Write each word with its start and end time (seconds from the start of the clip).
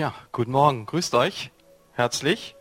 Ja, 0.00 0.14
guten 0.32 0.52
Morgen, 0.52 0.86
grüßt 0.86 1.14
euch, 1.14 1.50
herzlich. 1.92 2.56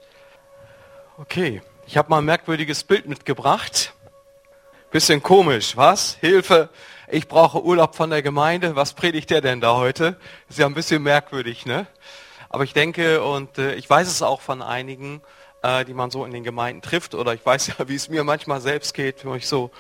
Okay, 1.18 1.62
ich 1.88 1.96
habe 1.96 2.10
mal 2.10 2.18
ein 2.18 2.26
merkwürdiges 2.26 2.84
Bild 2.84 3.08
mitgebracht. 3.08 3.94
Bisschen 4.92 5.24
komisch, 5.24 5.78
was? 5.78 6.18
Hilfe, 6.20 6.68
ich 7.08 7.30
brauche 7.30 7.64
Urlaub 7.64 7.96
von 7.96 8.10
der 8.10 8.22
Gemeinde. 8.22 8.76
Was 8.76 8.94
predigt 8.94 9.30
der 9.30 9.40
denn 9.40 9.62
da 9.62 9.78
heute? 9.78 10.20
Ist 10.50 10.60
ja 10.60 10.66
ein 10.66 10.74
bisschen 10.74 11.02
merkwürdig, 11.02 11.66
ne? 11.66 11.88
Aber 12.50 12.66
ich 12.66 12.74
denke, 12.74 13.24
und 13.24 13.58
äh, 13.58 13.76
ich 13.76 13.90
weiß 13.90 14.10
es 14.10 14.22
auch 14.22 14.42
von 14.42 14.62
einigen, 14.62 15.22
äh, 15.62 15.86
die 15.86 15.94
man 15.94 16.12
so 16.12 16.26
in 16.26 16.34
den 16.34 16.44
Gemeinden 16.44 16.82
trifft, 16.82 17.16
oder 17.16 17.34
ich 17.34 17.46
weiß 17.46 17.68
ja, 17.80 17.88
wie 17.88 17.96
es 17.96 18.10
mir 18.10 18.26
manchmal 18.26 18.60
selbst 18.60 18.94
geht, 18.94 19.24
wenn 19.24 19.36
ich 19.36 19.48
so 19.48 19.72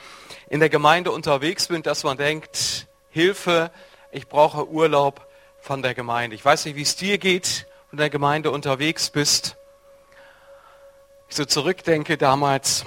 in 0.48 0.62
der 0.62 0.70
Gemeinde 0.70 1.12
unterwegs 1.12 1.68
bin, 1.68 1.84
dass 1.84 2.05
man 2.05 2.16
denkt, 2.16 2.88
Hilfe, 3.10 3.70
ich 4.14 4.30
brauche 4.30 4.66
Urlaub 4.70 5.29
von 5.70 5.84
der 5.84 5.94
Gemeinde. 5.94 6.36
Ich 6.36 6.44
weiß 6.44 6.66
nicht, 6.66 6.76
wie 6.76 6.82
es 6.82 6.96
dir 6.96 7.20
geht, 7.20 7.68
wenn 7.68 7.90
du 7.90 7.91
in 7.91 7.98
der 8.00 8.10
Gemeinde 8.10 8.50
unterwegs 8.50 9.12
bist. 9.12 9.55
Ich 11.27 11.36
so 11.36 11.46
zurückdenke 11.46 12.18
damals, 12.18 12.86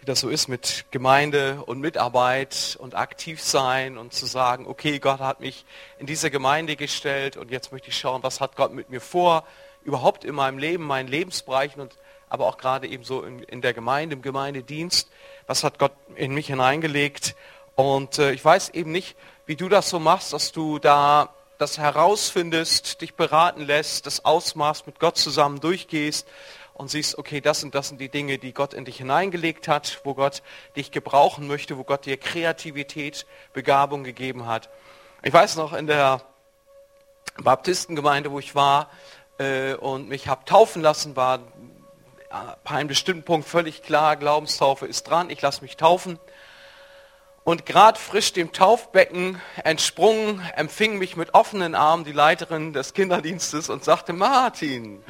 wie 0.00 0.06
das 0.06 0.20
so 0.20 0.30
ist 0.30 0.48
mit 0.48 0.86
Gemeinde 0.90 1.62
und 1.66 1.80
Mitarbeit 1.80 2.78
und 2.80 2.94
aktiv 2.94 3.42
sein 3.42 3.98
und 3.98 4.14
zu 4.14 4.24
sagen, 4.24 4.66
okay, 4.66 5.00
Gott 5.00 5.20
hat 5.20 5.40
mich 5.40 5.66
in 5.98 6.06
diese 6.06 6.30
Gemeinde 6.30 6.76
gestellt 6.76 7.36
und 7.36 7.50
jetzt 7.50 7.72
möchte 7.72 7.90
ich 7.90 7.98
schauen, 7.98 8.22
was 8.22 8.40
hat 8.40 8.56
Gott 8.56 8.72
mit 8.72 8.88
mir 8.88 9.02
vor, 9.02 9.44
überhaupt 9.84 10.24
in 10.24 10.34
meinem 10.34 10.56
Leben, 10.56 10.84
meinen 10.84 11.08
Lebensbereichen 11.08 11.82
und 11.82 11.94
aber 12.30 12.46
auch 12.46 12.56
gerade 12.56 12.86
eben 12.86 13.04
so 13.04 13.22
in, 13.22 13.42
in 13.42 13.60
der 13.60 13.74
Gemeinde, 13.74 14.14
im 14.14 14.22
Gemeindedienst, 14.22 15.10
was 15.46 15.62
hat 15.62 15.78
Gott 15.78 15.92
in 16.14 16.32
mich 16.32 16.46
hineingelegt. 16.46 17.36
Und 17.74 18.18
äh, 18.18 18.32
ich 18.32 18.42
weiß 18.42 18.70
eben 18.70 18.92
nicht, 18.92 19.14
wie 19.44 19.56
du 19.56 19.68
das 19.68 19.90
so 19.90 19.98
machst, 19.98 20.32
dass 20.32 20.52
du 20.52 20.78
da 20.78 21.28
das 21.58 21.78
herausfindest, 21.78 23.00
dich 23.00 23.14
beraten 23.14 23.62
lässt, 23.62 24.06
das 24.06 24.24
Ausmaß 24.24 24.86
mit 24.86 24.98
Gott 24.98 25.16
zusammen 25.16 25.60
durchgehst 25.60 26.26
und 26.74 26.88
siehst, 26.88 27.18
okay, 27.18 27.40
das 27.40 27.62
und 27.62 27.74
das 27.74 27.88
sind 27.88 28.00
die 28.00 28.08
Dinge, 28.08 28.38
die 28.38 28.52
Gott 28.52 28.74
in 28.74 28.84
dich 28.84 28.96
hineingelegt 28.96 29.68
hat, 29.68 30.00
wo 30.04 30.14
Gott 30.14 30.42
dich 30.76 30.90
gebrauchen 30.90 31.46
möchte, 31.46 31.78
wo 31.78 31.84
Gott 31.84 32.06
dir 32.06 32.16
Kreativität, 32.16 33.26
Begabung 33.52 34.04
gegeben 34.04 34.46
hat. 34.46 34.70
Ich 35.22 35.32
weiß 35.32 35.56
noch, 35.56 35.72
in 35.72 35.86
der 35.86 36.22
Baptistengemeinde, 37.36 38.30
wo 38.30 38.38
ich 38.38 38.54
war 38.54 38.90
äh, 39.38 39.74
und 39.74 40.08
mich 40.08 40.28
habe 40.28 40.44
taufen 40.44 40.82
lassen, 40.82 41.16
war 41.16 41.40
bei 42.64 42.70
einem 42.70 42.88
bestimmten 42.88 43.24
Punkt 43.24 43.46
völlig 43.46 43.82
klar, 43.82 44.16
Glaubenstaufe 44.16 44.86
ist 44.86 45.04
dran, 45.04 45.30
ich 45.30 45.42
lasse 45.42 45.62
mich 45.62 45.76
taufen. 45.76 46.18
Und 47.44 47.66
gerade 47.66 47.98
frisch 47.98 48.32
dem 48.32 48.52
Taufbecken 48.52 49.40
entsprungen, 49.64 50.40
empfing 50.54 50.98
mich 50.98 51.16
mit 51.16 51.34
offenen 51.34 51.74
Armen 51.74 52.04
die 52.04 52.12
Leiterin 52.12 52.72
des 52.72 52.94
Kinderdienstes 52.94 53.68
und 53.68 53.82
sagte, 53.82 54.12
Martin, 54.12 55.02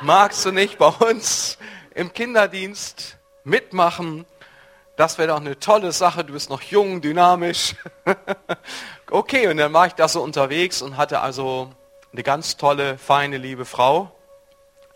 magst 0.00 0.44
du 0.44 0.52
nicht 0.52 0.78
bei 0.78 0.86
uns 0.86 1.58
im 1.94 2.12
Kinderdienst 2.12 3.16
mitmachen? 3.42 4.24
Das 4.94 5.18
wäre 5.18 5.28
doch 5.28 5.40
eine 5.40 5.58
tolle 5.58 5.90
Sache, 5.90 6.24
du 6.24 6.34
bist 6.34 6.48
noch 6.48 6.62
jung, 6.62 7.00
dynamisch. 7.00 7.74
okay, 9.10 9.48
und 9.48 9.56
dann 9.56 9.72
war 9.72 9.88
ich 9.88 9.94
da 9.94 10.06
so 10.06 10.22
unterwegs 10.22 10.80
und 10.80 10.96
hatte 10.96 11.20
also 11.20 11.72
eine 12.12 12.22
ganz 12.22 12.56
tolle, 12.56 12.98
feine, 12.98 13.38
liebe 13.38 13.64
Frau, 13.64 14.12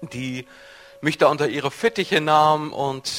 die 0.00 0.46
mich 1.00 1.18
da 1.18 1.26
unter 1.26 1.48
ihre 1.48 1.72
Fittiche 1.72 2.20
nahm 2.20 2.72
und 2.72 3.10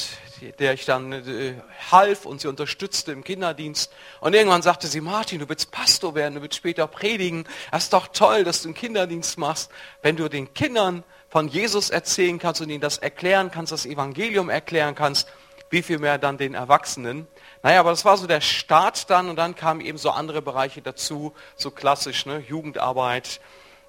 der 0.59 0.73
ich 0.73 0.85
dann 0.85 1.11
äh, 1.11 1.55
half 1.91 2.25
und 2.25 2.41
sie 2.41 2.47
unterstützte 2.47 3.11
im 3.11 3.23
Kinderdienst. 3.23 3.91
Und 4.19 4.33
irgendwann 4.33 4.61
sagte 4.61 4.87
sie, 4.87 5.01
Martin, 5.01 5.39
du 5.39 5.49
willst 5.49 5.71
Pastor 5.71 6.15
werden, 6.15 6.35
du 6.35 6.41
willst 6.41 6.57
später 6.57 6.87
predigen. 6.87 7.45
Das 7.71 7.83
ist 7.83 7.93
doch 7.93 8.07
toll, 8.07 8.43
dass 8.43 8.61
du 8.61 8.69
einen 8.69 8.75
Kinderdienst 8.75 9.37
machst. 9.37 9.71
Wenn 10.01 10.15
du 10.15 10.29
den 10.29 10.53
Kindern 10.53 11.03
von 11.29 11.47
Jesus 11.47 11.89
erzählen 11.89 12.39
kannst 12.39 12.61
und 12.61 12.69
ihnen 12.69 12.81
das 12.81 12.97
erklären 12.97 13.51
kannst, 13.51 13.71
das 13.71 13.85
Evangelium 13.85 14.49
erklären 14.49 14.95
kannst, 14.95 15.27
wie 15.69 15.83
viel 15.83 15.99
mehr 15.99 16.17
dann 16.17 16.37
den 16.37 16.55
Erwachsenen. 16.55 17.27
Naja, 17.61 17.81
aber 17.81 17.91
das 17.91 18.05
war 18.05 18.17
so 18.17 18.25
der 18.25 18.41
Start 18.41 19.09
dann 19.09 19.29
und 19.29 19.35
dann 19.35 19.55
kamen 19.55 19.81
eben 19.81 19.97
so 19.97 20.09
andere 20.09 20.41
Bereiche 20.41 20.81
dazu, 20.81 21.33
so 21.55 21.69
klassisch, 21.71 22.25
ne? 22.25 22.43
Jugendarbeit, 22.47 23.39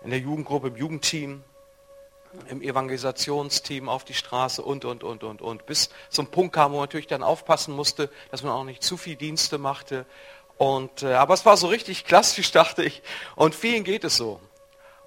in 0.04 0.10
der 0.10 0.18
Jugendgruppe, 0.18 0.68
im 0.68 0.76
Jugendteam 0.76 1.42
im 2.48 2.62
Evangelisationsteam 2.62 3.88
auf 3.88 4.04
die 4.04 4.14
Straße 4.14 4.62
und, 4.62 4.84
und, 4.84 5.02
und, 5.04 5.24
und, 5.24 5.42
und. 5.42 5.66
Bis 5.66 5.90
zum 6.08 6.28
Punkt 6.28 6.54
kam, 6.54 6.72
wo 6.72 6.76
man 6.76 6.84
natürlich 6.84 7.06
dann 7.06 7.22
aufpassen 7.22 7.74
musste, 7.74 8.10
dass 8.30 8.42
man 8.42 8.52
auch 8.52 8.64
nicht 8.64 8.82
zu 8.82 8.96
viel 8.96 9.16
Dienste 9.16 9.58
machte. 9.58 10.06
Und, 10.56 11.02
äh, 11.02 11.14
aber 11.14 11.34
es 11.34 11.44
war 11.46 11.56
so 11.56 11.66
richtig 11.68 12.04
klassisch, 12.04 12.52
dachte 12.52 12.84
ich. 12.84 13.02
Und 13.34 13.54
vielen 13.54 13.84
geht 13.84 14.04
es 14.04 14.16
so. 14.16 14.40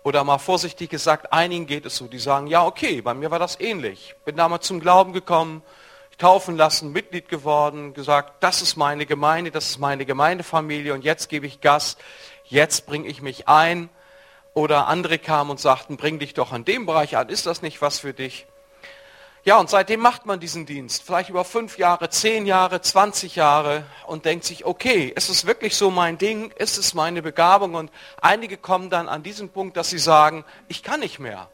Oder 0.04 0.24
mal 0.26 0.38
vorsichtig 0.38 0.90
gesagt, 0.90 1.32
einigen 1.32 1.66
geht 1.66 1.86
es 1.86 1.96
so. 1.96 2.08
Die 2.08 2.20
sagen, 2.20 2.48
ja, 2.48 2.66
okay, 2.66 3.02
bei 3.02 3.14
mir 3.14 3.32
war 3.32 3.40
das 3.40 3.60
ähnlich. 3.60 4.16
Bin 4.26 4.36
damals 4.36 4.68
zum 4.68 4.82
Glauben 4.82 5.14
gekommen, 5.14 5.64
taufen 6.18 6.58
lassen, 6.58 6.92
Mitglied 6.92 7.30
geworden, 7.30 7.94
gesagt, 7.94 8.44
das 8.44 8.62
ist 8.62 8.76
meine 8.76 9.06
Gemeinde, 9.06 9.50
das 9.50 9.70
ist 9.70 9.80
meine 9.80 10.06
Gemeindefamilie 10.06 10.94
und 10.94 11.04
jetzt 11.04 11.30
gebe 11.30 11.48
ich 11.48 11.62
Gas, 11.62 11.98
jetzt 12.46 12.86
bringe 12.86 13.08
ich 13.08 13.22
mich 13.22 13.48
ein 13.48 13.90
oder 14.54 14.88
andere 14.88 15.20
kamen 15.20 15.52
und 15.52 15.60
sagten, 15.60 15.98
bring 15.98 16.20
dich 16.20 16.34
doch 16.34 16.52
an 16.52 16.66
dem 16.66 16.86
Bereich 16.86 17.18
an, 17.18 17.30
ist 17.30 17.46
das 17.46 17.62
nicht 17.62 17.82
was 17.82 18.00
für 18.00 18.14
dich? 18.14 18.46
Ja, 19.46 19.58
und 19.60 19.70
seitdem 19.70 20.00
macht 20.00 20.26
man 20.26 20.40
diesen 20.40 20.66
Dienst, 20.66 21.04
vielleicht 21.04 21.30
über 21.30 21.44
fünf 21.44 21.78
Jahre, 21.78 22.10
zehn 22.10 22.46
Jahre, 22.46 22.80
zwanzig 22.80 23.36
Jahre 23.36 23.84
und 24.08 24.24
denkt 24.24 24.46
sich, 24.46 24.64
okay, 24.64 25.12
ist 25.14 25.28
es 25.28 25.46
wirklich 25.46 25.76
so 25.76 25.92
mein 25.92 26.18
Ding, 26.18 26.52
ist 26.52 26.78
es 26.78 26.94
meine 26.94 27.22
Begabung? 27.22 27.76
Und 27.76 27.92
einige 28.22 28.56
kommen 28.56 28.90
dann 28.90 29.10
an 29.10 29.22
diesen 29.22 29.50
Punkt, 29.50 29.76
dass 29.76 29.90
sie 29.90 30.00
sagen, 30.00 30.46
ich 30.70 30.82
kann 30.82 31.02
nicht 31.02 31.20
mehr. 31.20 31.50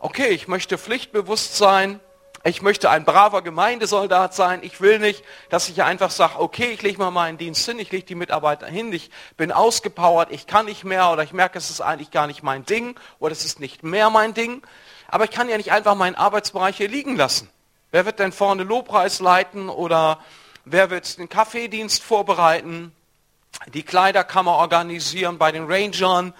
Okay, 0.00 0.28
ich 0.28 0.48
möchte 0.48 0.76
pflichtbewusst 0.76 1.56
sein, 1.56 2.00
ich 2.42 2.62
möchte 2.62 2.88
ein 2.88 3.04
braver 3.04 3.42
Gemeindesoldat 3.42 4.34
sein. 4.34 4.60
Ich 4.62 4.80
will 4.80 4.98
nicht, 4.98 5.22
dass 5.50 5.68
ich 5.68 5.82
einfach 5.82 6.10
sage, 6.10 6.38
okay, 6.38 6.70
ich 6.72 6.80
lege 6.80 6.98
mal 6.98 7.10
meinen 7.10 7.36
Dienst 7.36 7.66
hin, 7.66 7.78
ich 7.78 7.92
lege 7.92 8.06
die 8.06 8.14
Mitarbeiter 8.14 8.66
hin, 8.66 8.92
ich 8.92 9.10
bin 9.36 9.52
ausgepowert, 9.52 10.28
ich 10.30 10.46
kann 10.46 10.64
nicht 10.64 10.84
mehr 10.84 11.10
oder 11.10 11.22
ich 11.22 11.34
merke, 11.34 11.58
es 11.58 11.68
ist 11.68 11.82
eigentlich 11.82 12.10
gar 12.10 12.26
nicht 12.26 12.42
mein 12.42 12.64
Ding 12.64 12.98
oder 13.18 13.32
es 13.32 13.44
ist 13.44 13.60
nicht 13.60 13.82
mehr 13.82 14.08
mein 14.08 14.32
Ding. 14.32 14.62
Aber 15.08 15.24
ich 15.24 15.30
kann 15.30 15.50
ja 15.50 15.58
nicht 15.58 15.72
einfach 15.72 15.94
meinen 15.94 16.14
Arbeitsbereich 16.14 16.78
hier 16.78 16.88
liegen 16.88 17.16
lassen. 17.16 17.50
Wer 17.90 18.06
wird 18.06 18.18
denn 18.20 18.32
vorne 18.32 18.62
Lobpreis 18.62 19.20
leiten 19.20 19.68
oder 19.68 20.20
wer 20.64 20.88
wird 20.88 21.18
den 21.18 21.28
Kaffeedienst 21.28 22.02
vorbereiten, 22.02 22.92
die 23.74 23.82
Kleiderkammer 23.82 24.52
organisieren 24.52 25.36
bei 25.36 25.52
den 25.52 25.70
Rangern, 25.70 26.32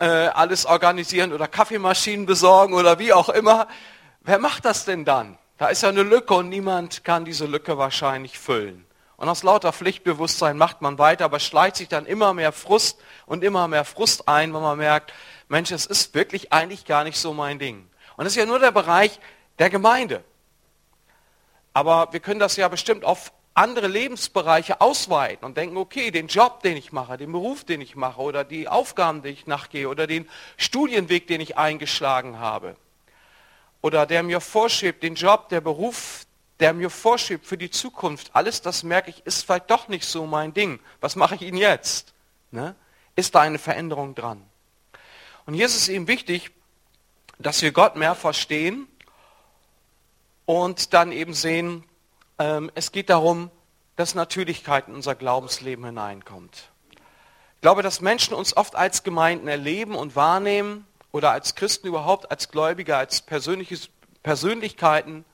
äh, 0.00 0.04
alles 0.04 0.66
organisieren 0.66 1.32
oder 1.32 1.48
Kaffeemaschinen 1.48 2.26
besorgen 2.26 2.74
oder 2.74 2.98
wie 2.98 3.12
auch 3.12 3.28
immer. 3.28 3.68
Wer 4.28 4.38
macht 4.38 4.66
das 4.66 4.84
denn 4.84 5.06
dann? 5.06 5.38
Da 5.56 5.68
ist 5.68 5.82
ja 5.82 5.88
eine 5.88 6.02
Lücke 6.02 6.34
und 6.34 6.50
niemand 6.50 7.02
kann 7.02 7.24
diese 7.24 7.46
Lücke 7.46 7.78
wahrscheinlich 7.78 8.38
füllen. 8.38 8.84
Und 9.16 9.26
aus 9.26 9.42
lauter 9.42 9.72
Pflichtbewusstsein 9.72 10.58
macht 10.58 10.82
man 10.82 10.98
weiter, 10.98 11.24
aber 11.24 11.40
schleicht 11.40 11.76
sich 11.76 11.88
dann 11.88 12.04
immer 12.04 12.34
mehr 12.34 12.52
Frust 12.52 13.00
und 13.24 13.42
immer 13.42 13.68
mehr 13.68 13.86
Frust 13.86 14.28
ein, 14.28 14.52
wenn 14.52 14.60
man 14.60 14.76
merkt, 14.76 15.14
Mensch, 15.48 15.70
es 15.70 15.86
ist 15.86 16.12
wirklich 16.12 16.52
eigentlich 16.52 16.84
gar 16.84 17.04
nicht 17.04 17.16
so 17.16 17.32
mein 17.32 17.58
Ding. 17.58 17.88
Und 18.18 18.26
das 18.26 18.34
ist 18.34 18.36
ja 18.36 18.44
nur 18.44 18.58
der 18.58 18.70
Bereich 18.70 19.18
der 19.58 19.70
Gemeinde. 19.70 20.22
Aber 21.72 22.12
wir 22.12 22.20
können 22.20 22.38
das 22.38 22.56
ja 22.56 22.68
bestimmt 22.68 23.06
auf 23.06 23.32
andere 23.54 23.86
Lebensbereiche 23.86 24.82
ausweiten 24.82 25.46
und 25.46 25.56
denken, 25.56 25.78
okay, 25.78 26.10
den 26.10 26.26
Job, 26.26 26.62
den 26.62 26.76
ich 26.76 26.92
mache, 26.92 27.16
den 27.16 27.32
Beruf, 27.32 27.64
den 27.64 27.80
ich 27.80 27.96
mache 27.96 28.20
oder 28.20 28.44
die 28.44 28.68
Aufgaben, 28.68 29.22
die 29.22 29.30
ich 29.30 29.46
nachgehe 29.46 29.88
oder 29.88 30.06
den 30.06 30.28
Studienweg, 30.58 31.28
den 31.28 31.40
ich 31.40 31.56
eingeschlagen 31.56 32.40
habe 32.40 32.76
oder 33.80 34.06
der 34.06 34.22
mir 34.22 34.40
vorschiebt, 34.40 35.02
den 35.02 35.14
Job, 35.14 35.48
der 35.48 35.60
Beruf, 35.60 36.26
der 36.60 36.72
mir 36.72 36.90
vorschiebt 36.90 37.46
für 37.46 37.58
die 37.58 37.70
Zukunft, 37.70 38.30
alles 38.32 38.62
das 38.62 38.82
merke 38.82 39.10
ich, 39.10 39.24
ist 39.24 39.44
vielleicht 39.44 39.70
doch 39.70 39.88
nicht 39.88 40.04
so 40.04 40.26
mein 40.26 40.52
Ding. 40.52 40.80
Was 41.00 41.16
mache 41.16 41.36
ich 41.36 41.42
Ihnen 41.42 41.58
jetzt? 41.58 42.12
Ne? 42.50 42.74
Ist 43.14 43.34
da 43.34 43.40
eine 43.40 43.58
Veränderung 43.58 44.14
dran? 44.14 44.42
Und 45.46 45.54
hier 45.54 45.66
ist 45.66 45.76
es 45.76 45.88
eben 45.88 46.08
wichtig, 46.08 46.50
dass 47.38 47.62
wir 47.62 47.72
Gott 47.72 47.96
mehr 47.96 48.14
verstehen 48.14 48.88
und 50.46 50.92
dann 50.94 51.12
eben 51.12 51.34
sehen, 51.34 51.84
ähm, 52.38 52.70
es 52.74 52.92
geht 52.92 53.10
darum, 53.10 53.50
dass 53.96 54.14
Natürlichkeit 54.14 54.88
in 54.88 54.94
unser 54.94 55.14
Glaubensleben 55.14 55.84
hineinkommt. 55.84 56.70
Ich 57.56 57.60
glaube, 57.60 57.82
dass 57.82 58.00
Menschen 58.00 58.34
uns 58.34 58.56
oft 58.56 58.76
als 58.76 59.02
Gemeinden 59.02 59.48
erleben 59.48 59.94
und 59.94 60.16
wahrnehmen 60.16 60.86
oder 61.12 61.32
als 61.32 61.54
Christen 61.54 61.86
überhaupt, 61.86 62.30
als 62.30 62.50
Gläubige, 62.50 62.96
als 62.96 63.24
Persönlichkeiten 64.22 65.24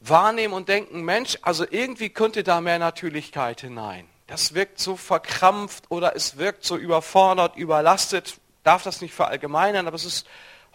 wahrnehmen 0.00 0.54
und 0.54 0.68
denken, 0.68 1.02
Mensch, 1.02 1.38
also 1.42 1.64
irgendwie 1.68 2.10
könnte 2.10 2.42
da 2.42 2.60
mehr 2.60 2.78
Natürlichkeit 2.78 3.60
hinein. 3.60 4.08
Das 4.26 4.54
wirkt 4.54 4.78
so 4.78 4.96
verkrampft 4.96 5.90
oder 5.90 6.16
es 6.16 6.38
wirkt 6.38 6.64
so 6.64 6.76
überfordert, 6.76 7.56
überlastet. 7.56 8.40
Darf 8.62 8.82
das 8.82 9.00
nicht 9.00 9.14
verallgemeinern, 9.14 9.86
aber 9.86 9.96
es 9.96 10.04
ist 10.04 10.26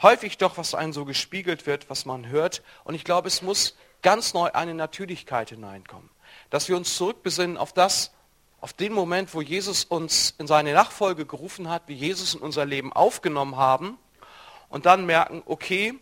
häufig 0.01 0.38
doch, 0.38 0.57
was 0.57 0.75
einem 0.75 0.94
so 0.94 1.06
gespiegelt 1.06 1.66
wird, 1.66 1.89
was 1.89 2.06
man 2.06 2.27
hört. 2.27 2.62
Und 2.83 2.95
ich 2.95 3.04
glaube, 3.04 3.27
es 3.27 3.42
muss 3.42 3.77
ganz 4.01 4.33
neu 4.33 4.51
eine 4.51 4.74
Natürlichkeit 4.74 5.50
hineinkommen. 5.50 6.10
Dass 6.50 6.68
wir 6.68 6.75
uns 6.75 6.95
zurückbesinnen 6.95 7.57
auf 7.57 7.74
das, 7.74 8.12
auf 8.62 8.74
den 8.74 8.94
Moment, 8.94 9.34
wo 9.34 9.42
Jesus 9.42 9.84
uns 9.86 10.34
in 10.38 10.48
seine 10.48 10.74
Nachfolge 10.74 11.25
gerufen 11.25 11.69
hat, 11.69 11.84
wie 11.88 11.94
Jesus 11.94 12.34
in 12.34 12.42
unser 12.42 12.66
Leben 12.66 12.94
aufgenommen 12.94 13.57
haben 13.57 13.98
und 14.69 14.86
dann 14.86 15.06
merken, 15.06 15.44
okay, 15.46 15.94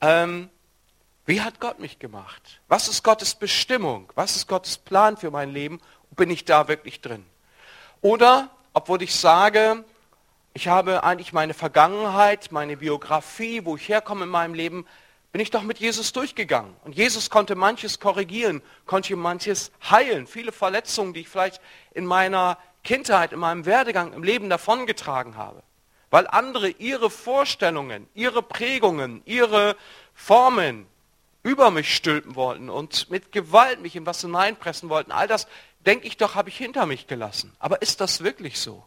ähm, 0.00 0.50
wie 1.26 1.40
hat 1.40 1.60
Gott 1.60 1.80
mich 1.80 1.98
gemacht? 1.98 2.60
Was 2.68 2.88
ist 2.88 3.02
Gottes 3.02 3.34
Bestimmung? 3.34 4.12
Was 4.14 4.36
ist 4.36 4.46
Gottes 4.46 4.76
Plan 4.76 5.16
für 5.16 5.30
mein 5.30 5.50
Leben? 5.50 5.80
Bin 6.10 6.30
ich 6.30 6.44
da 6.44 6.68
wirklich 6.68 7.00
drin? 7.00 7.24
Oder, 8.02 8.50
obwohl 8.74 9.02
ich 9.02 9.14
sage, 9.14 9.84
ich 10.52 10.68
habe 10.68 11.02
eigentlich 11.02 11.32
meine 11.32 11.54
Vergangenheit, 11.54 12.52
meine 12.52 12.76
Biografie, 12.76 13.64
wo 13.64 13.76
ich 13.76 13.88
herkomme 13.88 14.24
in 14.24 14.30
meinem 14.30 14.54
Leben, 14.54 14.86
bin 15.34 15.40
ich 15.40 15.50
doch 15.50 15.64
mit 15.64 15.80
Jesus 15.80 16.12
durchgegangen. 16.12 16.76
Und 16.84 16.94
Jesus 16.94 17.28
konnte 17.28 17.56
manches 17.56 17.98
korrigieren, 17.98 18.62
konnte 18.86 19.16
manches 19.16 19.72
heilen. 19.90 20.28
Viele 20.28 20.52
Verletzungen, 20.52 21.12
die 21.12 21.22
ich 21.22 21.28
vielleicht 21.28 21.60
in 21.92 22.06
meiner 22.06 22.56
Kindheit, 22.84 23.32
in 23.32 23.40
meinem 23.40 23.66
Werdegang, 23.66 24.12
im 24.12 24.22
Leben 24.22 24.48
davongetragen 24.48 25.36
habe. 25.36 25.64
Weil 26.08 26.28
andere 26.28 26.68
ihre 26.68 27.10
Vorstellungen, 27.10 28.08
ihre 28.14 28.44
Prägungen, 28.44 29.22
ihre 29.24 29.76
Formen 30.14 30.86
über 31.42 31.72
mich 31.72 31.96
stülpen 31.96 32.36
wollten 32.36 32.70
und 32.70 33.10
mit 33.10 33.32
Gewalt 33.32 33.80
mich 33.80 33.96
in 33.96 34.06
was 34.06 34.20
hineinpressen 34.20 34.88
wollten. 34.88 35.10
All 35.10 35.26
das, 35.26 35.48
denke 35.84 36.06
ich 36.06 36.16
doch, 36.16 36.36
habe 36.36 36.48
ich 36.48 36.56
hinter 36.56 36.86
mich 36.86 37.08
gelassen. 37.08 37.52
Aber 37.58 37.82
ist 37.82 38.00
das 38.00 38.22
wirklich 38.22 38.60
so? 38.60 38.84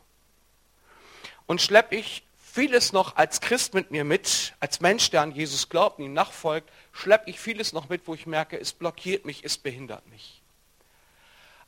Und 1.46 1.62
schleppe 1.62 1.98
ich 1.98 2.24
vieles 2.58 2.92
noch 2.92 3.18
als 3.18 3.40
Christ 3.40 3.76
mit 3.76 3.92
mir 3.92 4.04
mit, 4.04 4.56
als 4.60 4.80
Mensch, 4.80 5.12
der 5.12 5.22
an 5.22 5.32
Jesus 5.32 5.70
glaubt 5.70 6.00
und 6.00 6.06
ihm 6.06 6.14
nachfolgt, 6.14 6.72
schleppe 6.92 7.30
ich 7.30 7.40
vieles 7.40 7.72
noch 7.72 7.88
mit, 7.88 8.08
wo 8.08 8.16
ich 8.16 8.26
merke, 8.26 8.60
es 8.60 8.74
blockiert 8.74 9.26
mich, 9.26 9.44
es 9.44 9.60
behindert 9.60 10.08
mich. 10.08 10.42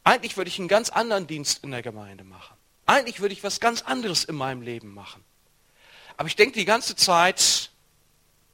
Eigentlich 0.04 0.36
würde 0.36 0.50
ich 0.50 0.58
einen 0.58 0.68
ganz 0.68 0.90
anderen 0.90 1.28
Dienst 1.28 1.64
in 1.64 1.70
der 1.70 1.84
Gemeinde 1.84 2.24
machen. 2.24 2.58
Eigentlich 2.88 3.20
würde 3.20 3.34
ich 3.34 3.44
was 3.44 3.60
ganz 3.60 3.84
anderes 3.84 4.24
in 4.24 4.34
meinem 4.34 4.64
Leben 4.64 4.92
machen. 4.92 5.24
Aber 6.18 6.28
ich 6.28 6.36
denke 6.36 6.58
die 6.58 6.66
ganze 6.66 6.96
Zeit, 6.96 7.70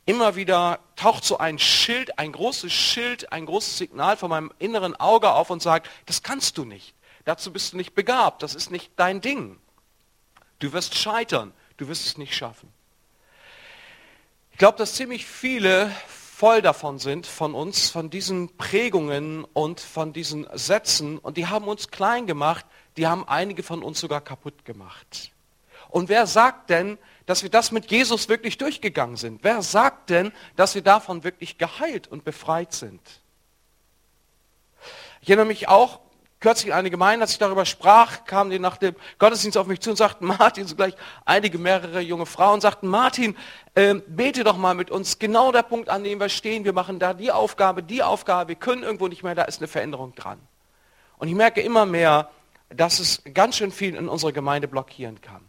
immer 0.05 0.35
wieder 0.35 0.79
taucht 0.97 1.23
so 1.23 1.37
ein 1.37 1.57
Schild, 1.57 2.19
ein 2.19 2.33
großes 2.33 2.73
Schild, 2.73 3.31
ein 3.31 3.45
großes 3.45 3.77
Signal 3.77 4.17
von 4.17 4.29
meinem 4.29 4.51
inneren 4.59 4.93
Auge 4.97 5.31
auf 5.31 5.51
und 5.51 5.61
sagt, 5.61 5.89
das 6.05 6.21
kannst 6.21 6.57
du 6.57 6.65
nicht. 6.65 6.95
Dazu 7.23 7.53
bist 7.53 7.71
du 7.71 7.77
nicht 7.77 7.95
begabt. 7.95 8.43
Das 8.43 8.55
ist 8.55 8.71
nicht 8.71 8.91
dein 8.97 9.21
Ding. 9.21 9.57
Du 10.59 10.73
wirst 10.73 10.95
scheitern. 10.95 11.53
Du 11.77 11.87
wirst 11.87 12.05
es 12.05 12.17
nicht 12.17 12.33
schaffen. 12.33 12.71
Ich 14.51 14.57
glaube, 14.57 14.77
dass 14.77 14.95
ziemlich 14.95 15.25
viele 15.25 15.91
voll 16.07 16.61
davon 16.61 16.99
sind, 16.99 17.27
von 17.27 17.53
uns, 17.53 17.89
von 17.89 18.09
diesen 18.09 18.55
Prägungen 18.57 19.43
und 19.43 19.79
von 19.79 20.13
diesen 20.13 20.47
Sätzen. 20.53 21.17
Und 21.17 21.37
die 21.37 21.47
haben 21.47 21.67
uns 21.67 21.91
klein 21.91 22.27
gemacht. 22.27 22.65
Die 22.97 23.07
haben 23.07 23.27
einige 23.27 23.63
von 23.63 23.83
uns 23.83 23.99
sogar 23.99 24.21
kaputt 24.21 24.63
gemacht. 24.65 25.31
Und 25.89 26.09
wer 26.09 26.27
sagt 26.27 26.69
denn, 26.69 26.97
dass 27.25 27.43
wir 27.43 27.49
das 27.49 27.71
mit 27.71 27.89
Jesus 27.91 28.29
wirklich 28.29 28.57
durchgegangen 28.57 29.17
sind? 29.17 29.43
Wer 29.43 29.61
sagt 29.61 30.09
denn, 30.09 30.31
dass 30.55 30.75
wir 30.75 30.81
davon 30.81 31.23
wirklich 31.23 31.57
geheilt 31.57 32.07
und 32.07 32.23
befreit 32.23 32.73
sind? 32.73 33.01
Ich 35.21 35.29
erinnere 35.29 35.47
mich 35.47 35.67
auch 35.67 35.99
kürzlich 36.45 36.67
in 36.67 36.73
eine 36.73 36.91
Gemeinde, 36.91 37.23
als 37.23 37.31
ich 37.31 37.39
darüber 37.39 37.65
sprach, 37.65 38.23
kamen 38.25 38.51
die 38.51 38.59
nach 38.59 38.77
dem 38.77 38.95
Gottesdienst 39.17 39.57
auf 39.57 39.65
mich 39.65 39.79
zu 39.79 39.89
und 39.89 39.95
sagten, 39.95 40.27
Martin, 40.27 40.67
sogleich 40.67 40.93
einige, 41.25 41.57
mehrere 41.57 42.01
junge 42.01 42.27
Frauen 42.27 42.61
sagten, 42.61 42.87
Martin, 42.87 43.35
äh, 43.73 43.95
bete 44.05 44.43
doch 44.43 44.55
mal 44.55 44.75
mit 44.75 44.91
uns 44.91 45.17
genau 45.17 45.51
der 45.51 45.63
Punkt, 45.63 45.89
an 45.89 46.03
dem 46.03 46.19
wir 46.19 46.29
stehen. 46.29 46.63
Wir 46.63 46.73
machen 46.73 46.99
da 46.99 47.15
die 47.15 47.31
Aufgabe, 47.31 47.81
die 47.81 48.03
Aufgabe, 48.03 48.49
wir 48.49 48.55
können 48.57 48.83
irgendwo 48.83 49.07
nicht 49.07 49.23
mehr, 49.23 49.33
da 49.33 49.41
ist 49.45 49.59
eine 49.59 49.67
Veränderung 49.67 50.13
dran. 50.13 50.37
Und 51.17 51.29
ich 51.29 51.33
merke 51.33 51.61
immer 51.61 51.87
mehr, 51.87 52.29
dass 52.69 52.99
es 52.99 53.23
ganz 53.33 53.57
schön 53.57 53.71
viel 53.71 53.95
in 53.95 54.07
unserer 54.07 54.31
Gemeinde 54.31 54.67
blockieren 54.67 55.21
kann. 55.21 55.41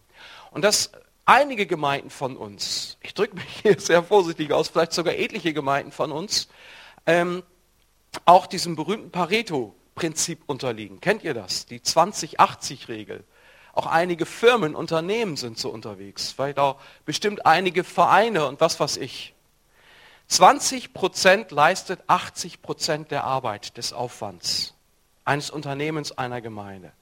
Und 0.51 0.63
dass 0.63 0.93
einige 1.27 1.67
Gemeinden 1.67 2.09
von 2.09 2.39
uns, 2.39 2.97
ich 3.03 3.13
drücke 3.13 3.37
mich 3.37 3.45
hier 3.63 3.79
sehr 3.79 4.03
vorsichtig 4.03 4.51
aus, 4.51 4.69
vielleicht 4.69 4.95
sogar 4.95 5.13
etliche 5.13 5.53
Gemeinden 5.53 5.93
von 5.93 6.11
uns, 6.11 6.49
ähm, 7.05 7.43
auch 8.25 8.47
diesem 8.47 8.77
berühmten 8.77 9.11
Pareto-Prinzip 9.97 10.43
unterliegen. 10.47 11.01
Kennt 11.01 11.25
ihr 11.25 11.35
das? 11.35 11.67
Die 11.67 11.81
20-80-Regel. 11.81 13.25
Auch 13.73 13.87
einige 13.87 14.25
Firmen, 14.25 14.75
Unternehmen 14.75 15.37
sind 15.37 15.59
so 15.59 15.71
unterwegs. 15.71 16.33
Vielleicht 16.33 16.59
auch 16.59 16.81
bestimmt 17.05 17.45
einige 17.45 17.83
Vereine 17.83 18.47
und 18.47 18.61
was 18.61 18.79
weiß 18.79 18.99
ich. 18.99 19.35
20 20.29 20.93
Prozent 20.93 21.51
leistet 21.51 22.01
80 22.07 22.63
Prozent 22.63 23.11
der 23.11 23.25
Arbeit, 23.25 23.77
des 23.77 23.93
Aufwands 23.93 24.75
eines 25.25 25.51
Unternehmens, 25.51 26.13
einer 26.13 26.41
Gemeinde. 26.41 26.93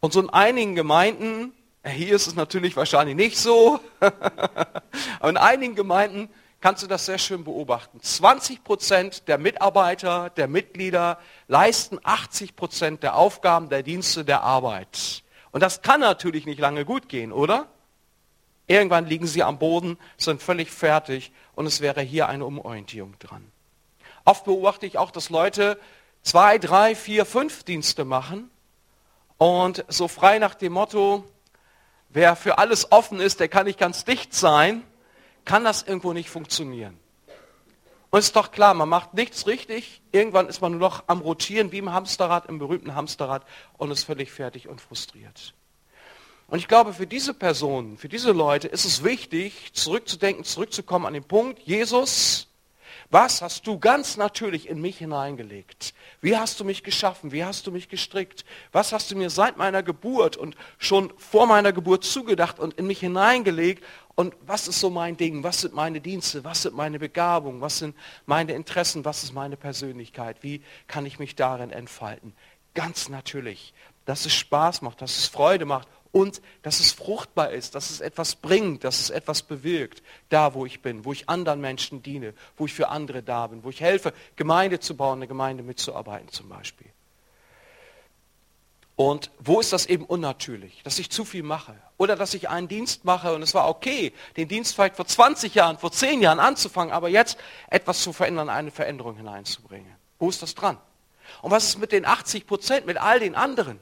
Und 0.00 0.12
so 0.12 0.20
in 0.20 0.30
einigen 0.30 0.74
Gemeinden 0.74 1.52
hier 1.84 2.14
ist 2.14 2.26
es 2.26 2.34
natürlich 2.34 2.76
wahrscheinlich 2.76 3.16
nicht 3.16 3.38
so, 3.38 3.80
aber 4.00 5.28
in 5.28 5.36
einigen 5.38 5.74
Gemeinden 5.74 6.28
kannst 6.60 6.82
du 6.82 6.86
das 6.86 7.06
sehr 7.06 7.18
schön 7.18 7.44
beobachten. 7.44 8.00
20 8.00 8.64
Prozent 8.64 9.28
der 9.28 9.38
Mitarbeiter, 9.38 10.30
der 10.30 10.46
Mitglieder 10.46 11.18
leisten 11.48 11.98
80 12.02 12.56
Prozent 12.56 13.02
der 13.02 13.16
Aufgaben, 13.16 13.68
der 13.68 13.82
Dienste, 13.82 14.24
der 14.24 14.42
Arbeit. 14.42 15.22
Und 15.52 15.62
das 15.62 15.82
kann 15.82 16.00
natürlich 16.00 16.46
nicht 16.46 16.60
lange 16.60 16.84
gut 16.84 17.08
gehen, 17.08 17.32
oder? 17.32 17.66
Irgendwann 18.66 19.06
liegen 19.06 19.26
sie 19.26 19.42
am 19.42 19.58
Boden, 19.58 19.98
sind 20.16 20.42
völlig 20.42 20.70
fertig 20.70 21.32
und 21.54 21.66
es 21.66 21.80
wäre 21.80 22.02
hier 22.02 22.28
eine 22.28 22.44
Umorientierung 22.44 23.18
dran. 23.18 23.50
Oft 24.24 24.44
beobachte 24.44 24.86
ich 24.86 24.96
auch, 24.96 25.10
dass 25.10 25.30
Leute 25.30 25.78
zwei, 26.22 26.58
drei, 26.58 26.94
vier, 26.94 27.24
fünf 27.24 27.64
Dienste 27.64 28.04
machen 28.04 28.50
und 29.38 29.84
so 29.88 30.06
frei 30.06 30.38
nach 30.38 30.54
dem 30.54 30.74
Motto, 30.74 31.24
wer 32.10 32.36
für 32.36 32.58
alles 32.58 32.92
offen 32.92 33.18
ist, 33.18 33.40
der 33.40 33.48
kann 33.48 33.66
nicht 33.66 33.78
ganz 33.78 34.04
dicht 34.04 34.34
sein, 34.34 34.84
kann 35.44 35.64
das 35.64 35.82
irgendwo 35.82 36.12
nicht 36.12 36.30
funktionieren. 36.30 36.98
Und 38.10 38.18
es 38.18 38.26
ist 38.26 38.36
doch 38.36 38.50
klar, 38.50 38.74
man 38.74 38.88
macht 38.88 39.14
nichts 39.14 39.46
richtig, 39.46 40.02
irgendwann 40.10 40.48
ist 40.48 40.60
man 40.60 40.72
nur 40.72 40.80
noch 40.80 41.04
am 41.06 41.20
Rotieren 41.20 41.70
wie 41.70 41.78
im 41.78 41.92
Hamsterrad, 41.92 42.46
im 42.46 42.58
berühmten 42.58 42.94
Hamsterrad 42.96 43.44
und 43.78 43.90
ist 43.92 44.04
völlig 44.04 44.32
fertig 44.32 44.66
und 44.66 44.80
frustriert. 44.80 45.54
Und 46.48 46.58
ich 46.58 46.66
glaube, 46.66 46.92
für 46.92 47.06
diese 47.06 47.32
Personen, 47.32 47.96
für 47.96 48.08
diese 48.08 48.32
Leute 48.32 48.66
ist 48.66 48.84
es 48.84 49.04
wichtig, 49.04 49.72
zurückzudenken, 49.72 50.42
zurückzukommen 50.42 51.06
an 51.06 51.14
den 51.14 51.22
Punkt, 51.22 51.60
Jesus, 51.60 52.48
was 53.10 53.42
hast 53.42 53.66
du 53.66 53.78
ganz 53.80 54.16
natürlich 54.16 54.68
in 54.68 54.80
mich 54.80 54.98
hineingelegt? 54.98 55.94
Wie 56.20 56.36
hast 56.36 56.60
du 56.60 56.64
mich 56.64 56.84
geschaffen? 56.84 57.32
Wie 57.32 57.44
hast 57.44 57.66
du 57.66 57.72
mich 57.72 57.88
gestrickt? 57.88 58.44
Was 58.70 58.92
hast 58.92 59.10
du 59.10 59.16
mir 59.16 59.30
seit 59.30 59.56
meiner 59.56 59.82
Geburt 59.82 60.36
und 60.36 60.56
schon 60.78 61.12
vor 61.16 61.46
meiner 61.46 61.72
Geburt 61.72 62.04
zugedacht 62.04 62.60
und 62.60 62.74
in 62.74 62.86
mich 62.86 63.00
hineingelegt? 63.00 63.84
Und 64.14 64.34
was 64.46 64.68
ist 64.68 64.78
so 64.78 64.90
mein 64.90 65.16
Ding? 65.16 65.42
Was 65.42 65.62
sind 65.62 65.74
meine 65.74 66.00
Dienste? 66.00 66.44
Was 66.44 66.62
sind 66.62 66.76
meine 66.76 67.00
Begabungen? 67.00 67.60
Was 67.60 67.78
sind 67.78 67.96
meine 68.26 68.52
Interessen? 68.52 69.04
Was 69.04 69.24
ist 69.24 69.32
meine 69.32 69.56
Persönlichkeit? 69.56 70.36
Wie 70.42 70.62
kann 70.86 71.04
ich 71.04 71.18
mich 71.18 71.34
darin 71.34 71.70
entfalten? 71.70 72.32
Ganz 72.74 73.08
natürlich, 73.08 73.74
dass 74.04 74.24
es 74.24 74.34
Spaß 74.34 74.82
macht, 74.82 75.02
dass 75.02 75.18
es 75.18 75.26
Freude 75.26 75.64
macht 75.64 75.88
und 76.12 76.42
dass 76.62 76.80
es 76.80 76.92
fruchtbar 76.92 77.50
ist, 77.50 77.74
dass 77.74 77.90
es 77.90 78.00
etwas 78.00 78.34
bringt, 78.34 78.84
dass 78.84 79.00
es 79.00 79.10
etwas 79.10 79.42
bewirkt, 79.42 80.02
da 80.28 80.54
wo 80.54 80.66
ich 80.66 80.82
bin, 80.82 81.04
wo 81.04 81.12
ich 81.12 81.28
anderen 81.28 81.60
Menschen 81.60 82.02
diene, 82.02 82.34
wo 82.56 82.66
ich 82.66 82.74
für 82.74 82.88
andere 82.88 83.22
da 83.22 83.46
bin, 83.46 83.62
wo 83.62 83.70
ich 83.70 83.80
helfe, 83.80 84.12
Gemeinde 84.36 84.80
zu 84.80 84.96
bauen, 84.96 85.18
eine 85.18 85.28
Gemeinde 85.28 85.62
mitzuarbeiten 85.62 86.28
zum 86.30 86.48
Beispiel. 86.48 86.88
Und 88.96 89.30
wo 89.38 89.60
ist 89.60 89.72
das 89.72 89.86
eben 89.86 90.04
unnatürlich, 90.04 90.82
dass 90.84 90.98
ich 90.98 91.10
zu 91.10 91.24
viel 91.24 91.42
mache 91.42 91.74
oder 91.96 92.16
dass 92.16 92.34
ich 92.34 92.50
einen 92.50 92.68
Dienst 92.68 93.06
mache 93.06 93.34
und 93.34 93.42
es 93.42 93.54
war 93.54 93.68
okay, 93.68 94.12
den 94.36 94.46
Dienst 94.46 94.74
vielleicht 94.74 94.96
vor 94.96 95.06
20 95.06 95.54
Jahren, 95.54 95.78
vor 95.78 95.90
10 95.90 96.20
Jahren 96.20 96.38
anzufangen, 96.38 96.92
aber 96.92 97.08
jetzt 97.08 97.38
etwas 97.70 98.02
zu 98.02 98.12
verändern, 98.12 98.50
eine 98.50 98.70
Veränderung 98.70 99.16
hineinzubringen. 99.16 99.94
Wo 100.18 100.28
ist 100.28 100.42
das 100.42 100.54
dran? 100.54 100.76
Und 101.40 101.50
was 101.50 101.64
ist 101.64 101.78
mit 101.78 101.92
den 101.92 102.04
80 102.04 102.46
Prozent, 102.46 102.84
mit 102.84 102.98
all 102.98 103.20
den 103.20 103.34
anderen? 103.36 103.80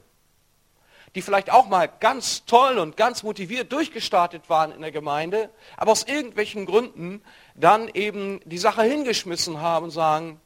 Die 1.15 1.21
vielleicht 1.21 1.51
auch 1.51 1.67
mal 1.67 1.87
ganz 1.87 2.45
toll 2.45 2.77
und 2.77 2.97
ganz 2.97 3.23
motiviert 3.23 3.71
durchgestartet 3.71 4.49
waren 4.49 4.71
in 4.71 4.81
der 4.81 4.91
Gemeinde, 4.91 5.49
aber 5.77 5.91
aus 5.91 6.03
irgendwelchen 6.03 6.65
Gründen 6.65 7.21
dann 7.55 7.89
eben 7.89 8.39
die 8.45 8.57
Sache 8.57 8.83
hingeschmissen 8.83 9.61
haben 9.61 9.85
und 9.85 9.91
sagen, 9.91 10.39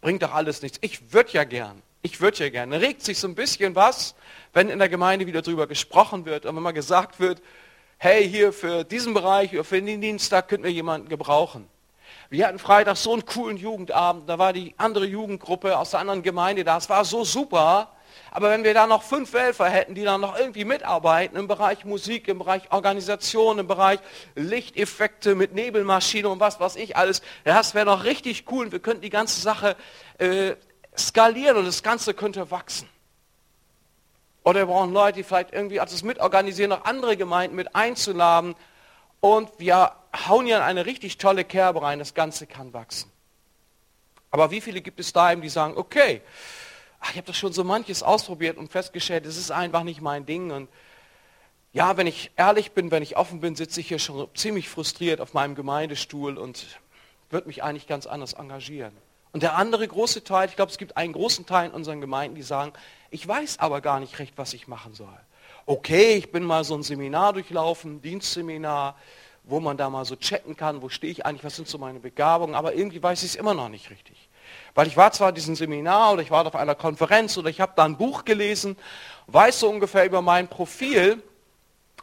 bringt 0.00 0.22
doch 0.22 0.34
alles 0.34 0.62
nichts. 0.62 0.78
Ich 0.82 1.12
würde 1.12 1.32
ja 1.32 1.44
gern. 1.44 1.82
Ich 2.02 2.20
würde 2.20 2.38
ja 2.38 2.50
gern. 2.50 2.70
Da 2.70 2.78
regt 2.78 3.02
sich 3.04 3.18
so 3.18 3.28
ein 3.28 3.34
bisschen 3.34 3.74
was, 3.74 4.14
wenn 4.52 4.68
in 4.68 4.80
der 4.80 4.88
Gemeinde 4.88 5.26
wieder 5.26 5.40
drüber 5.40 5.66
gesprochen 5.66 6.24
wird 6.26 6.44
und 6.44 6.56
wenn 6.56 6.62
mal 6.62 6.72
gesagt 6.72 7.20
wird, 7.20 7.40
hey, 7.98 8.28
hier 8.28 8.52
für 8.52 8.82
diesen 8.82 9.14
Bereich 9.14 9.52
oder 9.52 9.64
für 9.64 9.80
den 9.80 10.00
Dienstag 10.00 10.48
könnten 10.48 10.64
wir 10.64 10.72
jemanden 10.72 11.08
gebrauchen. 11.08 11.68
Wir 12.28 12.48
hatten 12.48 12.58
Freitag 12.58 12.96
so 12.96 13.12
einen 13.12 13.24
coolen 13.24 13.56
Jugendabend, 13.56 14.28
da 14.28 14.38
war 14.38 14.52
die 14.52 14.74
andere 14.76 15.06
Jugendgruppe 15.06 15.78
aus 15.78 15.90
der 15.90 16.00
anderen 16.00 16.22
Gemeinde 16.22 16.64
da. 16.64 16.78
Es 16.78 16.88
war 16.88 17.04
so 17.04 17.24
super. 17.24 17.92
Aber 18.34 18.48
wenn 18.48 18.64
wir 18.64 18.72
da 18.72 18.86
noch 18.86 19.02
fünf 19.02 19.34
Helfer 19.34 19.68
hätten, 19.68 19.94
die 19.94 20.04
dann 20.04 20.22
noch 20.22 20.38
irgendwie 20.38 20.64
mitarbeiten 20.64 21.36
im 21.36 21.48
Bereich 21.48 21.84
Musik, 21.84 22.28
im 22.28 22.38
Bereich 22.38 22.72
Organisation, 22.72 23.58
im 23.58 23.66
Bereich 23.66 24.00
Lichteffekte 24.34 25.34
mit 25.34 25.52
Nebelmaschine 25.52 26.30
und 26.30 26.40
was 26.40 26.58
weiß 26.58 26.76
ich 26.76 26.96
alles, 26.96 27.20
das 27.44 27.74
wäre 27.74 27.84
noch 27.84 28.04
richtig 28.04 28.46
cool 28.50 28.64
und 28.64 28.72
wir 28.72 28.80
könnten 28.80 29.02
die 29.02 29.10
ganze 29.10 29.38
Sache 29.42 29.76
äh, 30.16 30.54
skalieren 30.96 31.58
und 31.58 31.66
das 31.66 31.82
Ganze 31.82 32.14
könnte 32.14 32.50
wachsen. 32.50 32.88
Oder 34.44 34.60
wir 34.60 34.66
brauchen 34.66 34.94
Leute, 34.94 35.18
die 35.18 35.24
vielleicht 35.24 35.52
irgendwie 35.52 35.76
das 35.76 36.02
mitorganisieren, 36.02 36.70
noch 36.70 36.86
andere 36.86 37.18
Gemeinden 37.18 37.54
mit 37.54 37.76
einzuladen 37.76 38.54
und 39.20 39.50
wir 39.58 39.92
hauen 40.26 40.46
hier 40.46 40.56
in 40.56 40.62
eine 40.62 40.86
richtig 40.86 41.18
tolle 41.18 41.44
Kerbe 41.44 41.82
rein, 41.82 41.98
das 41.98 42.14
Ganze 42.14 42.46
kann 42.46 42.72
wachsen. 42.72 43.12
Aber 44.30 44.50
wie 44.50 44.62
viele 44.62 44.80
gibt 44.80 45.00
es 45.00 45.12
da 45.12 45.30
eben, 45.30 45.42
die 45.42 45.50
sagen, 45.50 45.74
okay, 45.76 46.22
ich 47.10 47.16
habe 47.16 47.26
das 47.26 47.36
schon 47.36 47.52
so 47.52 47.64
manches 47.64 48.02
ausprobiert 48.02 48.56
und 48.56 48.70
festgestellt, 48.70 49.26
es 49.26 49.36
ist 49.36 49.50
einfach 49.50 49.82
nicht 49.82 50.00
mein 50.00 50.26
Ding. 50.26 50.50
Und 50.50 50.68
ja, 51.72 51.96
wenn 51.96 52.06
ich 52.06 52.30
ehrlich 52.36 52.72
bin, 52.72 52.90
wenn 52.90 53.02
ich 53.02 53.16
offen 53.16 53.40
bin, 53.40 53.56
sitze 53.56 53.80
ich 53.80 53.88
hier 53.88 53.98
schon 53.98 54.28
ziemlich 54.34 54.68
frustriert 54.68 55.20
auf 55.20 55.34
meinem 55.34 55.54
Gemeindestuhl 55.54 56.38
und 56.38 56.80
würde 57.30 57.46
mich 57.46 57.62
eigentlich 57.62 57.86
ganz 57.86 58.06
anders 58.06 58.34
engagieren. 58.34 58.92
Und 59.32 59.42
der 59.42 59.56
andere 59.56 59.88
große 59.88 60.24
Teil, 60.24 60.48
ich 60.48 60.56
glaube, 60.56 60.70
es 60.70 60.78
gibt 60.78 60.96
einen 60.96 61.14
großen 61.14 61.46
Teil 61.46 61.70
in 61.70 61.74
unseren 61.74 62.00
Gemeinden, 62.00 62.36
die 62.36 62.42
sagen, 62.42 62.72
ich 63.10 63.26
weiß 63.26 63.58
aber 63.58 63.80
gar 63.80 63.98
nicht 63.98 64.18
recht, 64.18 64.34
was 64.36 64.52
ich 64.52 64.68
machen 64.68 64.94
soll. 64.94 65.18
Okay, 65.64 66.14
ich 66.14 66.30
bin 66.30 66.44
mal 66.44 66.64
so 66.64 66.74
ein 66.74 66.82
Seminar 66.82 67.32
durchlaufen, 67.32 68.02
Dienstseminar, 68.02 68.96
wo 69.44 69.58
man 69.58 69.76
da 69.76 69.88
mal 69.88 70.04
so 70.04 70.16
checken 70.16 70.56
kann, 70.56 70.82
wo 70.82 70.88
stehe 70.88 71.10
ich 71.10 71.24
eigentlich, 71.24 71.44
was 71.44 71.56
sind 71.56 71.68
so 71.68 71.78
meine 71.78 72.00
Begabungen, 72.00 72.54
aber 72.54 72.74
irgendwie 72.74 73.02
weiß 73.02 73.22
ich 73.22 73.30
es 73.30 73.36
immer 73.36 73.54
noch 73.54 73.68
nicht 73.68 73.90
richtig. 73.90 74.28
Weil 74.74 74.86
ich 74.86 74.96
war 74.96 75.12
zwar 75.12 75.30
in 75.30 75.34
diesem 75.34 75.54
Seminar 75.54 76.14
oder 76.14 76.22
ich 76.22 76.30
war 76.30 76.46
auf 76.46 76.54
einer 76.54 76.74
Konferenz 76.74 77.36
oder 77.36 77.50
ich 77.50 77.60
habe 77.60 77.72
da 77.76 77.84
ein 77.84 77.96
Buch 77.96 78.24
gelesen, 78.24 78.76
weiß 79.26 79.60
so 79.60 79.68
ungefähr 79.68 80.06
über 80.06 80.22
mein 80.22 80.48
Profil, 80.48 81.22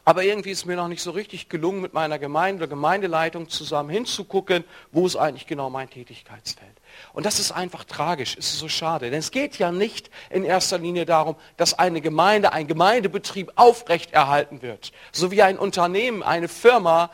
aber 0.06 0.24
irgendwie 0.24 0.52
ist 0.52 0.66
mir 0.66 0.76
noch 0.76 0.88
nicht 0.88 1.04
so 1.04 1.12
richtig 1.12 1.50
gelungen, 1.50 1.82
mit 1.82 1.94
meiner 1.94 2.18
Gemeinde 2.18 2.64
oder 2.64 2.68
Gemeindeleitung 2.68 3.50
zusammen 3.50 3.90
hinzugucken, 3.90 4.64
wo 4.92 5.06
ist 5.06 5.16
eigentlich 5.16 5.46
genau 5.46 5.70
mein 5.70 5.90
Tätigkeitsfeld. 5.90 6.72
Und 7.14 7.26
das 7.26 7.40
ist 7.40 7.52
einfach 7.52 7.84
tragisch, 7.84 8.36
es 8.38 8.54
ist 8.54 8.60
so 8.60 8.70
schade. 8.70 9.12
Denn 9.12 9.20
es 9.20 9.30
geht 9.30 9.60
ja 9.60 9.72
nicht 9.72 10.10
in 10.30 10.44
erster 10.44 10.80
Linie 10.80 11.06
darum, 11.06 11.36
dass 11.58 11.78
eine 11.78 12.02
Gemeinde, 12.02 12.54
ein 12.54 12.66
Gemeindebetrieb 12.66 13.52
aufrechterhalten 13.56 14.64
wird. 14.64 14.92
So 15.12 15.30
wie 15.30 15.44
ein 15.44 15.60
Unternehmen, 15.60 16.24
eine 16.24 16.48
Firma, 16.48 17.12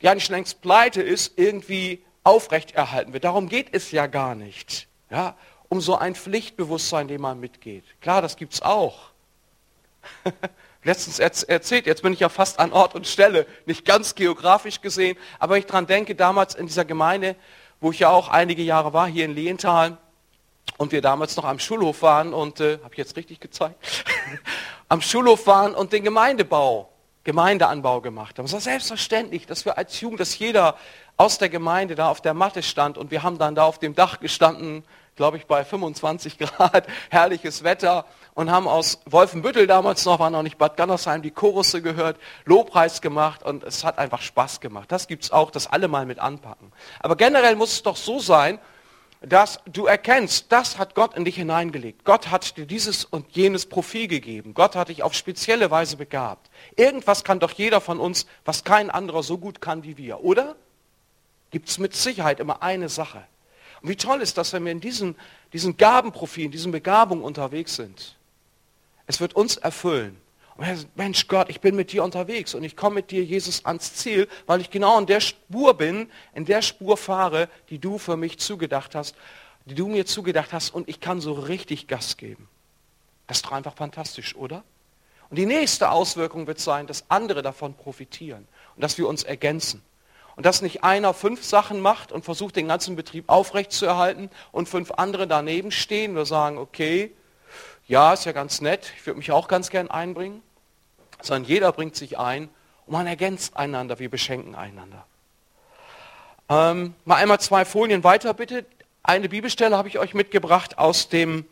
die 0.00 0.08
eigentlich 0.08 0.30
längst 0.30 0.62
pleite 0.62 1.02
ist, 1.02 1.36
irgendwie 1.36 2.02
aufrechterhalten 2.24 3.12
wird. 3.12 3.24
Darum 3.24 3.48
geht 3.50 3.68
es 3.72 3.90
ja 3.90 4.06
gar 4.06 4.34
nicht. 4.34 4.88
Ja, 5.10 5.36
um 5.68 5.80
so 5.80 5.96
ein 5.96 6.14
Pflichtbewusstsein, 6.14 7.08
dem 7.08 7.20
man 7.22 7.40
mitgeht. 7.40 7.84
Klar, 8.00 8.22
das 8.22 8.36
gibt 8.36 8.54
es 8.54 8.62
auch. 8.62 9.10
Letztens 10.82 11.18
erzählt, 11.18 11.86
jetzt 11.86 12.02
bin 12.02 12.12
ich 12.12 12.20
ja 12.20 12.28
fast 12.28 12.58
an 12.58 12.72
Ort 12.72 12.94
und 12.94 13.06
Stelle, 13.06 13.46
nicht 13.66 13.84
ganz 13.84 14.14
geografisch 14.14 14.80
gesehen, 14.80 15.18
aber 15.38 15.58
ich 15.58 15.66
daran 15.66 15.86
denke, 15.86 16.14
damals 16.14 16.54
in 16.54 16.66
dieser 16.66 16.86
Gemeinde, 16.86 17.36
wo 17.80 17.90
ich 17.90 17.98
ja 17.98 18.08
auch 18.08 18.28
einige 18.28 18.62
Jahre 18.62 18.92
war, 18.92 19.06
hier 19.06 19.26
in 19.26 19.34
Lehenthal, 19.34 19.98
und 20.78 20.92
wir 20.92 21.02
damals 21.02 21.36
noch 21.36 21.44
am 21.44 21.58
Schulhof 21.58 22.02
waren 22.02 22.32
und, 22.32 22.60
äh, 22.60 22.78
habe 22.82 22.92
ich 22.92 22.98
jetzt 22.98 23.16
richtig 23.16 23.40
gezeigt, 23.40 24.04
am 24.88 25.02
Schulhof 25.02 25.46
waren 25.46 25.74
und 25.74 25.92
den 25.92 26.04
Gemeindebau, 26.04 26.88
Gemeindeanbau 27.24 28.00
gemacht 28.00 28.38
haben. 28.38 28.46
Es 28.46 28.52
war 28.52 28.60
selbstverständlich, 28.60 29.46
dass 29.46 29.66
wir 29.66 29.76
als 29.76 30.00
Jugend, 30.00 30.20
dass 30.20 30.38
jeder 30.38 30.76
aus 31.18 31.36
der 31.36 31.50
Gemeinde 31.50 31.94
da 31.94 32.08
auf 32.08 32.22
der 32.22 32.32
Matte 32.32 32.62
stand 32.62 32.96
und 32.96 33.10
wir 33.10 33.22
haben 33.22 33.36
dann 33.36 33.54
da 33.54 33.64
auf 33.64 33.78
dem 33.78 33.94
Dach 33.94 34.20
gestanden, 34.20 34.84
glaube 35.20 35.36
ich, 35.36 35.46
bei 35.46 35.66
25 35.66 36.38
Grad, 36.38 36.86
herrliches 37.10 37.62
Wetter 37.62 38.06
und 38.32 38.50
haben 38.50 38.66
aus 38.66 39.00
Wolfenbüttel 39.04 39.66
damals 39.66 40.06
noch, 40.06 40.18
war 40.18 40.30
noch 40.30 40.42
nicht 40.42 40.56
Bad 40.56 40.78
Gandersheim, 40.78 41.20
die 41.20 41.30
Chorusse 41.30 41.82
gehört, 41.82 42.16
Lobpreis 42.46 43.02
gemacht 43.02 43.42
und 43.42 43.62
es 43.62 43.84
hat 43.84 43.98
einfach 43.98 44.22
Spaß 44.22 44.60
gemacht. 44.60 44.90
Das 44.90 45.08
gibt 45.08 45.24
es 45.24 45.30
auch, 45.30 45.50
das 45.50 45.66
alle 45.66 45.88
mal 45.88 46.06
mit 46.06 46.20
anpacken. 46.20 46.72
Aber 47.00 47.16
generell 47.16 47.54
muss 47.54 47.72
es 47.72 47.82
doch 47.82 47.96
so 47.96 48.18
sein, 48.18 48.58
dass 49.20 49.60
du 49.70 49.84
erkennst, 49.84 50.50
das 50.50 50.78
hat 50.78 50.94
Gott 50.94 51.14
in 51.14 51.26
dich 51.26 51.36
hineingelegt. 51.36 52.06
Gott 52.06 52.30
hat 52.30 52.56
dir 52.56 52.64
dieses 52.64 53.04
und 53.04 53.26
jenes 53.36 53.66
Profil 53.66 54.08
gegeben. 54.08 54.54
Gott 54.54 54.74
hat 54.74 54.88
dich 54.88 55.02
auf 55.02 55.12
spezielle 55.12 55.70
Weise 55.70 55.98
begabt. 55.98 56.48
Irgendwas 56.76 57.24
kann 57.24 57.40
doch 57.40 57.50
jeder 57.50 57.82
von 57.82 58.00
uns, 58.00 58.24
was 58.46 58.64
kein 58.64 58.88
anderer 58.88 59.22
so 59.22 59.36
gut 59.36 59.60
kann 59.60 59.84
wie 59.84 59.98
wir, 59.98 60.24
oder? 60.24 60.56
Gibt 61.50 61.68
es 61.68 61.76
mit 61.76 61.94
Sicherheit 61.94 62.40
immer 62.40 62.62
eine 62.62 62.88
Sache. 62.88 63.22
Und 63.82 63.88
wie 63.88 63.96
toll 63.96 64.20
ist 64.20 64.36
das, 64.36 64.52
wenn 64.52 64.64
wir 64.64 64.72
in 64.72 64.80
diesen, 64.80 65.16
diesen 65.52 65.76
Gabenprofilen, 65.76 66.50
diesen 66.50 66.72
Begabungen 66.72 67.24
unterwegs 67.24 67.76
sind. 67.76 68.16
Es 69.06 69.20
wird 69.20 69.34
uns 69.34 69.56
erfüllen. 69.56 70.20
Und 70.56 70.96
Mensch 70.96 71.26
Gott, 71.26 71.48
ich 71.48 71.60
bin 71.60 71.74
mit 71.74 71.90
dir 71.92 72.04
unterwegs 72.04 72.54
und 72.54 72.62
ich 72.62 72.76
komme 72.76 72.96
mit 72.96 73.10
dir, 73.10 73.24
Jesus, 73.24 73.64
ans 73.64 73.94
Ziel, 73.94 74.28
weil 74.46 74.60
ich 74.60 74.70
genau 74.70 74.98
in 74.98 75.06
der 75.06 75.20
Spur 75.20 75.74
bin, 75.74 76.10
in 76.34 76.44
der 76.44 76.60
Spur 76.60 76.98
fahre, 76.98 77.48
die 77.70 77.78
du 77.78 77.96
für 77.96 78.18
mich 78.18 78.38
zugedacht 78.38 78.94
hast, 78.94 79.16
die 79.64 79.74
du 79.74 79.88
mir 79.88 80.04
zugedacht 80.04 80.52
hast 80.52 80.70
und 80.70 80.88
ich 80.88 81.00
kann 81.00 81.20
so 81.20 81.32
richtig 81.32 81.86
Gas 81.86 82.18
geben. 82.18 82.48
Das 83.26 83.38
ist 83.38 83.46
doch 83.46 83.52
einfach 83.52 83.74
fantastisch, 83.74 84.36
oder? 84.36 84.62
Und 85.30 85.38
die 85.38 85.46
nächste 85.46 85.90
Auswirkung 85.90 86.46
wird 86.46 86.58
sein, 86.58 86.86
dass 86.86 87.08
andere 87.08 87.40
davon 87.40 87.74
profitieren 87.74 88.46
und 88.74 88.82
dass 88.82 88.98
wir 88.98 89.08
uns 89.08 89.22
ergänzen. 89.22 89.82
Und 90.40 90.46
dass 90.46 90.62
nicht 90.62 90.84
einer 90.84 91.12
fünf 91.12 91.44
Sachen 91.44 91.80
macht 91.80 92.12
und 92.12 92.24
versucht, 92.24 92.56
den 92.56 92.66
ganzen 92.66 92.96
Betrieb 92.96 93.24
aufrechtzuerhalten 93.26 94.30
und 94.52 94.70
fünf 94.70 94.90
andere 94.92 95.26
daneben 95.26 95.70
stehen 95.70 96.12
oder 96.12 96.24
sagen, 96.24 96.56
okay, 96.56 97.12
ja, 97.86 98.14
ist 98.14 98.24
ja 98.24 98.32
ganz 98.32 98.62
nett, 98.62 98.90
ich 98.96 99.04
würde 99.04 99.18
mich 99.18 99.32
auch 99.32 99.48
ganz 99.48 99.68
gern 99.68 99.90
einbringen, 99.90 100.40
sondern 101.20 101.44
jeder 101.44 101.72
bringt 101.72 101.94
sich 101.94 102.18
ein 102.18 102.48
und 102.86 102.94
man 102.94 103.06
ergänzt 103.06 103.54
einander, 103.54 103.98
wir 103.98 104.08
beschenken 104.08 104.54
einander. 104.54 105.04
Ähm, 106.48 106.94
mal 107.04 107.16
einmal 107.16 107.38
zwei 107.38 107.66
Folien 107.66 108.02
weiter 108.02 108.32
bitte. 108.32 108.64
Eine 109.02 109.28
Bibelstelle 109.28 109.76
habe 109.76 109.88
ich 109.88 109.98
euch 109.98 110.14
mitgebracht 110.14 110.78
aus 110.78 111.10
dem 111.10 111.44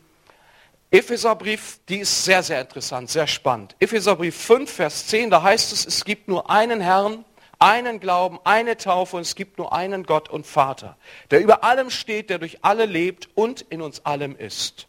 Epheserbrief, 0.91 1.79
die 1.91 1.99
ist 1.99 2.25
sehr, 2.25 2.43
sehr 2.43 2.63
interessant, 2.63 3.11
sehr 3.11 3.27
spannend. 3.27 3.77
Epheserbrief 3.81 4.35
5, 4.35 4.73
Vers 4.73 5.09
10, 5.09 5.29
da 5.29 5.43
heißt 5.43 5.75
es, 5.75 5.85
es 5.85 6.07
gibt 6.07 6.29
nur 6.29 6.49
einen 6.49 6.81
Herrn, 6.81 7.27
einen 7.59 8.01
Glauben, 8.01 8.39
eine 8.45 8.77
Taufe 8.77 9.17
und 9.17 9.23
es 9.23 9.35
gibt 9.35 9.59
nur 9.59 9.73
einen 9.73 10.05
Gott 10.05 10.29
und 10.29 10.47
Vater, 10.47 10.97
der 11.31 11.41
über 11.41 11.65
allem 11.65 11.91
steht, 11.91 12.31
der 12.31 12.39
durch 12.39 12.59
alle 12.63 12.87
lebt 12.87 13.29
und 13.35 13.63
in 13.63 13.83
uns 13.83 14.05
allem 14.05 14.37
ist. 14.37 14.87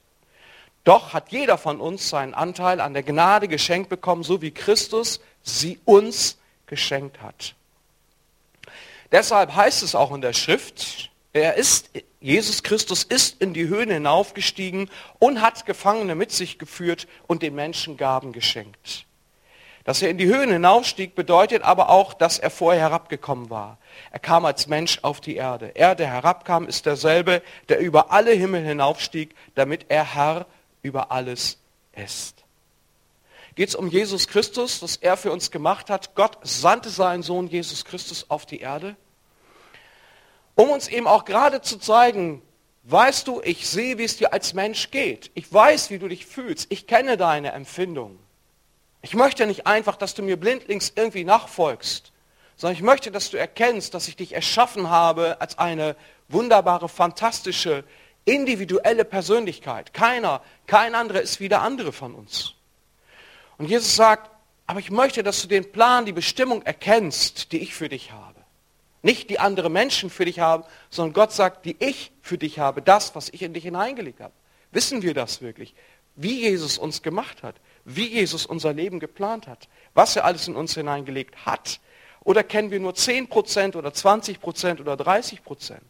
Doch 0.84 1.14
hat 1.14 1.32
jeder 1.32 1.58
von 1.58 1.82
uns 1.82 2.10
seinen 2.10 2.34
Anteil 2.34 2.80
an 2.80 2.94
der 2.94 3.04
Gnade 3.04 3.48
geschenkt 3.48 3.90
bekommen, 3.90 4.24
so 4.24 4.42
wie 4.42 4.52
Christus 4.52 5.20
sie 5.44 5.80
uns 5.86 6.38
geschenkt 6.68 7.22
hat. 7.22 7.56
Deshalb 9.12 9.56
heißt 9.56 9.84
es 9.84 9.96
auch 9.96 10.14
in 10.14 10.22
der 10.22 10.34
Schrift, 10.34 11.10
er 11.34 11.56
ist, 11.56 11.90
Jesus 12.20 12.64
Christus 12.64 13.04
ist 13.04 13.42
in 13.42 13.54
die 13.54 13.68
Höhen 13.68 13.90
hinaufgestiegen 13.90 14.90
und 15.20 15.42
hat 15.42 15.66
Gefangene 15.66 16.16
mit 16.16 16.32
sich 16.32 16.58
geführt 16.60 17.08
und 17.28 17.44
den 17.44 17.56
Menschen 17.56 17.98
Gaben 17.98 18.32
geschenkt. 18.32 19.06
Dass 19.84 20.02
er 20.02 20.10
in 20.10 20.18
die 20.18 20.28
Höhen 20.28 20.52
hinaufstieg, 20.52 21.16
bedeutet 21.16 21.64
aber 21.64 21.90
auch, 21.90 22.14
dass 22.14 22.38
er 22.38 22.50
vorher 22.50 22.82
herabgekommen 22.82 23.50
war. 23.50 23.78
Er 24.12 24.20
kam 24.20 24.46
als 24.46 24.68
Mensch 24.68 25.00
auf 25.02 25.22
die 25.22 25.36
Erde. 25.36 25.72
Er, 25.76 25.96
der 25.96 26.08
herabkam, 26.08 26.68
ist 26.68 26.86
derselbe, 26.86 27.42
der 27.70 27.80
über 27.80 28.12
alle 28.12 28.32
Himmel 28.32 28.64
hinaufstieg, 28.64 29.36
damit 29.56 29.86
er 29.90 30.16
Herr 30.16 30.46
über 30.82 31.12
alles 31.12 31.58
ist. 31.94 32.44
Geht 33.56 33.70
es 33.70 33.76
um 33.76 33.90
Jesus 33.90 34.28
Christus, 34.28 34.82
was 34.82 34.96
er 34.96 35.18
für 35.18 35.32
uns 35.32 35.52
gemacht 35.52 35.90
hat? 35.90 36.16
Gott 36.16 36.38
sandte 36.44 36.90
seinen 36.90 37.24
Sohn 37.24 37.48
Jesus 37.48 37.84
Christus 37.84 38.26
auf 38.30 38.46
die 38.46 38.60
Erde, 38.60 38.96
um 40.56 40.70
uns 40.70 40.88
eben 40.88 41.08
auch 41.08 41.26
gerade 41.26 41.62
zu 41.62 41.78
zeigen, 41.78 42.42
weißt 42.84 43.28
du, 43.28 43.42
ich 43.44 43.68
sehe, 43.68 43.98
wie 43.98 44.04
es 44.04 44.18
dir 44.18 44.34
als 44.34 44.54
Mensch 44.54 44.92
geht. 44.92 45.32
Ich 45.34 45.52
weiß, 45.52 45.90
wie 45.90 46.00
du 46.00 46.08
dich 46.08 46.26
fühlst. 46.26 46.68
Ich 46.70 46.88
kenne 46.88 47.18
deine 47.18 47.52
Empfindungen. 47.52 48.20
Ich 49.02 49.14
möchte 49.14 49.48
nicht 49.48 49.66
einfach, 49.66 49.96
dass 49.96 50.14
du 50.14 50.22
mir 50.22 50.38
blindlings 50.38 50.92
irgendwie 50.96 51.24
nachfolgst, 51.24 52.12
sondern 52.58 52.76
ich 52.76 52.84
möchte, 52.84 53.12
dass 53.12 53.30
du 53.30 53.38
erkennst, 53.38 53.94
dass 53.94 54.08
ich 54.08 54.18
dich 54.18 54.34
erschaffen 54.34 54.90
habe 54.90 55.40
als 55.40 55.58
eine 55.58 55.96
wunderbare, 56.28 56.90
fantastische, 56.90 57.86
individuelle 58.26 59.06
Persönlichkeit. 59.06 59.94
Keiner, 59.94 60.42
kein 60.68 60.96
anderer 60.96 61.22
ist 61.22 61.40
wie 61.40 61.50
der 61.50 61.62
andere 61.62 61.94
von 61.94 62.14
uns. 62.14 62.56
Und 63.58 63.70
Jesus 63.70 63.96
sagt, 63.96 64.30
aber 64.68 64.80
ich 64.80 64.92
möchte, 64.92 65.24
dass 65.24 65.42
du 65.42 65.48
den 65.48 65.72
Plan, 65.72 66.06
die 66.06 66.12
Bestimmung 66.12 66.62
erkennst, 66.64 67.52
die 67.54 67.60
ich 67.60 67.74
für 67.74 67.90
dich 67.90 68.12
habe. 68.12 68.40
Nicht 69.02 69.30
die 69.30 69.40
andere 69.40 69.70
Menschen 69.70 70.10
für 70.10 70.26
dich 70.26 70.40
haben, 70.40 70.64
sondern 70.90 71.14
Gott 71.14 71.32
sagt, 71.32 71.66
die 71.66 71.76
ich 71.80 72.12
für 72.22 72.38
dich 72.38 72.60
habe, 72.60 72.82
das, 72.82 73.16
was 73.16 73.30
ich 73.30 73.42
in 73.42 73.54
dich 73.54 73.64
hineingelegt 73.64 74.20
habe. 74.20 74.34
Wissen 74.72 75.02
wir 75.02 75.14
das 75.14 75.42
wirklich? 75.42 75.74
Wie 76.16 76.42
Jesus 76.42 76.78
uns 76.78 77.02
gemacht 77.02 77.42
hat? 77.42 77.56
Wie 77.96 78.08
Jesus 78.08 78.46
unser 78.46 78.74
Leben 78.74 79.00
geplant 79.00 79.48
hat, 79.48 79.68
was 79.94 80.16
er 80.16 80.26
alles 80.26 80.48
in 80.48 80.56
uns 80.56 80.76
hineingelegt 80.76 81.46
hat? 81.46 81.80
Oder 82.22 82.44
kennen 82.44 82.70
wir 82.70 82.80
nur 82.80 82.94
10% 82.94 83.76
oder 83.76 83.90
20% 83.90 84.80
oder 84.82 84.94
30%? 84.94 85.72
Und 85.72 85.82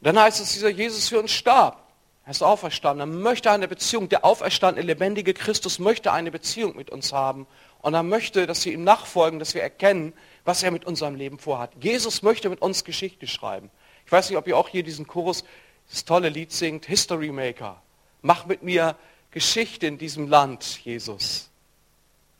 dann 0.00 0.18
heißt 0.18 0.40
es, 0.40 0.54
dieser 0.54 0.70
Jesus 0.70 1.08
für 1.08 1.20
uns 1.20 1.30
starb. 1.30 1.82
Er 2.24 2.30
ist 2.30 2.42
auferstanden. 2.42 3.00
Er 3.00 3.20
möchte 3.20 3.50
eine 3.50 3.68
Beziehung. 3.68 4.08
Der 4.08 4.24
auferstandene, 4.24 4.86
lebendige 4.86 5.34
Christus 5.34 5.78
möchte 5.78 6.12
eine 6.12 6.30
Beziehung 6.30 6.76
mit 6.76 6.90
uns 6.90 7.12
haben. 7.12 7.46
Und 7.82 7.94
er 7.94 8.02
möchte, 8.02 8.46
dass 8.46 8.64
wir 8.64 8.72
ihm 8.72 8.84
nachfolgen, 8.84 9.38
dass 9.38 9.54
wir 9.54 9.62
erkennen, 9.62 10.12
was 10.44 10.62
er 10.62 10.70
mit 10.70 10.84
unserem 10.84 11.16
Leben 11.16 11.38
vorhat. 11.38 11.72
Jesus 11.80 12.22
möchte 12.22 12.48
mit 12.48 12.62
uns 12.62 12.84
Geschichte 12.84 13.26
schreiben. 13.26 13.70
Ich 14.06 14.12
weiß 14.12 14.30
nicht, 14.30 14.38
ob 14.38 14.46
ihr 14.46 14.56
auch 14.56 14.68
hier 14.68 14.82
diesen 14.82 15.06
Chorus, 15.06 15.44
das 15.90 16.04
tolle 16.04 16.28
Lied 16.28 16.52
singt, 16.52 16.86
History 16.86 17.30
Maker. 17.30 17.82
Mach 18.22 18.46
mit 18.46 18.62
mir 18.62 18.96
Geschichte 19.30 19.86
in 19.86 19.98
diesem 19.98 20.28
Land, 20.28 20.84
Jesus. 20.84 21.50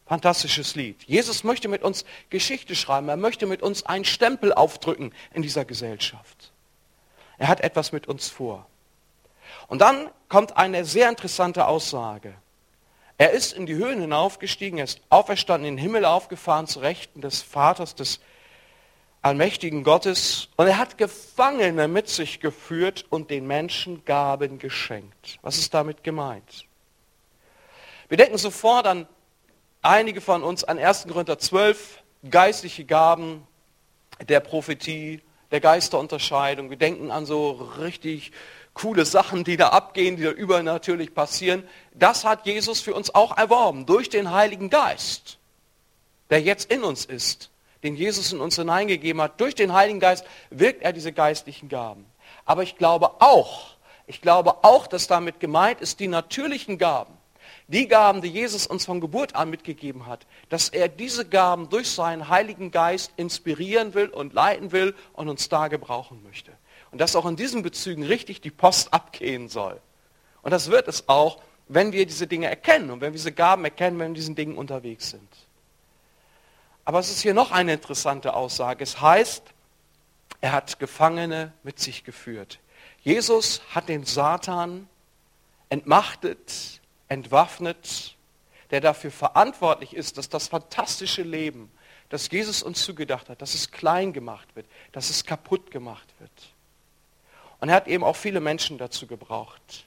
Fantastisches 0.07 0.75
Lied. 0.75 1.03
Jesus 1.05 1.43
möchte 1.45 1.69
mit 1.69 1.83
uns 1.83 2.05
Geschichte 2.31 2.75
schreiben. 2.75 3.09
Er 3.09 3.17
möchte 3.17 3.47
mit 3.47 3.63
uns 3.63 3.85
einen 3.85 4.05
Stempel 4.05 4.53
aufdrücken 4.53 5.13
in 5.33 5.43
dieser 5.43 5.65
Gesellschaft. 5.65 6.53
Er 7.39 7.49
hat 7.49 7.61
etwas 7.61 7.93
mit 7.93 8.07
uns 8.09 8.29
vor. 8.29 8.67
Und 9.69 9.81
dann 9.81 10.11
kommt 10.29 10.57
eine 10.57 10.85
sehr 10.85 11.09
interessante 11.09 11.67
Aussage. 11.67 12.35
Er 13.19 13.31
ist 13.31 13.53
in 13.53 13.67
die 13.67 13.75
Höhen 13.75 14.01
hinaufgestiegen, 14.01 14.79
er 14.79 14.85
ist 14.85 15.01
auferstanden, 15.09 15.69
in 15.69 15.77
den 15.77 15.83
Himmel 15.83 16.05
aufgefahren, 16.05 16.67
zu 16.67 16.81
Rechten 16.81 17.21
des 17.21 17.43
Vaters, 17.43 17.95
des 17.95 18.21
allmächtigen 19.23 19.85
Gottes. 19.85 20.49
Und 20.57 20.67
er 20.67 20.79
hat 20.79 20.99
Gefangene 20.99 21.89
mit 21.89 22.09
sich 22.09 22.41
geführt 22.41 23.07
und 23.09 23.31
den 23.31 23.47
Menschen 23.47 24.05
Gaben 24.05 24.59
geschenkt. 24.59 25.39
Was 25.43 25.59
ist 25.59 25.73
damit 25.73 26.05
gemeint? 26.05 26.67
Wir 28.09 28.19
denken 28.19 28.37
sofort 28.37 28.87
an 28.87 29.07
einige 29.81 30.21
von 30.21 30.43
uns 30.43 30.65
an 30.65 30.79
1. 30.79 31.07
Korinther 31.09 31.39
12, 31.39 32.03
geistliche 32.29 32.85
Gaben 32.85 33.47
der 34.29 34.41
Prophetie, 34.41 35.23
der 35.51 35.61
Geisterunterscheidung. 35.61 36.71
Wir 36.71 36.77
denken 36.77 37.11
an 37.11 37.27
so 37.27 37.51
richtig 37.79 38.33
coole 38.75 39.05
Sachen, 39.05 39.45
die 39.45 39.57
da 39.57 39.69
abgehen, 39.69 40.17
die 40.17 40.23
da 40.23 40.31
übernatürlich 40.31 41.15
passieren. 41.15 41.63
Das 41.95 42.25
hat 42.25 42.47
Jesus 42.47 42.81
für 42.81 42.95
uns 42.95 43.15
auch 43.15 43.37
erworben 43.37 43.87
durch 43.87 44.09
den 44.09 44.31
Heiligen 44.31 44.71
Geist, 44.71 45.39
der 46.31 46.41
jetzt 46.41 46.71
in 46.73 46.83
uns 46.83 47.05
ist, 47.05 47.51
den 47.83 47.97
Jesus 47.97 48.33
in 48.33 48.41
uns 48.41 48.57
hineingegeben 48.57 49.21
hat. 49.21 49.41
Durch 49.41 49.55
den 49.55 49.73
Heiligen 49.73 50.01
Geist 50.01 50.25
wirkt 50.51 50.83
er 50.83 50.93
diese 50.93 51.13
geistlichen 51.13 51.69
Gaben. 51.69 52.07
Aber 52.45 52.63
ich 52.63 52.77
glaube 52.77 53.21
auch, 53.21 53.77
ich 54.07 54.21
glaube 54.21 54.65
auch, 54.65 54.87
dass 54.87 55.07
damit 55.07 55.41
gemeint 55.41 55.81
ist, 55.81 56.01
die 56.01 56.09
natürlichen 56.09 56.79
Gaben, 56.79 57.15
die 57.69 57.89
Gaben, 57.89 58.21
die 58.21 58.29
Jesus 58.29 58.67
uns 58.67 58.85
von 58.85 59.01
Geburt 59.01 59.35
an 59.35 59.51
mitgegeben 59.51 60.07
hat, 60.07 60.27
dass 60.49 60.69
er 60.69 60.89
diese 60.89 61.27
Gaben 61.27 61.69
durch 61.69 61.91
seinen 61.91 62.29
Heiligen 62.29 62.71
Geist 62.71 63.13
inspirieren 63.17 63.95
will 63.95 64.09
und 64.09 64.33
leiten 64.33 64.73
will 64.73 64.95
und 65.13 65.29
uns 65.29 65.49
da 65.49 65.69
gebrauchen 65.69 66.23
möchte. 66.23 66.53
Und 66.91 67.01
dass 67.01 67.17
auch 67.17 67.25
in 67.25 67.37
diesen 67.37 67.63
Bezügen 67.63 68.03
richtig 68.03 68.41
die 68.41 68.51
Post 68.51 68.93
abgehen 68.93 69.49
soll. 69.49 69.81
Und 70.43 70.51
das 70.51 70.71
wird 70.71 70.89
es 70.89 71.09
auch, 71.09 71.41
wenn 71.69 71.93
wir 71.93 72.05
diese 72.05 72.27
Dinge 72.27 72.49
erkennen 72.49 72.91
und 72.91 73.01
wenn 73.01 73.13
wir 73.13 73.19
diese 73.19 73.33
Gaben 73.33 73.65
erkennen, 73.65 73.99
wenn 73.99 74.07
wir 74.07 74.09
in 74.09 74.15
diesen 74.15 74.35
Dingen 74.35 74.57
unterwegs 74.59 75.11
sind. 75.11 75.29
Aber 76.85 76.99
es 76.99 77.11
ist 77.11 77.21
hier 77.21 77.35
noch 77.35 77.53
eine 77.53 77.75
interessante 77.75 78.35
Aussage. 78.35 78.83
Es 78.83 79.01
heißt, 79.01 79.43
er 80.41 80.53
hat 80.53 80.79
Gefangene 80.79 81.53
mit 81.63 81.79
sich 81.79 82.05
geführt. 82.05 82.59
Jesus 83.03 83.63
hat 83.71 83.89
den 83.89 84.05
Satan 84.05 84.89
entmachtet, 85.69 86.81
entwaffnet, 87.09 88.17
der 88.71 88.81
dafür 88.81 89.11
verantwortlich 89.11 89.95
ist, 89.95 90.19
dass 90.19 90.29
das 90.29 90.49
fantastische 90.49 91.23
Leben, 91.23 91.71
das 92.09 92.31
Jesus 92.31 92.63
uns 92.63 92.85
zugedacht 92.85 93.29
hat, 93.29 93.41
dass 93.41 93.55
es 93.55 93.71
klein 93.71 94.13
gemacht 94.13 94.49
wird, 94.55 94.67
dass 94.93 95.11
es 95.11 95.25
kaputt 95.25 95.71
gemacht 95.71 96.09
wird. 96.19 96.31
Und 97.61 97.69
er 97.69 97.77
hat 97.77 97.87
eben 97.87 98.03
auch 98.03 98.17
viele 98.17 98.41
Menschen 98.41 98.77
dazu 98.77 99.07
gebraucht. 99.07 99.87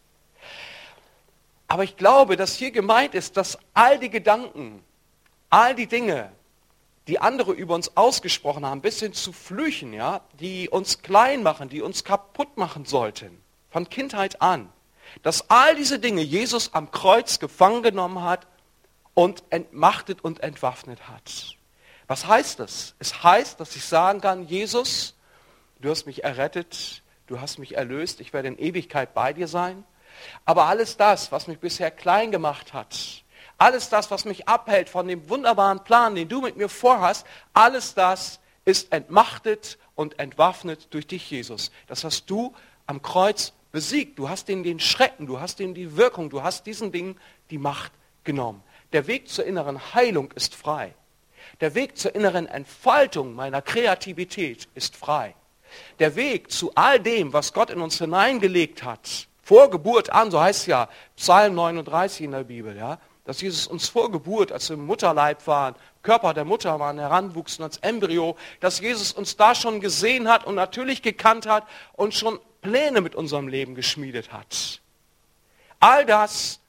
Aber 1.68 1.84
ich 1.84 1.98
glaube, 1.98 2.38
dass 2.38 2.56
hier 2.56 2.72
gemeint 2.72 3.16
ist, 3.16 3.38
dass 3.38 3.58
all 3.74 4.00
die 4.00 4.10
Gedanken, 4.10 4.84
all 5.50 5.76
die 5.76 5.88
Dinge, 5.88 6.32
die 7.08 7.20
andere 7.20 7.52
über 7.52 7.76
uns 7.76 7.96
ausgesprochen 7.96 8.66
haben, 8.66 8.82
bis 8.82 9.00
hin 9.00 9.14
zu 9.14 9.32
Flüchen, 9.32 9.94
ja, 9.94 10.22
die 10.40 10.70
uns 10.70 11.02
klein 11.02 11.44
machen, 11.44 11.70
die 11.70 11.82
uns 11.82 12.04
kaputt 12.04 12.58
machen 12.58 12.86
sollten, 12.86 13.42
von 13.70 13.90
Kindheit 13.90 14.42
an, 14.42 14.70
dass 15.22 15.50
all 15.50 15.76
diese 15.76 16.00
Dinge 16.00 16.22
Jesus 16.22 16.74
am 16.74 16.92
Kreuz 16.92 17.40
gefangen 17.40 17.84
genommen 17.84 18.24
hat 18.24 18.48
und 19.14 19.44
entmachtet 19.50 20.24
und 20.24 20.42
entwaffnet 20.42 21.08
hat. 21.08 21.56
Was 22.08 22.28
heißt 22.28 22.60
das? 22.60 22.96
Es 23.00 23.24
heißt, 23.24 23.60
dass 23.60 23.76
ich 23.76 23.86
sagen 23.86 24.22
kann, 24.22 24.48
Jesus, 24.48 25.16
du 25.80 25.90
hast 25.90 26.06
mich 26.06 26.24
errettet, 26.24 27.02
du 27.28 27.40
hast 27.40 27.58
mich 27.58 27.76
erlöst, 27.76 28.20
ich 28.20 28.34
werde 28.34 28.50
in 28.50 28.60
Ewigkeit 28.60 29.14
bei 29.14 29.34
dir 29.34 29.48
sein. 29.48 29.84
Aber 30.46 30.66
alles 30.66 30.98
das, 30.98 31.32
was 31.32 31.48
mich 31.48 31.60
bisher 31.60 31.92
klein 31.92 32.32
gemacht 32.32 32.74
hat, 32.74 33.24
alles 33.58 33.90
das, 33.90 34.12
was 34.12 34.26
mich 34.26 34.48
abhält 34.48 34.90
von 34.90 35.08
dem 35.08 35.30
wunderbaren 35.30 35.84
Plan, 35.84 36.16
den 36.16 36.28
du 36.28 36.42
mit 36.42 36.58
mir 36.58 36.70
vorhast, 36.70 37.26
alles 37.54 37.94
das 37.94 38.40
ist 38.66 38.92
entmachtet 38.92 39.78
und 39.96 40.20
entwaffnet 40.20 40.94
durch 40.94 41.08
dich, 41.08 41.30
Jesus. 41.30 41.72
Das 41.88 42.04
hast 42.04 42.30
du 42.30 42.54
am 42.88 43.02
Kreuz 43.02 43.54
besiegt. 43.72 44.20
Du 44.20 44.30
hast 44.30 44.50
ihnen 44.50 44.64
den 44.64 44.80
Schrecken, 44.80 45.28
du 45.28 45.40
hast 45.40 45.60
ihnen 45.60 45.74
die 45.74 45.98
Wirkung, 45.98 46.30
du 46.30 46.44
hast 46.44 46.66
diesen 46.66 46.92
Dingen 46.92 47.20
die 47.50 47.58
Macht 47.58 47.92
genommen. 48.24 48.64
Der 48.94 49.08
Weg 49.08 49.30
zur 49.30 49.46
inneren 49.46 49.94
Heilung 49.94 50.32
ist 50.32 50.56
frei. 50.56 50.94
Der 51.62 51.76
Weg 51.76 51.98
zur 51.98 52.16
inneren 52.16 52.48
Entfaltung 52.48 53.36
meiner 53.36 53.62
Kreativität 53.62 54.68
ist 54.76 54.96
frei. 54.96 55.36
Der 56.00 56.16
Weg 56.16 56.52
zu 56.52 56.72
all 56.76 57.00
dem, 57.00 57.34
was 57.34 57.54
Gott 57.54 57.70
in 57.70 57.82
uns 57.82 57.98
hineingelegt 57.98 58.84
hat, 58.84 59.28
vor 59.44 59.70
Geburt 59.70 60.10
an, 60.10 60.32
so 60.32 60.40
heißt 60.40 60.62
es 60.62 60.66
ja 60.68 60.90
Psalm 61.18 61.56
39 61.56 62.22
in 62.22 62.32
der 62.32 62.44
Bibel, 62.44 62.76
ja, 62.76 63.00
dass 63.26 63.42
Jesus 63.42 63.68
uns 63.68 63.90
vor 63.90 64.12
Geburt, 64.12 64.52
als 64.52 64.70
wir 64.70 64.76
im 64.76 64.86
Mutterleib 64.86 65.46
waren, 65.48 65.76
Körper 66.04 66.34
der 66.34 66.46
Mutter 66.46 66.80
waren, 66.80 67.00
heranwuchsen 67.00 67.64
als 67.64 67.78
Embryo, 67.78 68.38
dass 68.60 68.80
Jesus 68.80 69.12
uns 69.12 69.36
da 69.36 69.56
schon 69.56 69.82
gesehen 69.82 70.30
hat 70.30 70.46
und 70.46 70.56
natürlich 70.56 71.02
gekannt 71.02 71.48
hat 71.48 71.68
und 71.94 72.14
schon 72.14 72.40
Pläne 72.62 73.02
mit 73.02 73.16
unserem 73.16 73.48
Leben 73.48 73.76
geschmiedet 73.76 74.32
hat. 74.32 74.80
All 75.80 76.06
das 76.06 76.60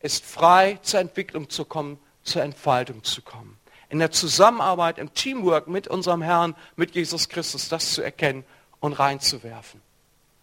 ist 0.00 0.24
frei 0.24 0.78
zur 0.82 1.00
Entwicklung 1.00 1.50
zu 1.50 1.64
kommen, 1.64 1.98
zur 2.22 2.42
Entfaltung 2.42 3.04
zu 3.04 3.22
kommen. 3.22 3.58
In 3.88 3.98
der 3.98 4.12
Zusammenarbeit, 4.12 4.98
im 4.98 5.12
Teamwork 5.14 5.66
mit 5.66 5.88
unserem 5.88 6.22
Herrn, 6.22 6.54
mit 6.76 6.94
Jesus 6.94 7.28
Christus, 7.28 7.68
das 7.68 7.92
zu 7.92 8.02
erkennen 8.02 8.44
und 8.78 8.92
reinzuwerfen. 8.92 9.82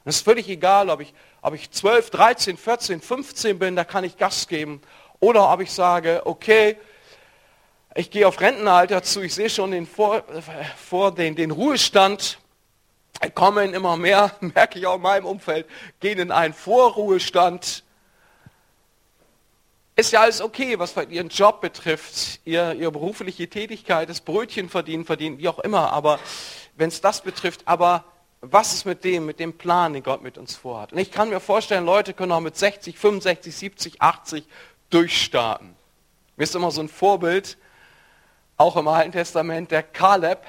Es 0.04 0.18
ist 0.18 0.26
völlig 0.26 0.48
egal, 0.48 0.90
ob 0.90 1.02
ich, 1.02 1.14
ob 1.42 1.54
ich 1.54 1.72
12, 1.72 2.10
13, 2.12 2.58
14, 2.58 3.02
15 3.02 3.60
bin, 3.60 3.76
da 3.76 3.84
kann 3.84 4.04
ich 4.04 4.18
Gas 4.18 4.48
geben 4.48 4.82
oder 5.20 5.52
ob 5.52 5.62
ich 5.62 5.72
sage, 5.72 6.22
okay, 6.26 6.78
ich 7.96 8.12
gehe 8.12 8.28
auf 8.28 8.40
Rentenalter 8.40 9.02
zu, 9.02 9.22
ich 9.22 9.34
sehe 9.34 9.50
schon 9.50 9.72
den, 9.72 9.88
vor, 9.88 10.24
vor 10.78 11.14
den, 11.14 11.36
den 11.36 11.52
Ruhestand, 11.52 12.38
kommen 13.34 13.74
immer 13.74 13.98
mehr, 13.98 14.32
merke 14.40 14.78
ich 14.78 14.86
auch 14.86 14.96
in 14.96 15.02
meinem 15.02 15.26
Umfeld, 15.26 15.66
gehen 16.00 16.20
in 16.20 16.32
einen 16.32 16.54
Vorruhestand. 16.54 17.84
Ist 19.96 20.12
ja 20.12 20.22
alles 20.22 20.42
okay, 20.42 20.78
was 20.78 20.96
ihren 21.10 21.30
Job 21.30 21.60
betrifft, 21.60 22.40
ihr, 22.46 22.74
ihre 22.74 22.92
berufliche 22.92 23.50
Tätigkeit, 23.50 24.08
das 24.08 24.22
Brötchen 24.22 24.70
verdienen, 24.70 25.06
verdienen, 25.06 25.40
wie 25.40 25.48
auch 25.48 25.60
immer, 25.60 25.92
aber 25.92 26.20
wenn 26.76 26.90
es 26.90 27.02
das 27.02 27.22
betrifft, 27.22 27.62
aber 27.66 28.04
was 28.42 28.74
ist 28.74 28.86
mit 28.86 29.04
dem, 29.04 29.26
mit 29.26 29.40
dem 29.40 29.58
Plan, 29.58 29.94
den 29.94 30.04
Gott 30.04 30.22
mit 30.22 30.38
uns 30.38 30.56
vorhat? 30.56 30.94
Und 30.94 31.00
ich 31.00 31.12
kann 31.12 31.30
mir 31.30 31.40
vorstellen, 31.40 31.84
Leute 31.84 32.14
können 32.14 32.32
auch 32.32 32.40
mit 32.40 32.56
60, 32.56 33.00
65, 33.00 33.56
70, 33.56 34.02
80 34.04 34.46
durchstarten. 34.90 35.76
Mir 36.36 36.44
ist 36.44 36.56
immer 36.56 36.72
so 36.72 36.82
ein 36.82 36.90
Vorbild, 36.90 37.58
auch 38.58 38.76
im 38.76 38.88
Alten 38.88 39.12
Testament, 39.12 39.72
der 39.72 39.84
Kaleb, 39.84 40.40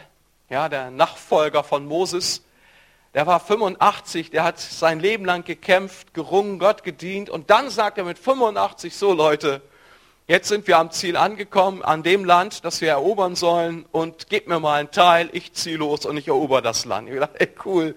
ja, 0.48 0.68
der 0.68 0.90
Nachfolger 0.90 1.62
von 1.62 1.86
Moses, 1.86 2.42
der 3.14 3.26
war 3.26 3.40
85, 3.40 4.30
der 4.30 4.44
hat 4.44 4.58
sein 4.60 5.00
Leben 5.00 5.24
lang 5.24 5.44
gekämpft, 5.44 6.14
gerungen, 6.14 6.58
Gott 6.58 6.84
gedient 6.84 7.30
und 7.30 7.50
dann 7.50 7.70
sagt 7.70 7.98
er 7.98 8.04
mit 8.04 8.18
85, 8.18 8.94
so 8.94 9.12
Leute, 9.12 9.62
jetzt 10.26 10.48
sind 10.48 10.66
wir 10.66 10.78
am 10.78 10.90
Ziel 10.90 11.16
angekommen, 11.16 11.82
an 11.82 12.02
dem 12.02 12.24
Land, 12.24 12.64
das 12.64 12.80
wir 12.80 12.90
erobern 12.90 13.34
sollen 13.34 13.86
und 13.92 14.28
gebt 14.28 14.48
mir 14.48 14.60
mal 14.60 14.78
einen 14.78 14.90
Teil, 14.90 15.30
ich 15.32 15.52
ziehe 15.54 15.78
los 15.78 16.06
und 16.06 16.16
ich 16.16 16.28
erober 16.28 16.62
das 16.62 16.84
Land. 16.84 17.08
Ich 17.08 17.18
dachte, 17.18 17.40
ey, 17.40 17.48
cool, 17.64 17.96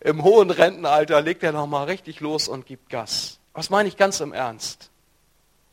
im 0.00 0.22
hohen 0.22 0.50
Rentenalter 0.50 1.20
legt 1.22 1.42
er 1.42 1.52
nochmal 1.52 1.86
richtig 1.86 2.20
los 2.20 2.48
und 2.48 2.66
gibt 2.66 2.90
Gas. 2.90 3.38
Was 3.52 3.70
meine 3.70 3.88
ich 3.88 3.96
ganz 3.96 4.20
im 4.20 4.32
Ernst? 4.32 4.87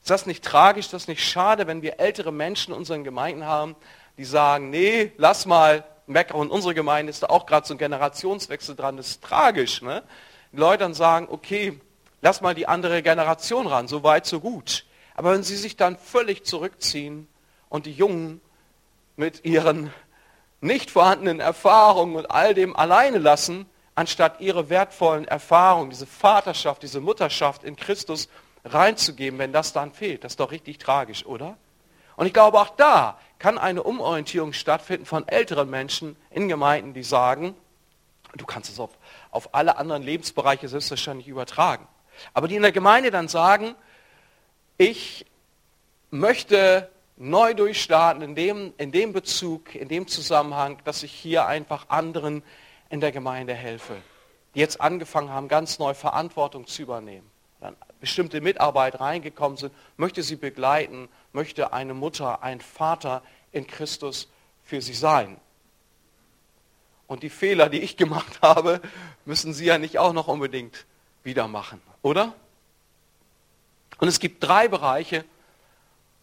Ist 0.05 0.11
das 0.11 0.27
nicht 0.27 0.43
tragisch, 0.43 0.85
ist 0.85 0.93
das 0.93 1.07
nicht 1.07 1.27
schade, 1.27 1.65
wenn 1.65 1.81
wir 1.81 1.99
ältere 1.99 2.31
Menschen 2.31 2.71
in 2.71 2.77
unseren 2.77 3.03
Gemeinden 3.03 3.43
haben, 3.43 3.75
die 4.19 4.23
sagen, 4.23 4.69
nee, 4.69 5.11
lass 5.17 5.47
mal, 5.47 5.83
Mecker 6.05 6.35
und 6.35 6.51
unsere 6.51 6.75
Gemeinde 6.75 7.09
ist 7.09 7.23
da 7.23 7.27
auch 7.29 7.47
gerade 7.47 7.65
so 7.65 7.73
ein 7.73 7.79
Generationswechsel 7.79 8.75
dran, 8.75 8.97
das 8.97 9.07
ist 9.07 9.23
tragisch. 9.23 9.81
Ne? 9.81 10.03
Die 10.51 10.57
Leute 10.57 10.83
dann 10.83 10.93
sagen, 10.93 11.27
okay, 11.31 11.79
lass 12.21 12.41
mal 12.41 12.53
die 12.53 12.67
andere 12.67 13.01
Generation 13.01 13.65
ran, 13.65 13.87
so 13.87 14.03
weit, 14.03 14.27
so 14.27 14.39
gut. 14.39 14.85
Aber 15.15 15.31
wenn 15.31 15.41
sie 15.41 15.57
sich 15.57 15.75
dann 15.75 15.97
völlig 15.97 16.45
zurückziehen 16.45 17.27
und 17.69 17.87
die 17.87 17.93
Jungen 17.93 18.41
mit 19.15 19.43
ihren 19.43 19.91
nicht 20.61 20.91
vorhandenen 20.91 21.39
Erfahrungen 21.39 22.15
und 22.15 22.29
all 22.29 22.53
dem 22.53 22.75
alleine 22.75 23.17
lassen, 23.17 23.65
anstatt 23.95 24.39
ihre 24.39 24.69
wertvollen 24.69 25.27
Erfahrungen, 25.27 25.89
diese 25.89 26.05
Vaterschaft, 26.05 26.83
diese 26.83 27.01
Mutterschaft 27.01 27.63
in 27.63 27.75
Christus 27.75 28.29
reinzugeben, 28.65 29.39
wenn 29.39 29.53
das 29.53 29.73
dann 29.73 29.93
fehlt. 29.93 30.23
Das 30.23 30.33
ist 30.33 30.39
doch 30.39 30.51
richtig 30.51 30.79
tragisch, 30.79 31.25
oder? 31.25 31.57
Und 32.17 32.25
ich 32.25 32.33
glaube, 32.33 32.59
auch 32.59 32.69
da 32.69 33.17
kann 33.39 33.57
eine 33.57 33.83
Umorientierung 33.83 34.53
stattfinden 34.53 35.05
von 35.05 35.27
älteren 35.27 35.69
Menschen 35.69 36.15
in 36.31 36.47
Gemeinden, 36.47 36.93
die 36.93 37.03
sagen, 37.03 37.55
du 38.35 38.45
kannst 38.45 38.69
es 38.69 38.79
auf, 38.79 38.91
auf 39.31 39.53
alle 39.53 39.77
anderen 39.77 40.03
Lebensbereiche 40.03 40.67
selbstverständlich 40.67 41.27
übertragen, 41.27 41.87
aber 42.33 42.47
die 42.47 42.55
in 42.55 42.61
der 42.61 42.71
Gemeinde 42.71 43.11
dann 43.11 43.27
sagen, 43.27 43.75
ich 44.77 45.25
möchte 46.09 46.89
neu 47.17 47.53
durchstarten 47.53 48.21
in 48.21 48.35
dem, 48.35 48.73
in 48.77 48.91
dem 48.91 49.13
Bezug, 49.13 49.75
in 49.75 49.87
dem 49.87 50.07
Zusammenhang, 50.07 50.79
dass 50.83 51.03
ich 51.03 51.11
hier 51.11 51.45
einfach 51.45 51.89
anderen 51.89 52.43
in 52.89 52.99
der 53.01 53.11
Gemeinde 53.11 53.53
helfe, 53.53 53.95
die 54.53 54.59
jetzt 54.59 54.79
angefangen 54.81 55.29
haben, 55.29 55.47
ganz 55.47 55.79
neu 55.79 55.93
Verantwortung 55.93 56.67
zu 56.67 56.81
übernehmen. 56.81 57.29
Dann 57.65 57.75
bestimmte 57.99 58.41
Mitarbeit 58.41 58.99
reingekommen 58.99 59.57
sind, 59.57 59.73
möchte 59.97 60.21
sie 60.21 60.35
begleiten, 60.35 61.09
möchte 61.33 61.73
eine 61.73 61.95
Mutter, 61.95 62.43
ein 62.43 62.61
Vater 62.61 63.23
in 63.51 63.65
Christus 63.65 64.27
für 64.63 64.83
sie 64.83 64.93
sein. 64.93 65.37
Und 67.07 67.23
die 67.23 67.31
Fehler, 67.31 67.69
die 67.69 67.79
ich 67.79 67.97
gemacht 67.97 68.39
habe, 68.43 68.81
müssen 69.25 69.51
Sie 69.51 69.65
ja 69.65 69.79
nicht 69.79 69.97
auch 69.97 70.13
noch 70.13 70.27
unbedingt 70.27 70.85
wieder 71.23 71.47
machen, 71.47 71.81
oder? 72.03 72.35
Und 73.97 74.07
es 74.07 74.19
gibt 74.19 74.43
drei 74.43 74.67
Bereiche, 74.67 75.25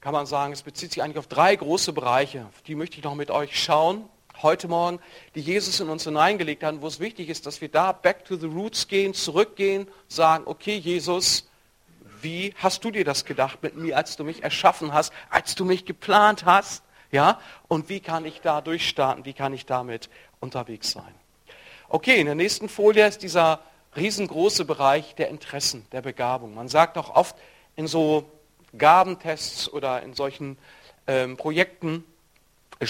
kann 0.00 0.12
man 0.12 0.26
sagen, 0.26 0.52
es 0.52 0.62
bezieht 0.62 0.92
sich 0.92 1.02
eigentlich 1.02 1.18
auf 1.18 1.26
drei 1.26 1.56
große 1.56 1.92
Bereiche, 1.92 2.46
die 2.68 2.76
möchte 2.76 2.98
ich 2.98 3.02
noch 3.02 3.16
mit 3.16 3.32
euch 3.32 3.60
schauen, 3.60 4.08
heute 4.42 4.68
Morgen, 4.68 5.00
die 5.34 5.40
Jesus 5.40 5.80
in 5.80 5.88
uns 5.88 6.04
hineingelegt 6.04 6.62
hat, 6.62 6.80
wo 6.80 6.86
es 6.86 7.00
wichtig 7.00 7.28
ist, 7.28 7.46
dass 7.46 7.60
wir 7.60 7.68
da 7.68 7.92
back 7.92 8.24
to 8.24 8.36
the 8.36 8.46
roots 8.46 8.88
gehen, 8.88 9.14
zurückgehen, 9.14 9.88
sagen, 10.08 10.44
okay 10.46 10.76
Jesus, 10.76 11.48
wie 12.20 12.54
hast 12.56 12.84
du 12.84 12.90
dir 12.90 13.04
das 13.04 13.24
gedacht 13.24 13.62
mit 13.62 13.76
mir, 13.76 13.96
als 13.96 14.16
du 14.16 14.24
mich 14.24 14.42
erschaffen 14.42 14.92
hast, 14.92 15.12
als 15.30 15.54
du 15.54 15.64
mich 15.64 15.84
geplant 15.84 16.44
hast? 16.44 16.82
Ja? 17.10 17.40
Und 17.68 17.88
wie 17.88 18.00
kann 18.00 18.24
ich 18.24 18.40
da 18.40 18.60
durchstarten? 18.60 19.24
Wie 19.24 19.32
kann 19.32 19.52
ich 19.52 19.66
damit 19.66 20.08
unterwegs 20.40 20.92
sein? 20.92 21.14
Okay, 21.88 22.20
in 22.20 22.26
der 22.26 22.34
nächsten 22.34 22.68
Folie 22.68 23.06
ist 23.06 23.22
dieser 23.22 23.60
riesengroße 23.96 24.64
Bereich 24.64 25.14
der 25.14 25.28
Interessen, 25.28 25.86
der 25.92 26.00
Begabung. 26.00 26.54
Man 26.54 26.68
sagt 26.68 26.96
auch 26.96 27.14
oft 27.14 27.36
in 27.76 27.86
so 27.86 28.30
Gabentests 28.76 29.70
oder 29.70 30.02
in 30.02 30.14
solchen 30.14 30.56
ähm, 31.06 31.36
Projekten, 31.36 32.04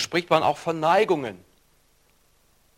spricht 0.01 0.31
man 0.31 0.43
auch 0.43 0.57
von 0.57 0.81
Neigungen. 0.81 1.43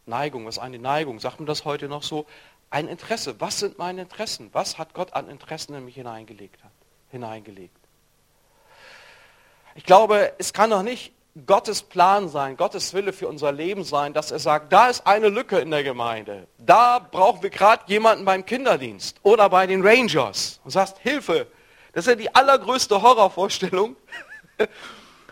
Neigung, 0.07 0.47
was 0.47 0.57
ist 0.57 0.63
eine 0.63 0.79
Neigung? 0.79 1.21
Sagt 1.21 1.41
man 1.41 1.47
das 1.47 1.65
heute 1.65 1.89
noch 1.89 2.03
so? 2.03 2.27
Ein 2.71 2.89
Interesse. 2.89 3.41
Was 3.41 3.61
sind 3.61 3.79
meine 3.79 4.03
Interessen? 4.03 4.51
Was 4.53 4.79
hat 4.79 4.95
Gott 4.95 5.15
an 5.15 5.29
Interessen 5.29 5.75
in 5.75 5.85
mich 5.85 5.95
hineingelegt? 5.95 6.63
Hat, 6.63 6.73
hineingelegt? 7.11 7.77
Ich 9.77 9.85
glaube, 9.85 10.33
es 10.39 10.53
kann 10.53 10.71
doch 10.71 10.83
nicht 10.83 11.13
Gottes 11.47 11.83
Plan 11.83 12.29
sein, 12.29 12.57
Gottes 12.57 12.95
Wille 12.95 13.13
für 13.13 13.27
unser 13.27 13.51
Leben 13.51 13.83
sein, 13.83 14.13
dass 14.13 14.31
er 14.31 14.39
sagt, 14.39 14.73
da 14.73 14.89
ist 14.89 15.05
eine 15.05 15.29
Lücke 15.29 15.59
in 15.59 15.71
der 15.71 15.83
Gemeinde. 15.83 16.47
Da 16.59 17.01
brauchen 17.01 17.43
wir 17.43 17.51
gerade 17.51 17.83
jemanden 17.87 18.25
beim 18.25 18.47
Kinderdienst 18.47 19.19
oder 19.25 19.49
bei 19.49 19.67
den 19.67 19.85
Rangers. 19.85 20.61
Und 20.65 20.71
sagst, 20.71 20.99
Hilfe. 20.99 21.49
Das 21.93 22.07
ist 22.07 22.11
ja 22.11 22.17
die 22.17 22.35
allergrößte 22.35 23.03
Horrorvorstellung. 23.03 23.97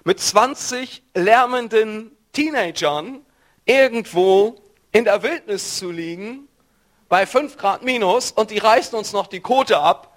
Mit 0.04 0.20
20 0.20 1.02
lärmenden 1.14 2.16
Teenagern 2.32 3.24
irgendwo 3.64 4.56
in 4.90 5.04
der 5.04 5.22
Wildnis 5.22 5.76
zu 5.76 5.90
liegen, 5.90 6.48
bei 7.08 7.26
5 7.26 7.56
Grad 7.56 7.82
minus, 7.82 8.32
und 8.32 8.50
die 8.50 8.58
reißen 8.58 8.96
uns 8.98 9.12
noch 9.12 9.26
die 9.26 9.40
Kote 9.40 9.78
ab. 9.78 10.16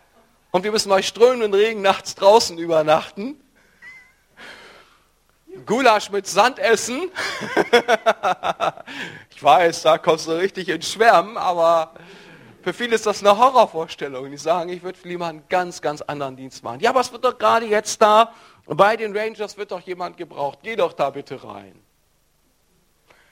Und 0.51 0.63
wir 0.63 0.71
müssen 0.71 0.89
bei 0.89 1.01
strömenden 1.01 1.53
Regen 1.53 1.81
nachts 1.81 2.15
draußen 2.15 2.57
übernachten 2.57 3.39
Gulasch 5.65 6.11
mit 6.11 6.27
Sand 6.27 6.59
essen. 6.59 7.11
ich 9.35 9.41
weiß, 9.41 9.83
da 9.83 9.97
kommst 9.97 10.27
du 10.27 10.31
richtig 10.31 10.69
ins 10.69 10.91
Schwärmen, 10.91 11.37
aber 11.37 11.93
für 12.61 12.73
viele 12.73 12.95
ist 12.95 13.05
das 13.05 13.21
eine 13.21 13.37
Horrorvorstellung. 13.37 14.29
Die 14.29 14.37
sagen, 14.37 14.69
ich 14.69 14.83
würde 14.83 14.99
lieber 15.03 15.27
einen 15.27 15.43
ganz, 15.47 15.81
ganz 15.81 16.01
anderen 16.01 16.35
Dienst 16.35 16.63
machen. 16.63 16.79
Ja, 16.81 16.89
aber 16.89 17.01
es 17.01 17.11
wird 17.11 17.23
doch 17.23 17.37
gerade 17.37 17.65
jetzt 17.67 18.01
da, 18.01 18.33
bei 18.65 18.97
den 18.97 19.15
Rangers 19.15 19.57
wird 19.57 19.71
doch 19.71 19.81
jemand 19.81 20.17
gebraucht. 20.17 20.59
Geh 20.63 20.75
doch 20.75 20.93
da 20.93 21.09
bitte 21.11 21.43
rein. 21.43 21.79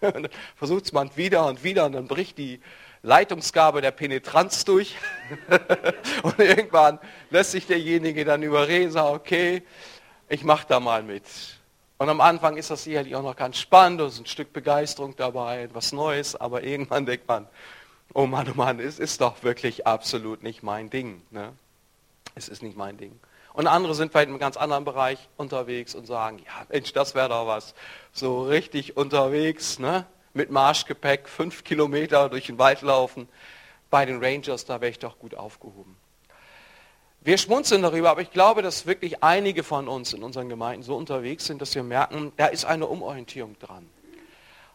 Versucht 0.56 0.86
es 0.86 0.92
man 0.92 1.16
wieder 1.16 1.46
und 1.48 1.64
wieder 1.64 1.86
und 1.86 1.94
dann 1.94 2.08
bricht 2.08 2.38
die 2.38 2.62
Leitungsgabe 3.02 3.82
der 3.82 3.92
Penetranz 3.92 4.66
durch. 4.66 4.96
und 6.24 6.40
irgendwann 6.40 7.00
lässt 7.30 7.52
sich 7.52 7.68
derjenige 7.68 8.26
dann 8.26 8.44
überreden, 8.44 8.92
sagt, 8.92 9.14
okay, 9.14 9.64
ich 10.30 10.44
mache 10.44 10.66
da 10.68 10.80
mal 10.80 11.04
mit. 11.04 11.26
Und 11.98 12.10
am 12.10 12.22
Anfang 12.22 12.58
ist 12.58 12.70
das 12.70 12.84
sicherlich 12.84 13.16
auch 13.16 13.24
noch 13.24 13.36
ganz 13.36 13.58
spannend, 13.58 14.02
es 14.02 14.16
ist 14.16 14.20
ein 14.22 14.26
Stück 14.26 14.52
Begeisterung 14.52 15.16
dabei, 15.16 15.64
etwas 15.64 15.94
Neues, 15.94 16.36
aber 16.36 16.64
irgendwann 16.64 17.06
denkt 17.06 17.28
man, 17.28 17.48
oh 18.14 18.26
Mann, 18.26 18.50
oh 18.50 18.56
Mann, 18.56 18.80
es 18.80 19.00
ist 19.00 19.22
doch 19.22 19.44
wirklich 19.44 19.88
absolut 19.88 20.44
nicht 20.44 20.64
mein 20.64 20.90
Ding. 20.90 21.22
Ne? 21.32 21.54
Es 22.36 22.50
ist 22.50 22.64
nicht 22.64 22.78
mein 22.78 22.98
Ding. 22.98 23.20
Und 23.54 23.68
andere 23.68 23.94
sind 23.94 24.12
vielleicht 24.12 24.28
in 24.28 24.34
einem 24.34 24.40
ganz 24.40 24.58
anderen 24.58 24.84
Bereich 24.84 25.30
unterwegs 25.38 25.94
und 25.96 26.08
sagen, 26.08 26.40
ja 26.40 26.66
Mensch, 26.70 26.92
das 26.94 27.14
wäre 27.16 27.30
doch 27.30 27.48
was. 27.48 27.76
So 28.12 28.44
richtig 28.44 28.98
unterwegs, 28.98 29.80
ne? 29.80 30.06
mit 30.34 30.50
Marschgepäck, 30.50 31.30
fünf 31.30 31.64
Kilometer 31.64 32.30
durch 32.30 32.48
den 32.48 32.58
Wald 32.58 32.82
laufen. 32.82 33.28
Bei 33.90 34.06
den 34.06 34.24
Rangers, 34.24 34.66
da 34.66 34.82
wäre 34.82 34.90
ich 34.90 35.00
doch 35.00 35.20
gut 35.20 35.36
aufgehoben. 35.36 35.96
Wir 37.22 37.38
schmunzeln 37.38 37.84
darüber, 37.84 38.10
aber 38.10 38.22
ich 38.22 38.32
glaube, 38.32 38.62
dass 38.62 38.86
wirklich 38.86 39.24
einige 39.24 39.64
von 39.64 39.88
uns 39.88 40.12
in 40.14 40.24
unseren 40.24 40.50
Gemeinden 40.50 40.84
so 40.84 40.96
unterwegs 40.96 41.46
sind, 41.46 41.62
dass 41.62 41.74
wir 41.74 41.84
merken, 41.84 42.34
da 42.36 42.48
ist 42.48 42.66
eine 42.66 42.88
Umorientierung 42.88 43.58
dran. 43.60 43.88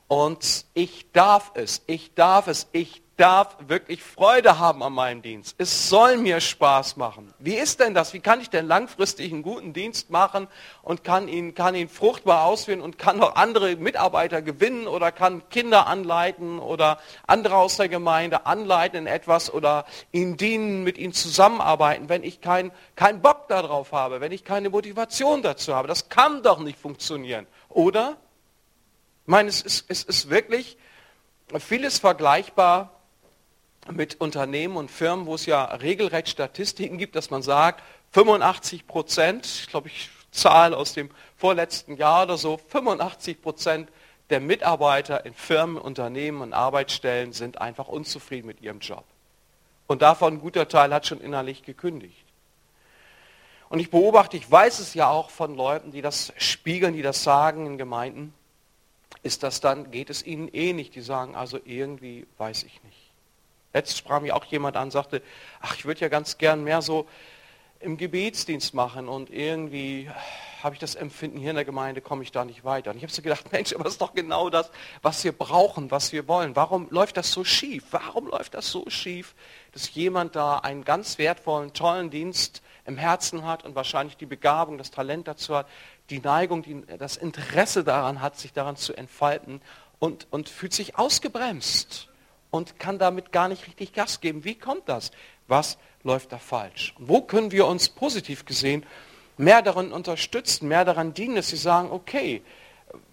Und 0.06 0.64
ich 0.72 1.12
darf 1.12 1.50
es, 1.54 1.82
ich 1.86 2.14
darf 2.14 2.46
es, 2.46 2.68
ich 2.72 3.02
darf 3.18 3.56
wirklich 3.66 4.02
Freude 4.02 4.58
haben 4.58 4.82
an 4.82 4.92
meinem 4.92 5.22
Dienst. 5.22 5.56
Es 5.58 5.88
soll 5.88 6.16
mir 6.16 6.40
Spaß 6.40 6.96
machen. 6.96 7.34
Wie 7.40 7.56
ist 7.56 7.80
denn 7.80 7.92
das? 7.92 8.14
Wie 8.14 8.20
kann 8.20 8.40
ich 8.40 8.48
denn 8.48 8.66
langfristig 8.66 9.32
einen 9.32 9.42
guten 9.42 9.72
Dienst 9.72 10.10
machen 10.10 10.46
und 10.82 11.02
kann 11.02 11.26
ihn, 11.26 11.54
kann 11.54 11.74
ihn 11.74 11.88
fruchtbar 11.88 12.44
ausführen 12.44 12.80
und 12.80 12.96
kann 12.96 13.18
noch 13.18 13.34
andere 13.34 13.74
Mitarbeiter 13.74 14.40
gewinnen 14.40 14.86
oder 14.86 15.10
kann 15.10 15.42
Kinder 15.50 15.88
anleiten 15.88 16.60
oder 16.60 16.98
andere 17.26 17.56
aus 17.56 17.76
der 17.76 17.88
Gemeinde 17.88 18.46
anleiten 18.46 19.00
in 19.00 19.06
etwas 19.08 19.52
oder 19.52 19.84
ihnen 20.12 20.36
dienen, 20.36 20.84
mit 20.84 20.96
ihnen 20.96 21.12
zusammenarbeiten, 21.12 22.08
wenn 22.08 22.22
ich 22.22 22.40
keinen 22.40 22.70
kein 22.94 23.20
Bock 23.20 23.48
darauf 23.48 23.90
habe, 23.90 24.20
wenn 24.20 24.30
ich 24.30 24.44
keine 24.44 24.70
Motivation 24.70 25.42
dazu 25.42 25.74
habe. 25.74 25.88
Das 25.88 26.08
kann 26.08 26.44
doch 26.44 26.60
nicht 26.60 26.78
funktionieren, 26.78 27.48
oder? 27.68 28.16
Ich 29.24 29.30
meine, 29.30 29.48
es 29.48 29.60
ist, 29.60 29.86
es 29.88 30.04
ist 30.04 30.30
wirklich 30.30 30.78
vieles 31.58 31.98
vergleichbar 31.98 32.97
mit 33.90 34.20
Unternehmen 34.20 34.76
und 34.76 34.90
Firmen, 34.90 35.26
wo 35.26 35.34
es 35.34 35.46
ja 35.46 35.64
regelrecht 35.64 36.28
Statistiken 36.28 36.98
gibt, 36.98 37.16
dass 37.16 37.30
man 37.30 37.42
sagt, 37.42 37.82
85 38.12 38.86
Prozent, 38.86 39.46
ich 39.46 39.68
glaube, 39.68 39.88
ich 39.88 40.10
Zahl 40.30 40.74
aus 40.74 40.92
dem 40.92 41.10
vorletzten 41.36 41.96
Jahr 41.96 42.24
oder 42.24 42.36
so, 42.36 42.58
85 42.58 43.40
Prozent 43.40 43.90
der 44.30 44.40
Mitarbeiter 44.40 45.24
in 45.24 45.34
Firmen, 45.34 45.78
Unternehmen 45.78 46.42
und 46.42 46.52
Arbeitsstellen 46.52 47.32
sind 47.32 47.60
einfach 47.60 47.88
unzufrieden 47.88 48.46
mit 48.46 48.60
ihrem 48.60 48.80
Job. 48.80 49.04
Und 49.86 50.02
davon 50.02 50.34
ein 50.34 50.40
guter 50.40 50.68
Teil 50.68 50.92
hat 50.92 51.06
schon 51.06 51.20
innerlich 51.20 51.62
gekündigt. 51.62 52.24
Und 53.70 53.80
ich 53.80 53.90
beobachte, 53.90 54.36
ich 54.36 54.50
weiß 54.50 54.78
es 54.80 54.94
ja 54.94 55.08
auch 55.08 55.30
von 55.30 55.54
Leuten, 55.54 55.92
die 55.92 56.02
das 56.02 56.32
spiegeln, 56.36 56.94
die 56.94 57.02
das 57.02 57.22
sagen 57.22 57.66
in 57.66 57.78
Gemeinden, 57.78 58.34
ist 59.22 59.42
das 59.42 59.60
dann, 59.60 59.90
geht 59.90 60.10
es 60.10 60.24
ihnen 60.24 60.48
eh 60.48 60.72
nicht. 60.72 60.94
Die 60.94 61.00
sagen 61.00 61.34
also 61.34 61.58
irgendwie, 61.64 62.26
weiß 62.36 62.64
ich 62.64 62.82
nicht. 62.84 62.97
Letztens 63.78 63.98
sprach 63.98 64.20
mich 64.20 64.32
auch 64.32 64.44
jemand 64.46 64.76
an, 64.76 64.90
sagte, 64.90 65.22
ach, 65.60 65.76
ich 65.76 65.84
würde 65.84 66.00
ja 66.00 66.08
ganz 66.08 66.36
gern 66.36 66.64
mehr 66.64 66.82
so 66.82 67.06
im 67.78 67.96
Gebetsdienst 67.96 68.74
machen 68.74 69.08
und 69.08 69.30
irgendwie 69.30 70.10
habe 70.64 70.74
ich 70.74 70.80
das 70.80 70.96
Empfinden, 70.96 71.38
hier 71.38 71.50
in 71.50 71.54
der 71.54 71.64
Gemeinde 71.64 72.00
komme 72.00 72.24
ich 72.24 72.32
da 72.32 72.44
nicht 72.44 72.64
weiter. 72.64 72.90
Und 72.90 72.96
ich 72.96 73.04
habe 73.04 73.12
so 73.12 73.22
gedacht, 73.22 73.52
Mensch, 73.52 73.72
aber 73.72 73.84
das 73.84 73.92
ist 73.92 74.00
doch 74.00 74.14
genau 74.14 74.50
das, 74.50 74.72
was 75.00 75.22
wir 75.22 75.30
brauchen, 75.30 75.92
was 75.92 76.10
wir 76.10 76.26
wollen. 76.26 76.56
Warum 76.56 76.88
läuft 76.90 77.18
das 77.18 77.30
so 77.30 77.44
schief? 77.44 77.84
Warum 77.92 78.26
läuft 78.26 78.54
das 78.54 78.68
so 78.68 78.84
schief, 78.88 79.36
dass 79.70 79.94
jemand 79.94 80.34
da 80.34 80.58
einen 80.58 80.84
ganz 80.84 81.18
wertvollen, 81.18 81.72
tollen 81.72 82.10
Dienst 82.10 82.60
im 82.84 82.96
Herzen 82.96 83.46
hat 83.46 83.64
und 83.64 83.76
wahrscheinlich 83.76 84.16
die 84.16 84.26
Begabung, 84.26 84.76
das 84.76 84.90
Talent 84.90 85.28
dazu 85.28 85.54
hat, 85.54 85.68
die 86.10 86.18
Neigung, 86.18 86.64
die, 86.64 86.82
das 86.98 87.16
Interesse 87.16 87.84
daran 87.84 88.20
hat, 88.20 88.36
sich 88.40 88.52
daran 88.52 88.74
zu 88.74 88.92
entfalten 88.94 89.60
und, 90.00 90.26
und 90.32 90.48
fühlt 90.48 90.74
sich 90.74 90.98
ausgebremst 90.98 92.08
und 92.50 92.78
kann 92.78 92.98
damit 92.98 93.32
gar 93.32 93.48
nicht 93.48 93.66
richtig 93.66 93.92
Gas 93.92 94.20
geben. 94.20 94.44
Wie 94.44 94.54
kommt 94.54 94.88
das? 94.88 95.10
Was 95.46 95.78
läuft 96.02 96.32
da 96.32 96.38
falsch? 96.38 96.94
Wo 96.98 97.20
können 97.20 97.52
wir 97.52 97.66
uns 97.66 97.88
positiv 97.88 98.44
gesehen 98.44 98.84
mehr 99.38 99.62
daran 99.62 99.92
unterstützen, 99.92 100.68
mehr 100.68 100.84
daran 100.84 101.14
dienen, 101.14 101.36
dass 101.36 101.48
sie 101.48 101.56
sagen, 101.56 101.90
okay, 101.90 102.42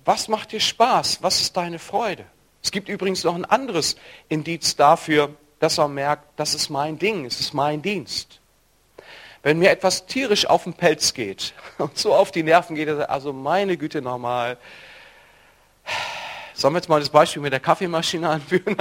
was 0.03 0.27
macht 0.27 0.51
dir 0.51 0.59
Spaß? 0.59 1.19
Was 1.21 1.41
ist 1.41 1.55
deine 1.55 1.79
Freude? 1.79 2.25
Es 2.61 2.71
gibt 2.71 2.89
übrigens 2.89 3.23
noch 3.23 3.35
ein 3.35 3.45
anderes 3.45 3.95
Indiz 4.27 4.75
dafür, 4.75 5.35
dass 5.59 5.77
er 5.77 5.87
merkt, 5.87 6.27
das 6.35 6.55
ist 6.55 6.69
mein 6.69 6.97
Ding, 6.97 7.25
es 7.25 7.39
ist 7.39 7.53
mein 7.53 7.81
Dienst. 7.81 8.39
Wenn 9.43 9.59
mir 9.59 9.69
etwas 9.69 10.07
tierisch 10.07 10.47
auf 10.47 10.63
den 10.63 10.73
Pelz 10.73 11.13
geht 11.13 11.53
und 11.77 11.97
so 11.97 12.13
auf 12.15 12.31
die 12.31 12.43
Nerven 12.43 12.75
geht, 12.75 12.89
also 12.89 13.31
meine 13.31 13.77
Güte 13.77 14.01
nochmal, 14.01 14.57
sollen 16.55 16.73
wir 16.73 16.79
jetzt 16.79 16.89
mal 16.89 16.99
das 16.99 17.09
Beispiel 17.09 17.41
mit 17.41 17.53
der 17.53 17.59
Kaffeemaschine 17.59 18.29
anführen? 18.31 18.77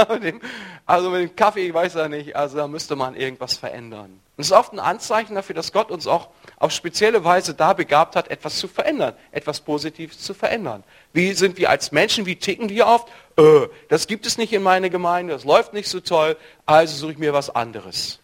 also 0.86 1.10
mit 1.10 1.22
dem 1.22 1.36
Kaffee, 1.36 1.66
ich 1.66 1.74
weiß 1.74 1.94
ja 1.94 2.08
nicht, 2.08 2.34
also 2.34 2.56
da 2.56 2.68
müsste 2.68 2.96
man 2.96 3.16
irgendwas 3.16 3.54
verändern. 3.54 4.20
Und 4.36 4.40
es 4.40 4.46
ist 4.46 4.52
oft 4.52 4.72
ein 4.72 4.78
Anzeichen 4.80 5.34
dafür, 5.34 5.54
dass 5.54 5.72
Gott 5.72 5.90
uns 5.90 6.06
auch 6.06 6.28
auf 6.58 6.72
spezielle 6.72 7.24
Weise 7.24 7.54
da 7.54 7.72
begabt 7.72 8.16
hat, 8.16 8.28
etwas 8.28 8.56
zu 8.58 8.68
verändern, 8.68 9.14
etwas 9.32 9.60
Positives 9.60 10.18
zu 10.18 10.34
verändern. 10.34 10.84
Wie 11.12 11.32
sind 11.34 11.58
wir 11.58 11.70
als 11.70 11.92
Menschen, 11.92 12.26
wie 12.26 12.36
ticken 12.36 12.68
wir 12.68 12.86
oft? 12.86 13.08
Äh, 13.36 13.68
das 13.88 14.06
gibt 14.06 14.26
es 14.26 14.38
nicht 14.38 14.52
in 14.52 14.62
meiner 14.62 14.90
Gemeinde, 14.90 15.32
das 15.32 15.44
läuft 15.44 15.72
nicht 15.72 15.88
so 15.88 16.00
toll, 16.00 16.36
also 16.66 16.96
suche 16.96 17.12
ich 17.12 17.18
mir 17.18 17.32
was 17.32 17.50
anderes. 17.50 18.20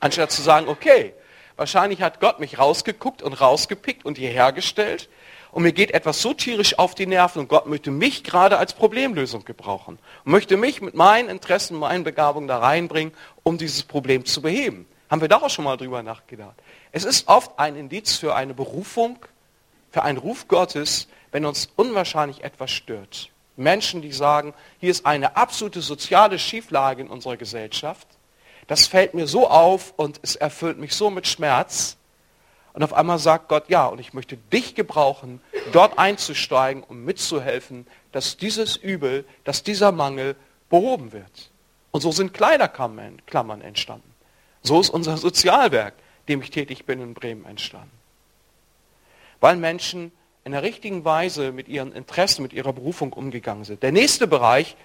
Anstatt 0.00 0.32
zu 0.32 0.42
sagen, 0.42 0.68
okay, 0.68 1.14
wahrscheinlich 1.56 2.02
hat 2.02 2.20
Gott 2.20 2.40
mich 2.40 2.58
rausgeguckt 2.58 3.22
und 3.22 3.34
rausgepickt 3.34 4.04
und 4.04 4.18
hierher 4.18 4.52
gestellt 4.52 5.08
und 5.52 5.62
mir 5.62 5.72
geht 5.72 5.92
etwas 5.92 6.20
so 6.20 6.32
tierisch 6.32 6.78
auf 6.78 6.94
die 6.94 7.06
Nerven 7.06 7.40
und 7.40 7.48
Gott 7.48 7.66
möchte 7.66 7.90
mich 7.90 8.24
gerade 8.24 8.58
als 8.58 8.72
Problemlösung 8.72 9.44
gebrauchen 9.44 9.98
und 10.24 10.32
möchte 10.32 10.56
mich 10.56 10.80
mit 10.80 10.94
meinen 10.94 11.28
Interessen, 11.28 11.78
meinen 11.78 12.04
Begabungen 12.04 12.48
da 12.48 12.58
reinbringen, 12.58 13.14
um 13.42 13.58
dieses 13.58 13.84
Problem 13.84 14.24
zu 14.24 14.42
beheben. 14.42 14.86
Haben 15.10 15.20
wir 15.20 15.28
da 15.28 15.36
auch 15.36 15.50
schon 15.50 15.66
mal 15.66 15.76
drüber 15.76 16.02
nachgedacht? 16.02 16.54
Es 16.90 17.04
ist 17.04 17.28
oft 17.28 17.58
ein 17.58 17.76
Indiz 17.76 18.16
für 18.16 18.34
eine 18.34 18.54
Berufung, 18.54 19.18
für 19.90 20.02
einen 20.02 20.16
Ruf 20.16 20.48
Gottes, 20.48 21.06
wenn 21.32 21.44
uns 21.44 21.68
unwahrscheinlich 21.76 22.42
etwas 22.42 22.70
stört. 22.70 23.28
Menschen, 23.56 24.00
die 24.00 24.12
sagen, 24.12 24.54
hier 24.80 24.90
ist 24.90 25.04
eine 25.04 25.36
absolute 25.36 25.82
soziale 25.82 26.38
Schieflage 26.38 27.02
in 27.02 27.08
unserer 27.08 27.36
Gesellschaft, 27.36 28.08
das 28.68 28.86
fällt 28.86 29.12
mir 29.12 29.26
so 29.26 29.50
auf 29.50 29.92
und 29.96 30.18
es 30.22 30.34
erfüllt 30.34 30.78
mich 30.78 30.94
so 30.94 31.10
mit 31.10 31.26
Schmerz, 31.26 31.98
und 32.74 32.82
auf 32.82 32.94
einmal 32.94 33.18
sagt 33.18 33.48
Gott, 33.48 33.68
ja, 33.68 33.86
und 33.86 33.98
ich 33.98 34.14
möchte 34.14 34.36
dich 34.36 34.74
gebrauchen, 34.74 35.40
dort 35.72 35.98
einzusteigen, 35.98 36.82
um 36.82 37.04
mitzuhelfen, 37.04 37.86
dass 38.12 38.36
dieses 38.36 38.76
Übel, 38.76 39.24
dass 39.44 39.62
dieser 39.62 39.92
Mangel 39.92 40.36
behoben 40.70 41.12
wird. 41.12 41.50
Und 41.90 42.00
so 42.00 42.12
sind 42.12 42.32
Kleiderklammern 42.32 43.60
entstanden. 43.60 44.10
So 44.62 44.80
ist 44.80 44.88
unser 44.88 45.18
Sozialwerk, 45.18 45.94
dem 46.28 46.40
ich 46.40 46.50
tätig 46.50 46.86
bin 46.86 47.02
in 47.02 47.12
Bremen, 47.12 47.44
entstanden. 47.44 47.90
Weil 49.40 49.56
Menschen 49.56 50.12
in 50.44 50.52
der 50.52 50.62
richtigen 50.62 51.04
Weise 51.04 51.52
mit 51.52 51.68
ihren 51.68 51.92
Interessen, 51.92 52.42
mit 52.42 52.52
ihrer 52.52 52.72
Berufung 52.72 53.12
umgegangen 53.12 53.64
sind. 53.64 53.82
Der 53.82 53.92
nächste 53.92 54.26
Bereich, 54.26 54.76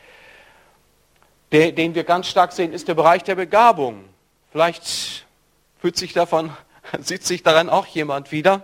den 1.52 1.95
wir 1.95 2.04
ganz 2.04 2.28
stark 2.28 2.52
sehen, 2.52 2.73
ist 2.73 2.89
der 2.89 2.95
Bereich 2.95 3.23
der 3.23 3.36
Begabung. 3.36 4.04
Vielleicht 4.52 5.26
fühlt 5.80 5.95
sich 5.95 6.12
davon 6.13 6.52
sieht 7.00 7.26
sich 7.26 7.43
daran 7.43 7.69
auch 7.69 7.86
jemand 7.86 8.32
wieder. 8.32 8.63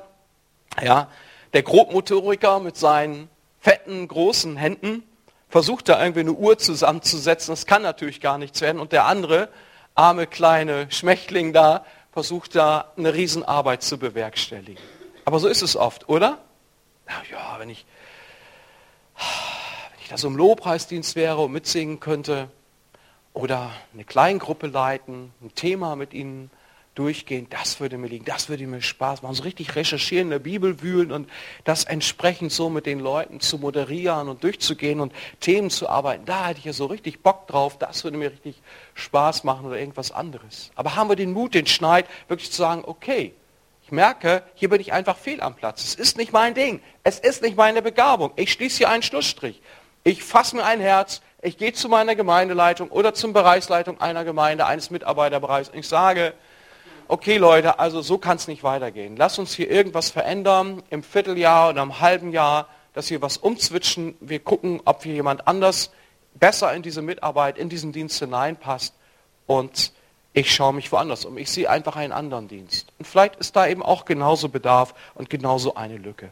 Ja, 0.82 1.10
der 1.54 1.64
Grobmotoriker 1.64 2.60
mit 2.60 2.78
seinen 2.78 3.30
fetten, 3.60 4.08
großen 4.08 4.58
Händen 4.58 5.04
versucht 5.50 5.88
da 5.88 6.02
irgendwie 6.02 6.22
eine 6.22 6.34
Uhr 6.34 6.58
zusammenzusetzen. 6.58 7.52
Das 7.52 7.66
kann 7.66 7.84
natürlich 7.84 8.22
gar 8.22 8.40
nichts 8.40 8.60
werden. 8.62 8.82
Und 8.82 8.92
der 8.92 9.06
andere, 9.06 9.50
arme 9.94 10.26
kleine 10.26 10.92
Schmächtling 10.92 11.54
da, 11.54 11.86
versucht 12.12 12.56
da 12.56 12.92
eine 12.98 13.14
Riesenarbeit 13.14 13.84
zu 13.84 13.98
bewerkstelligen. 13.98 14.84
Aber 15.26 15.40
so 15.40 15.48
ist 15.48 15.62
es 15.62 15.76
oft, 15.76 16.10
oder? 16.10 16.40
Ja, 17.32 17.60
wenn 17.60 17.70
ich, 17.70 17.86
wenn 19.16 20.02
ich 20.02 20.10
da 20.10 20.18
so 20.18 20.28
im 20.28 20.38
Lobpreisdienst 20.38 21.16
wäre 21.16 21.38
und 21.38 21.52
mitsingen 21.52 22.00
könnte 22.00 22.50
oder 23.34 23.72
eine 23.94 24.04
Kleingruppe 24.04 24.68
leiten, 24.68 25.34
ein 25.42 25.54
Thema 25.56 25.96
mit 25.96 26.14
ihnen 26.14 26.50
durchgehen, 26.96 27.48
das 27.50 27.80
würde 27.80 27.98
mir 27.98 28.08
liegen, 28.08 28.26
das 28.26 28.50
würde 28.50 28.66
mir 28.68 28.82
Spaß 28.82 29.22
machen. 29.24 29.36
So 29.36 29.44
richtig 29.44 29.76
recherchieren, 29.76 30.28
in 30.28 30.32
der 30.32 30.40
Bibel 30.40 30.82
wühlen 30.82 31.12
und 31.12 31.30
das 31.64 31.84
entsprechend 31.86 32.52
so 32.52 32.70
mit 32.70 32.86
den 32.86 33.00
Leuten 33.00 33.40
zu 33.40 33.58
moderieren 33.58 34.30
und 34.30 34.44
durchzugehen 34.44 35.00
und 35.00 35.14
Themen 35.40 35.70
zu 35.70 35.90
arbeiten. 35.90 36.26
Da 36.26 36.48
hätte 36.48 36.60
ich 36.60 36.66
ja 36.66 36.74
so 36.74 36.86
richtig 36.86 37.22
Bock 37.22 37.48
drauf, 37.48 37.78
das 37.78 38.04
würde 38.04 38.18
mir 38.18 38.32
richtig 38.32 38.62
Spaß 38.94 39.44
machen 39.44 39.66
oder 39.66 39.80
irgendwas 39.80 40.12
anderes. 40.12 40.72
Aber 40.76 40.96
haben 40.96 41.10
wir 41.10 41.16
den 41.16 41.34
Mut, 41.34 41.56
den 41.56 41.68
Schneid, 41.68 42.06
wirklich 42.28 42.52
zu 42.52 42.58
sagen, 42.58 42.84
okay, 42.86 43.34
ich 43.86 43.92
merke, 43.92 44.44
hier 44.56 44.70
bin 44.70 44.80
ich 44.80 44.94
einfach 44.94 45.18
fehl 45.18 45.42
am 45.42 45.56
Platz. 45.56 45.84
Es 45.84 45.96
ist 45.96 46.18
nicht 46.18 46.32
mein 46.32 46.54
Ding. 46.54 46.82
Es 47.04 47.20
ist 47.20 47.42
nicht 47.42 47.58
meine 47.58 47.82
Begabung. 47.82 48.32
Ich 48.38 48.54
schließe 48.54 48.78
hier 48.78 48.90
einen 48.90 49.04
Schlussstrich. 49.04 49.62
Ich 50.06 50.24
fasse 50.24 50.56
mir 50.56 50.64
ein 50.64 50.80
Herz, 50.80 51.22
ich 51.42 51.58
gehe 51.58 51.74
zu 51.74 51.90
meiner 51.90 52.16
Gemeindeleitung 52.16 52.90
oder 52.90 53.14
zum 53.14 53.34
Bereichsleitung 53.34 54.00
einer 54.00 54.24
Gemeinde, 54.24 54.66
eines 54.66 54.90
Mitarbeiterbereichs 54.90 55.70
und 55.70 55.78
ich 55.78 55.88
sage, 55.88 56.34
okay 57.08 57.38
Leute, 57.38 57.80
also 57.80 58.02
so 58.02 58.18
kann 58.18 58.38
es 58.38 58.48
nicht 58.48 58.64
weitergehen. 58.64 59.16
Lass 59.18 59.40
uns 59.40 59.54
hier 59.54 59.70
irgendwas 59.70 60.10
verändern 60.10 60.84
im 60.90 61.04
Vierteljahr 61.04 61.70
oder 61.70 61.84
im 61.84 62.00
halben 62.00 62.32
Jahr, 62.32 62.68
dass 62.94 63.10
wir 63.10 63.22
was 63.22 63.38
umzwitschen. 63.38 64.16
Wir 64.20 64.40
gucken, 64.40 64.82
ob 64.86 65.04
hier 65.04 65.14
jemand 65.14 65.48
anders 65.48 65.92
besser 66.34 66.74
in 66.74 66.82
diese 66.82 67.02
Mitarbeit, 67.02 67.58
in 67.58 67.70
diesen 67.70 67.92
Dienst 67.92 68.20
hineinpasst. 68.20 68.94
Und 69.46 69.92
ich 70.34 70.54
schaue 70.54 70.74
mich 70.74 70.92
woanders 70.92 71.26
um. 71.26 71.38
Ich 71.38 71.52
sehe 71.52 71.70
einfach 71.70 71.96
einen 71.96 72.12
anderen 72.12 72.48
Dienst. 72.48 72.92
Und 72.98 73.06
vielleicht 73.06 73.36
ist 73.36 73.56
da 73.56 73.68
eben 73.68 73.84
auch 73.84 74.06
genauso 74.06 74.50
Bedarf 74.50 74.94
und 75.16 75.30
genauso 75.30 75.76
eine 75.76 75.98
Lücke. 75.98 76.32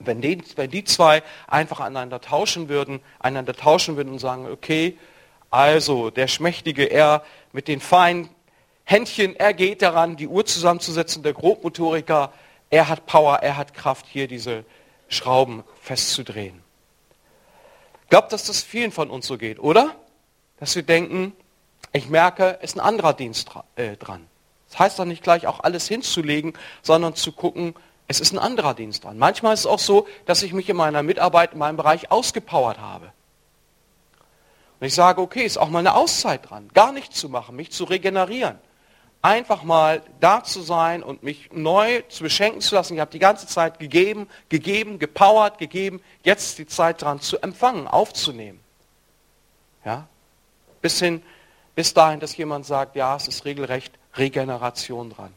Wenn 0.00 0.20
die, 0.20 0.42
wenn 0.56 0.70
die 0.70 0.84
zwei 0.84 1.22
einfach 1.46 1.80
aneinander 1.80 2.20
tauschen 2.20 2.68
würden, 2.68 3.00
einander 3.20 3.54
tauschen 3.54 3.96
würden 3.96 4.12
und 4.12 4.18
sagen, 4.18 4.48
okay, 4.50 4.98
also 5.50 6.10
der 6.10 6.26
Schmächtige, 6.26 6.84
er 6.84 7.22
mit 7.52 7.68
den 7.68 7.80
feinen 7.80 8.28
Händchen, 8.84 9.34
er 9.36 9.54
geht 9.54 9.80
daran, 9.80 10.16
die 10.16 10.28
Uhr 10.28 10.44
zusammenzusetzen, 10.44 11.22
der 11.22 11.32
Grobmotoriker, 11.32 12.32
er 12.68 12.88
hat 12.88 13.06
Power, 13.06 13.36
er 13.36 13.56
hat 13.56 13.72
Kraft, 13.72 14.06
hier 14.06 14.28
diese 14.28 14.64
Schrauben 15.08 15.64
festzudrehen. 15.80 16.62
Ich 18.02 18.10
glaube, 18.10 18.28
dass 18.30 18.44
das 18.44 18.62
vielen 18.62 18.92
von 18.92 19.10
uns 19.10 19.26
so 19.26 19.38
geht, 19.38 19.58
oder? 19.58 19.94
Dass 20.60 20.76
wir 20.76 20.82
denken, 20.82 21.32
ich 21.92 22.08
merke, 22.10 22.58
es 22.60 22.72
ist 22.72 22.76
ein 22.76 22.80
anderer 22.80 23.14
Dienst 23.14 23.50
äh, 23.76 23.96
dran. 23.96 24.26
Das 24.68 24.78
heißt 24.78 24.98
doch 24.98 25.04
nicht 25.04 25.22
gleich 25.22 25.46
auch 25.46 25.60
alles 25.60 25.88
hinzulegen, 25.88 26.52
sondern 26.82 27.14
zu 27.14 27.32
gucken, 27.32 27.74
es 28.06 28.20
ist 28.20 28.32
ein 28.32 28.38
anderer 28.38 28.74
Dienst 28.74 29.04
dran. 29.04 29.16
Manchmal 29.16 29.54
ist 29.54 29.60
es 29.60 29.66
auch 29.66 29.78
so, 29.78 30.06
dass 30.26 30.42
ich 30.42 30.52
mich 30.52 30.68
in 30.68 30.76
meiner 30.76 31.02
Mitarbeit, 31.02 31.54
in 31.54 31.58
meinem 31.58 31.78
Bereich 31.78 32.10
ausgepowert 32.10 32.78
habe. 32.78 33.12
Und 34.80 34.86
ich 34.86 34.94
sage, 34.94 35.22
okay, 35.22 35.44
ist 35.44 35.56
auch 35.56 35.70
mal 35.70 35.78
eine 35.78 35.94
Auszeit 35.94 36.50
dran, 36.50 36.68
gar 36.74 36.92
nichts 36.92 37.18
zu 37.18 37.30
machen, 37.30 37.56
mich 37.56 37.70
zu 37.70 37.84
regenerieren 37.84 38.58
einfach 39.24 39.62
mal 39.62 40.02
da 40.20 40.44
zu 40.44 40.60
sein 40.60 41.02
und 41.02 41.22
mich 41.22 41.48
neu 41.50 42.02
zu 42.10 42.22
beschenken 42.22 42.60
zu 42.60 42.74
lassen. 42.74 42.92
Ich 42.92 43.00
habe 43.00 43.10
die 43.10 43.18
ganze 43.18 43.46
Zeit 43.46 43.78
gegeben, 43.78 44.28
gegeben, 44.50 44.98
gepowert, 44.98 45.56
gegeben. 45.56 46.02
Jetzt 46.22 46.44
ist 46.44 46.58
die 46.58 46.66
Zeit 46.66 47.00
dran 47.00 47.20
zu 47.20 47.38
empfangen, 47.40 47.88
aufzunehmen. 47.88 48.60
Ja? 49.82 50.06
Bis, 50.82 50.98
hin, 50.98 51.22
bis 51.74 51.94
dahin, 51.94 52.20
dass 52.20 52.36
jemand 52.36 52.66
sagt, 52.66 52.96
ja, 52.96 53.16
es 53.16 53.26
ist 53.26 53.46
regelrecht 53.46 53.94
Regeneration 54.14 55.08
dran. 55.08 55.32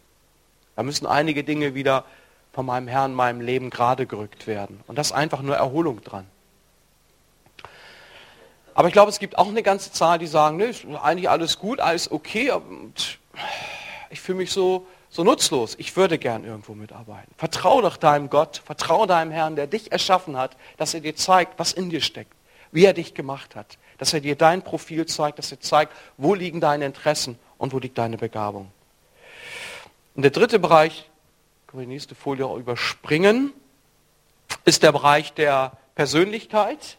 Da 0.75 0.83
müssen 0.83 1.07
einige 1.07 1.45
Dinge 1.45 1.73
wieder 1.73 2.03
von 2.51 2.65
meinem 2.65 2.89
Herrn, 2.89 3.13
meinem 3.13 3.39
Leben 3.39 3.69
gerade 3.69 4.05
gerückt 4.05 4.47
werden. 4.47 4.81
Und 4.87 4.97
das 4.97 5.07
ist 5.07 5.13
einfach 5.13 5.41
nur 5.41 5.55
Erholung 5.55 6.03
dran. 6.03 6.27
Aber 8.73 8.89
ich 8.89 8.93
glaube, 8.93 9.11
es 9.11 9.19
gibt 9.19 9.37
auch 9.37 9.47
eine 9.47 9.63
ganze 9.63 9.93
Zahl, 9.93 10.19
die 10.19 10.27
sagen, 10.27 10.57
nee, 10.57 10.65
ist 10.65 10.85
eigentlich 10.85 11.29
alles 11.29 11.57
gut, 11.57 11.79
alles 11.79 12.11
okay. 12.11 12.51
Und 12.51 13.19
ich 14.09 14.21
fühle 14.21 14.39
mich 14.39 14.51
so, 14.51 14.87
so 15.09 15.23
nutzlos. 15.23 15.75
Ich 15.77 15.95
würde 15.95 16.17
gern 16.17 16.43
irgendwo 16.43 16.73
mitarbeiten. 16.73 17.33
Vertraue 17.37 17.81
doch 17.81 17.97
deinem 17.97 18.29
Gott, 18.29 18.61
vertraue 18.65 19.07
deinem 19.07 19.31
Herrn, 19.31 19.55
der 19.55 19.67
dich 19.67 19.91
erschaffen 19.91 20.37
hat, 20.37 20.57
dass 20.77 20.93
er 20.93 21.01
dir 21.01 21.15
zeigt, 21.15 21.57
was 21.59 21.73
in 21.73 21.89
dir 21.89 22.01
steckt, 22.01 22.33
wie 22.71 22.85
er 22.85 22.93
dich 22.93 23.13
gemacht 23.13 23.55
hat, 23.55 23.77
dass 23.97 24.13
er 24.13 24.19
dir 24.19 24.35
dein 24.35 24.61
Profil 24.61 25.05
zeigt, 25.05 25.39
dass 25.39 25.51
er 25.51 25.59
zeigt, 25.59 25.93
wo 26.17 26.33
liegen 26.33 26.61
deine 26.61 26.85
Interessen 26.85 27.37
und 27.57 27.73
wo 27.73 27.79
liegt 27.79 27.97
deine 27.97 28.17
Begabung. 28.17 28.71
Und 30.15 30.23
der 30.23 30.31
dritte 30.31 30.59
Bereich, 30.59 31.09
können 31.67 31.81
wir 31.81 31.87
die 31.87 31.93
nächste 31.93 32.15
Folie 32.15 32.45
auch 32.45 32.57
überspringen, 32.57 33.53
ist 34.65 34.83
der 34.83 34.91
Bereich 34.91 35.33
der 35.33 35.73
Persönlichkeit. 35.95 36.97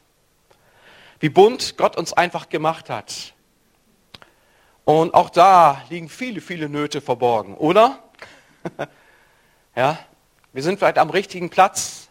Wie 1.21 1.29
bunt 1.29 1.77
Gott 1.77 1.97
uns 1.97 2.12
einfach 2.12 2.49
gemacht 2.49 2.90
hat. 2.90 3.35
Und 4.88 5.12
auch 5.12 5.29
da 5.29 5.83
liegen 5.90 6.09
viele, 6.09 6.40
viele 6.40 6.70
Nöte 6.70 7.03
verborgen, 7.03 7.59
oder? 7.59 7.98
ja, 9.77 9.98
wir 10.55 10.62
sind 10.62 10.79
vielleicht 10.79 10.96
am 10.96 11.11
richtigen 11.11 11.51
Platz. 11.51 12.09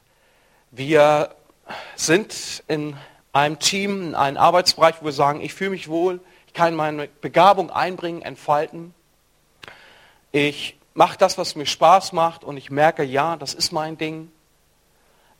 Wir 0.69 1.33
sind 1.95 2.63
in 2.67 2.95
einem 3.33 3.57
Team, 3.57 4.09
in 4.09 4.13
einem 4.13 4.37
Arbeitsbereich, 4.37 5.01
wo 5.01 5.05
wir 5.05 5.11
sagen, 5.11 5.41
ich 5.41 5.55
fühle 5.55 5.71
mich 5.71 5.87
wohl, 5.87 6.19
ich 6.45 6.53
kann 6.53 6.75
meine 6.75 7.07
Begabung 7.07 7.71
einbringen, 7.71 8.21
entfalten. 8.21 8.93
Ich 10.31 10.77
mache 10.93 11.17
das, 11.17 11.39
was 11.39 11.55
mir 11.55 11.65
Spaß 11.65 12.13
macht 12.13 12.43
und 12.43 12.57
ich 12.57 12.69
merke, 12.69 13.01
ja, 13.01 13.37
das 13.37 13.55
ist 13.55 13.71
mein 13.71 13.97
Ding. 13.97 14.31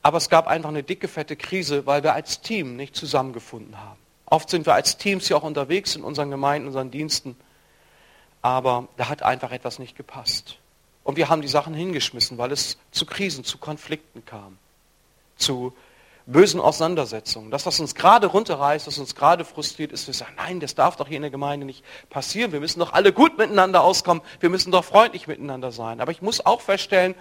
Aber 0.02 0.16
es 0.16 0.28
gab 0.28 0.48
einfach 0.48 0.70
eine 0.70 0.82
dicke, 0.82 1.06
fette 1.06 1.36
Krise, 1.36 1.86
weil 1.86 2.02
wir 2.02 2.14
als 2.14 2.40
Team 2.40 2.74
nicht 2.74 2.96
zusammengefunden 2.96 3.80
haben. 3.80 4.07
Oft 4.30 4.50
sind 4.50 4.66
wir 4.66 4.74
als 4.74 4.98
Teams 4.98 5.26
hier 5.28 5.36
auch 5.36 5.42
unterwegs 5.42 5.96
in 5.96 6.04
unseren 6.04 6.30
Gemeinden, 6.30 6.68
unseren 6.68 6.90
Diensten. 6.90 7.36
Aber 8.42 8.88
da 8.96 9.08
hat 9.08 9.22
einfach 9.22 9.52
etwas 9.52 9.78
nicht 9.78 9.96
gepasst. 9.96 10.58
Und 11.02 11.16
wir 11.16 11.28
haben 11.28 11.40
die 11.40 11.48
Sachen 11.48 11.72
hingeschmissen, 11.72 12.36
weil 12.36 12.52
es 12.52 12.76
zu 12.90 13.06
Krisen, 13.06 13.42
zu 13.44 13.58
Konflikten 13.58 14.24
kam. 14.24 14.58
Zu 15.36 15.72
bösen 16.26 16.60
Auseinandersetzungen. 16.60 17.50
Das, 17.50 17.64
was 17.64 17.80
uns 17.80 17.94
gerade 17.94 18.26
runterreißt, 18.26 18.86
was 18.86 18.98
uns 18.98 19.14
gerade 19.14 19.46
frustriert, 19.46 19.92
ist, 19.92 20.06
wir 20.06 20.12
sagen, 20.12 20.34
nein, 20.36 20.60
das 20.60 20.74
darf 20.74 20.96
doch 20.96 21.08
hier 21.08 21.16
in 21.16 21.22
der 21.22 21.30
Gemeinde 21.30 21.64
nicht 21.64 21.82
passieren. 22.10 22.52
Wir 22.52 22.60
müssen 22.60 22.80
doch 22.80 22.92
alle 22.92 23.14
gut 23.14 23.38
miteinander 23.38 23.82
auskommen. 23.82 24.22
Wir 24.40 24.50
müssen 24.50 24.70
doch 24.70 24.84
freundlich 24.84 25.26
miteinander 25.26 25.72
sein. 25.72 26.02
Aber 26.02 26.12
ich 26.12 26.20
muss 26.20 26.44
auch 26.44 26.60
feststellen, 26.60 27.14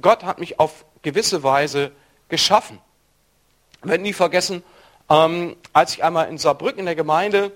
Gott 0.00 0.24
hat 0.24 0.40
mich 0.40 0.58
auf 0.58 0.84
gewisse 1.02 1.44
Weise 1.44 1.92
geschaffen. 2.28 2.80
Ich 3.82 3.88
werde 3.88 4.02
nie 4.02 4.12
vergessen, 4.12 4.64
ähm, 5.10 5.56
als 5.72 5.94
ich 5.94 6.04
einmal 6.04 6.28
in 6.28 6.38
Saarbrücken 6.38 6.80
in 6.80 6.86
der 6.86 6.94
Gemeinde 6.94 7.52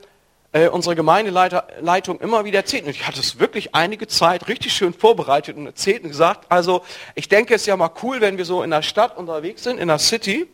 äh, 0.52 0.68
unsere 0.68 0.94
Gemeindeleitung 0.94 2.20
immer 2.20 2.44
wieder 2.44 2.58
erzählt. 2.58 2.84
Und 2.84 2.90
ich 2.90 3.06
hatte 3.06 3.20
es 3.20 3.38
wirklich 3.38 3.74
einige 3.74 4.06
Zeit 4.06 4.48
richtig 4.48 4.72
schön 4.72 4.92
vorbereitet 4.92 5.56
und 5.56 5.66
erzählt 5.66 6.02
und 6.02 6.10
gesagt, 6.10 6.46
also 6.50 6.84
ich 7.14 7.28
denke, 7.28 7.54
es 7.54 7.62
ist 7.62 7.66
ja 7.66 7.76
mal 7.76 7.90
cool, 8.02 8.20
wenn 8.20 8.36
wir 8.38 8.44
so 8.44 8.62
in 8.62 8.70
der 8.70 8.82
Stadt 8.82 9.16
unterwegs 9.16 9.64
sind, 9.64 9.78
in 9.78 9.88
der 9.88 9.98
City, 9.98 10.46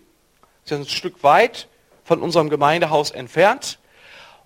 ist 0.65 0.71
ja 0.71 0.77
ein 0.77 0.87
Stück 0.87 1.23
weit 1.23 1.69
von 2.05 2.23
unserem 2.23 2.49
Gemeindehaus 2.49 3.11
entfernt, 3.11 3.79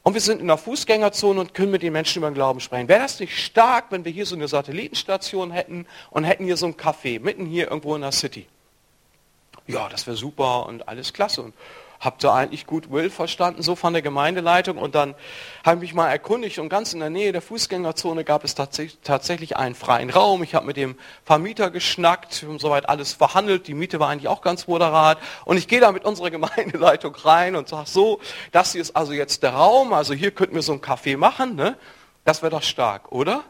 und 0.04 0.12
wir 0.12 0.20
sind 0.20 0.42
in 0.42 0.48
der 0.48 0.58
Fußgängerzone 0.58 1.40
und 1.40 1.54
können 1.54 1.70
mit 1.70 1.82
den 1.82 1.94
Menschen 1.94 2.18
über 2.18 2.30
den 2.30 2.34
Glauben 2.34 2.60
sprechen. 2.60 2.88
Wäre 2.88 3.00
das 3.00 3.18
nicht 3.20 3.42
stark, 3.42 3.86
wenn 3.88 4.04
wir 4.04 4.12
hier 4.12 4.26
so 4.26 4.36
eine 4.36 4.48
Satellitenstation 4.48 5.50
hätten 5.50 5.86
und 6.10 6.24
hätten 6.24 6.44
hier 6.44 6.58
so 6.58 6.66
ein 6.66 6.74
Café, 6.74 7.18
mitten 7.20 7.46
hier 7.46 7.68
irgendwo 7.68 7.94
in 7.94 8.02
der 8.02 8.12
City? 8.12 8.46
Ja, 9.66 9.88
das 9.88 10.06
wäre 10.06 10.14
super 10.14 10.66
und 10.66 10.86
alles 10.88 11.14
klasse. 11.14 11.40
Und 11.40 11.54
habe 12.00 12.16
da 12.20 12.34
eigentlich 12.34 12.66
gut 12.66 12.90
Will 12.90 13.10
verstanden, 13.10 13.62
so 13.62 13.76
von 13.76 13.92
der 13.92 14.02
Gemeindeleitung. 14.02 14.78
Und 14.78 14.94
dann 14.94 15.14
habe 15.64 15.76
ich 15.76 15.80
mich 15.82 15.94
mal 15.94 16.10
erkundigt 16.10 16.58
und 16.58 16.68
ganz 16.68 16.92
in 16.92 17.00
der 17.00 17.10
Nähe 17.10 17.32
der 17.32 17.42
Fußgängerzone 17.42 18.24
gab 18.24 18.44
es 18.44 18.54
tatsächlich 18.54 19.56
einen 19.56 19.74
freien 19.74 20.10
Raum. 20.10 20.42
Ich 20.42 20.54
habe 20.54 20.66
mit 20.66 20.76
dem 20.76 20.96
Vermieter 21.24 21.70
geschnackt, 21.70 22.42
haben 22.42 22.58
soweit 22.58 22.88
alles 22.88 23.12
verhandelt. 23.12 23.68
Die 23.68 23.74
Miete 23.74 24.00
war 24.00 24.08
eigentlich 24.08 24.28
auch 24.28 24.42
ganz 24.42 24.66
moderat. 24.66 25.18
Und 25.44 25.56
ich 25.56 25.68
gehe 25.68 25.80
da 25.80 25.92
mit 25.92 26.04
unserer 26.04 26.30
Gemeindeleitung 26.34 27.14
rein 27.14 27.56
und 27.56 27.68
sage 27.68 27.88
so, 27.88 28.20
das 28.52 28.72
hier 28.72 28.80
ist 28.80 28.96
also 28.96 29.12
jetzt 29.12 29.42
der 29.42 29.54
Raum, 29.54 29.92
also 29.92 30.14
hier 30.14 30.30
könnten 30.30 30.54
wir 30.54 30.62
so 30.62 30.72
ein 30.72 30.80
Café 30.80 31.16
machen. 31.16 31.54
Ne? 31.54 31.76
Das 32.24 32.42
wäre 32.42 32.50
doch 32.50 32.62
stark, 32.62 33.12
oder? 33.12 33.44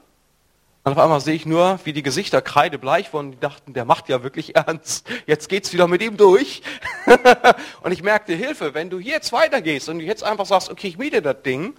Und 0.84 0.92
auf 0.92 0.98
einmal 0.98 1.20
sehe 1.22 1.34
ich 1.34 1.46
nur, 1.46 1.80
wie 1.84 1.94
die 1.94 2.02
Gesichter 2.02 2.42
kreidebleich 2.42 3.10
wurden. 3.14 3.32
Die 3.32 3.40
dachten, 3.40 3.72
der 3.72 3.86
macht 3.86 4.10
ja 4.10 4.22
wirklich 4.22 4.54
ernst. 4.56 5.08
Jetzt 5.26 5.48
geht's 5.48 5.72
wieder 5.72 5.88
mit 5.88 6.02
ihm 6.02 6.18
durch. 6.18 6.62
und 7.82 7.90
ich 7.90 8.02
merkte, 8.02 8.34
Hilfe, 8.34 8.74
wenn 8.74 8.90
du 8.90 8.98
jetzt 8.98 9.32
weitergehst 9.32 9.88
und 9.88 9.98
du 9.98 10.04
jetzt 10.04 10.22
einfach 10.22 10.44
sagst, 10.44 10.70
okay, 10.70 10.88
ich 10.88 10.98
miete 10.98 11.22
das 11.22 11.42
Ding, 11.42 11.74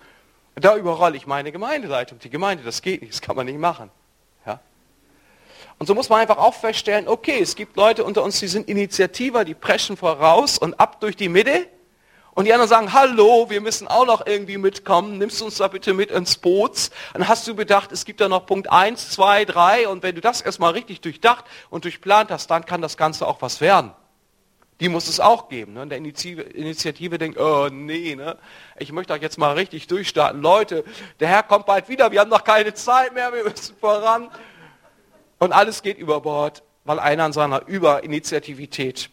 da 0.56 0.76
überrolle 0.76 1.18
ich 1.18 1.28
meine 1.28 1.52
Gemeindeleitung. 1.52 2.18
Die 2.18 2.32
Gemeinde, 2.32 2.64
das 2.64 2.82
geht 2.82 3.02
nicht, 3.02 3.14
das 3.14 3.22
kann 3.22 3.36
man 3.36 3.46
nicht 3.46 3.60
machen. 3.60 3.92
Ja? 4.44 4.60
Und 5.78 5.86
so 5.86 5.94
muss 5.94 6.10
man 6.10 6.22
einfach 6.22 6.38
auch 6.40 6.56
feststellen, 6.56 7.08
okay, 7.08 7.40
es 7.40 7.56
gibt 7.56 7.76
Leute 7.76 8.04
unter 8.06 8.24
uns, 8.24 8.40
die 8.40 8.48
sind 8.48 8.68
Initiativer, 8.68 9.46
die 9.46 9.54
preschen 9.54 9.98
voraus 9.98 10.58
und 10.58 10.80
ab 10.80 11.00
durch 11.00 11.16
die 11.16 11.30
Mitte. 11.30 11.68
Und 12.36 12.44
die 12.44 12.54
anderen 12.54 12.70
sagen, 12.70 12.92
hallo, 12.92 13.50
wir 13.50 13.62
müssen 13.62 13.88
auch 13.88 14.06
noch 14.06 14.28
irgendwie 14.28 14.58
mitkommen, 14.58 15.18
nimmst 15.18 15.40
du 15.40 15.46
uns 15.46 15.56
da 15.56 15.70
bitte 15.70 15.94
mit 15.94 16.12
ins 16.12 16.36
Boot. 16.36 16.92
Dann 17.14 17.30
hast 17.30 17.48
du 17.48 17.56
bedacht, 17.56 17.94
es 17.94 18.04
gibt 18.04 18.20
da 18.20 18.28
noch 18.28 18.46
Punkt 18.46 18.70
1, 18.70 19.12
2, 19.12 19.46
3 19.46 19.88
und 19.88 20.04
wenn 20.04 20.16
du 20.16 20.22
das 20.22 20.42
erstmal 20.42 20.74
richtig 20.74 21.00
durchdacht 21.00 21.46
und 21.70 21.86
durchplant 21.86 22.32
hast, 22.32 22.52
dann 22.52 22.66
kann 22.66 22.82
das 22.82 22.98
Ganze 22.98 23.26
auch 23.26 23.42
was 23.42 23.62
werden. 23.62 23.94
Die 24.82 24.90
muss 24.90 25.08
es 25.08 25.22
auch 25.22 25.48
geben. 25.48 25.76
Ne? 25.76 25.84
Und 25.84 25.90
der 25.90 25.98
Initiative, 25.98 27.18
denkt, 27.18 27.40
oh 27.40 27.70
nee, 27.72 28.16
ne? 28.16 28.38
ich 28.78 28.92
möchte 28.92 29.14
euch 29.14 29.22
jetzt 29.22 29.38
mal 29.38 29.54
richtig 29.54 29.88
durchstarten. 29.88 30.42
Leute, 30.42 30.84
der 31.22 31.30
Herr 31.30 31.44
kommt 31.44 31.66
bald 31.66 31.88
wieder, 31.88 32.12
wir 32.12 32.20
haben 32.20 32.30
noch 32.30 32.44
keine 32.44 32.74
Zeit 32.74 33.14
mehr, 33.14 33.32
wir 33.32 33.46
müssen 33.46 33.78
voran. 33.78 34.30
Und 35.40 35.54
alles 35.54 35.82
geht 35.82 35.98
über 35.98 36.20
Bord, 36.20 36.64
weil 36.84 37.00
einer 37.00 37.24
an 37.24 37.32
seiner 37.32 37.66
Überinitiativität 37.66 39.10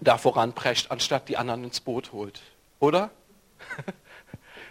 da 0.00 0.18
voranprescht, 0.18 0.90
anstatt 0.90 1.28
die 1.28 1.36
anderen 1.36 1.64
ins 1.64 1.80
Boot 1.80 2.12
holt. 2.12 2.40
Oder? 2.78 3.10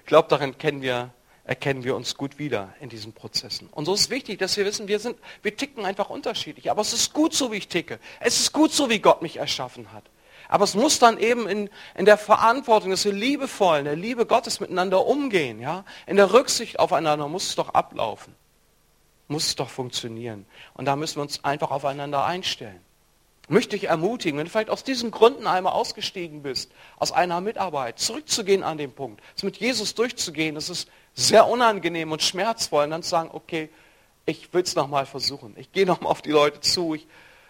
ich 0.02 0.06
glaube, 0.06 0.28
darin 0.30 0.56
wir, 0.82 1.12
erkennen 1.44 1.84
wir 1.84 1.96
uns 1.96 2.16
gut 2.16 2.40
wieder 2.40 2.74
in 2.80 2.90
diesen 2.90 3.14
Prozessen. 3.14 3.70
Und 3.72 3.86
so 3.86 3.94
ist 3.94 4.02
es 4.02 4.10
wichtig, 4.10 4.40
dass 4.40 4.58
wir 4.58 4.66
wissen, 4.66 4.88
wir, 4.88 5.00
sind, 5.00 5.18
wir 5.42 5.56
ticken 5.56 5.86
einfach 5.86 6.10
unterschiedlich. 6.10 6.72
Aber 6.72 6.82
es 6.82 6.94
ist 6.94 7.14
gut 7.14 7.34
so, 7.34 7.52
wie 7.52 7.58
ich 7.58 7.68
ticke. 7.68 8.00
Es 8.20 8.40
ist 8.40 8.54
gut 8.54 8.72
so, 8.72 8.90
wie 8.90 9.00
Gott 9.00 9.22
mich 9.22 9.38
erschaffen 9.38 9.92
hat. 9.92 10.04
Aber 10.48 10.64
es 10.64 10.74
muss 10.74 10.98
dann 10.98 11.20
eben 11.20 11.48
in, 11.48 11.70
in 11.96 12.06
der 12.06 12.18
Verantwortung, 12.18 12.90
dass 12.90 13.06
wir 13.06 13.14
liebevoll, 13.14 13.80
in 13.80 13.86
der 13.86 13.96
Liebe 13.96 14.26
Gottes 14.26 14.60
miteinander 14.60 15.06
umgehen. 15.06 15.60
Ja? 15.60 15.86
In 16.08 16.16
der 16.16 16.34
Rücksicht 16.34 16.80
aufeinander 16.80 17.28
muss 17.28 17.50
es 17.50 17.56
doch 17.56 17.70
ablaufen. 17.70 18.36
Muss 19.28 19.46
es 19.46 19.56
doch 19.56 19.70
funktionieren. 19.70 20.48
Und 20.74 20.86
da 20.86 20.96
müssen 20.96 21.18
wir 21.18 21.22
uns 21.22 21.44
einfach 21.44 21.70
aufeinander 21.70 22.26
einstellen 22.26 22.84
möchte 23.50 23.76
ich 23.76 23.86
ermutigen, 23.86 24.38
wenn 24.38 24.46
du 24.46 24.52
vielleicht 24.52 24.70
aus 24.70 24.84
diesen 24.84 25.12
Gründen 25.12 25.48
einmal 25.48 25.74
ausgestiegen 25.74 26.42
bist, 26.44 26.72
aus 26.98 27.12
einer 27.12 27.42
Mitarbeit, 27.42 28.00
zurückzugehen 28.00 28.64
an 28.64 28.78
den 28.78 28.92
Punkt, 28.92 29.22
es 29.36 29.44
mit 29.44 29.58
Jesus 29.58 29.96
durchzugehen, 29.96 30.56
das 30.56 30.70
ist 30.70 30.90
sehr 31.14 31.48
unangenehm 31.48 32.12
und 32.12 32.22
schmerzvoll, 32.22 32.86
und 32.86 32.92
dann 32.92 33.04
zu 33.04 33.10
sagen, 33.10 33.30
okay, 33.34 33.70
ich 34.26 34.54
will 34.54 34.62
es 34.62 34.76
nochmal 34.76 35.06
versuchen, 35.06 35.56
ich 35.58 35.72
gehe 35.72 35.86
nochmal 35.86 36.12
auf 36.12 36.22
die 36.22 36.32
Leute 36.32 36.62
zu, 36.62 36.94
ich 36.94 37.08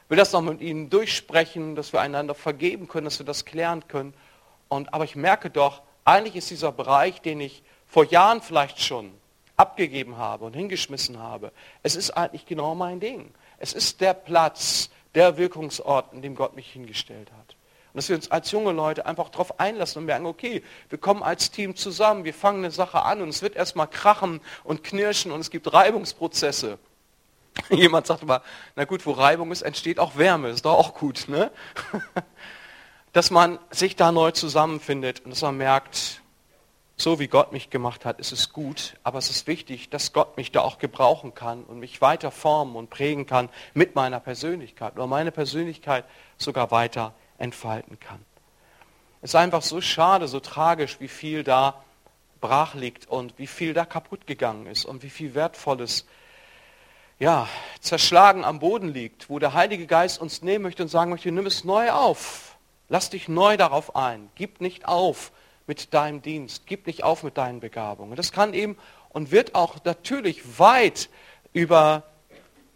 will 0.07 0.17
das 0.17 0.31
noch 0.31 0.41
mit 0.41 0.61
ihnen 0.61 0.89
durchsprechen, 0.89 1.75
dass 1.75 1.93
wir 1.93 2.01
einander 2.01 2.33
vergeben 2.33 2.87
können, 2.87 3.05
dass 3.05 3.19
wir 3.19 3.25
das 3.25 3.45
klären 3.45 3.87
können. 3.87 4.13
Und, 4.67 4.93
aber 4.93 5.03
ich 5.03 5.15
merke 5.15 5.49
doch, 5.49 5.81
eigentlich 6.03 6.35
ist 6.35 6.49
dieser 6.49 6.71
Bereich, 6.71 7.21
den 7.21 7.39
ich 7.39 7.61
vor 7.85 8.05
Jahren 8.05 8.41
vielleicht 8.41 8.81
schon 8.81 9.11
abgegeben 9.55 10.17
habe 10.17 10.45
und 10.45 10.55
hingeschmissen 10.55 11.19
habe, 11.19 11.51
es 11.83 11.95
ist 11.95 12.11
eigentlich 12.11 12.45
genau 12.45 12.75
mein 12.75 12.99
Ding. 12.99 13.31
Es 13.57 13.73
ist 13.73 14.01
der 14.01 14.13
Platz, 14.13 14.89
der 15.15 15.37
Wirkungsort, 15.37 16.13
in 16.13 16.21
dem 16.21 16.35
Gott 16.35 16.55
mich 16.55 16.71
hingestellt 16.71 17.31
hat. 17.31 17.55
Und 17.93 17.97
dass 17.97 18.09
wir 18.09 18.15
uns 18.15 18.29
als 18.29 18.51
junge 18.51 18.71
Leute 18.71 19.05
einfach 19.05 19.29
darauf 19.29 19.59
einlassen 19.59 19.99
und 19.99 20.05
merken, 20.05 20.27
okay, 20.27 20.63
wir 20.89 20.99
kommen 20.99 21.23
als 21.23 21.49
Team 21.49 21.75
zusammen, 21.75 22.23
wir 22.23 22.35
fangen 22.35 22.59
eine 22.59 22.71
Sache 22.71 23.01
an 23.01 23.21
und 23.21 23.29
es 23.29 23.41
wird 23.41 23.55
erstmal 23.55 23.87
krachen 23.87 24.41
und 24.63 24.83
knirschen 24.83 25.31
und 25.31 25.39
es 25.39 25.49
gibt 25.49 25.73
Reibungsprozesse. 25.73 26.77
Jemand 27.69 28.05
sagt 28.05 28.23
mal, 28.25 28.41
na 28.75 28.85
gut, 28.85 29.05
wo 29.07 29.11
Reibung 29.11 29.51
ist, 29.51 29.63
entsteht 29.63 29.99
auch 29.99 30.17
Wärme, 30.17 30.49
ist 30.49 30.65
doch 30.65 30.73
auch 30.73 30.93
gut, 30.93 31.25
ne? 31.27 31.51
Dass 33.13 33.31
man 33.31 33.57
sich 33.71 33.95
da 33.95 34.11
neu 34.11 34.29
zusammenfindet 34.31 35.21
und 35.25 35.31
dass 35.31 35.41
man 35.41 35.57
merkt, 35.57 36.21
so 37.01 37.17
wie 37.17 37.27
Gott 37.27 37.53
mich 37.53 37.69
gemacht 37.69 38.03
hat, 38.03 38.19
ist 38.19 38.33
es 38.33 38.51
gut, 38.51 38.97
aber 39.03 39.19
es 39.19 39.29
ist 39.29 39.47
wichtig, 39.47 39.89
dass 39.89 40.11
Gott 40.11 40.35
mich 40.35 40.51
da 40.51 40.61
auch 40.61 40.79
gebrauchen 40.79 41.33
kann 41.33 41.63
und 41.63 41.79
mich 41.79 42.01
weiter 42.01 42.29
formen 42.29 42.75
und 42.75 42.89
prägen 42.89 43.25
kann 43.25 43.49
mit 43.73 43.95
meiner 43.95 44.19
Persönlichkeit 44.19 44.95
oder 44.95 45.07
meine 45.07 45.31
Persönlichkeit 45.31 46.03
sogar 46.37 46.71
weiter 46.71 47.13
entfalten 47.37 47.99
kann. 47.99 48.19
Es 49.21 49.31
ist 49.31 49.35
einfach 49.35 49.61
so 49.61 49.79
schade, 49.79 50.27
so 50.27 50.41
tragisch, 50.41 50.99
wie 50.99 51.07
viel 51.07 51.43
da 51.43 51.81
brach 52.41 52.73
liegt 52.73 53.07
und 53.07 53.33
wie 53.37 53.47
viel 53.47 53.73
da 53.73 53.85
kaputt 53.85 54.27
gegangen 54.27 54.65
ist 54.65 54.83
und 54.83 55.01
wie 55.01 55.09
viel 55.09 55.35
Wertvolles 55.35 56.05
ja, 57.17 57.47
zerschlagen 57.79 58.43
am 58.43 58.59
Boden 58.59 58.89
liegt, 58.89 59.29
wo 59.29 59.39
der 59.39 59.53
Heilige 59.53 59.87
Geist 59.87 60.19
uns 60.21 60.41
nehmen 60.41 60.63
möchte 60.63 60.83
und 60.83 60.89
sagen 60.89 61.11
möchte, 61.11 61.31
nimm 61.31 61.45
es 61.45 61.63
neu 61.63 61.91
auf. 61.91 62.57
Lass 62.89 63.09
dich 63.09 63.29
neu 63.29 63.55
darauf 63.55 63.95
ein. 63.95 64.29
Gib 64.35 64.59
nicht 64.61 64.85
auf 64.85 65.31
mit 65.69 65.93
deinem 65.93 66.21
Dienst. 66.21 66.63
Gib 66.65 66.87
nicht 66.87 67.03
auf 67.03 67.23
mit 67.23 67.37
deinen 67.37 67.61
Begabungen. 67.61 68.15
Das 68.15 68.33
kann 68.33 68.53
eben 68.53 68.75
und 69.09 69.31
wird 69.31 69.55
auch 69.55 69.77
natürlich 69.85 70.59
weit 70.59 71.09
über, 71.53 72.03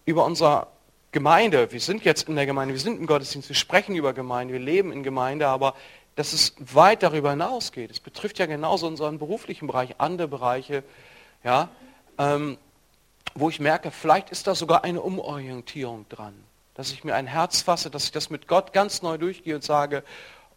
über 0.05 0.23
unsere 0.23 0.67
Gemeinde. 1.11 1.71
Wir 1.71 1.79
sind 1.79 2.05
jetzt 2.05 2.29
in 2.29 2.35
der 2.35 2.45
Gemeinde, 2.45 2.73
wir 2.75 2.79
sind 2.79 2.99
im 2.99 3.07
Gottesdienst, 3.07 3.49
wir 3.49 3.55
sprechen 3.55 3.95
über 3.95 4.13
Gemeinde, 4.13 4.53
wir 4.53 4.61
leben 4.61 4.91
in 4.91 5.03
Gemeinde, 5.03 5.47
aber 5.47 5.73
dass 6.15 6.33
es 6.33 6.53
weit 6.59 7.01
darüber 7.01 7.31
hinausgeht. 7.31 7.89
Es 7.89 7.99
betrifft 7.99 8.37
ja 8.37 8.45
genauso 8.45 8.85
unseren 8.85 9.17
beruflichen 9.17 9.67
Bereich, 9.67 9.95
andere 9.97 10.27
Bereiche, 10.27 10.83
ja, 11.43 11.69
ähm, 12.19 12.57
wo 13.33 13.49
ich 13.49 13.59
merke, 13.59 13.89
vielleicht 13.89 14.29
ist 14.29 14.45
da 14.45 14.53
sogar 14.53 14.83
eine 14.83 15.01
Umorientierung 15.01 16.05
dran. 16.09 16.35
Dass 16.75 16.91
ich 16.91 17.03
mir 17.03 17.15
ein 17.15 17.25
Herz 17.25 17.61
fasse, 17.61 17.89
dass 17.89 18.05
ich 18.05 18.11
das 18.11 18.29
mit 18.29 18.47
Gott 18.47 18.71
ganz 18.71 19.01
neu 19.01 19.17
durchgehe 19.17 19.55
und 19.55 19.63
sage, 19.63 20.03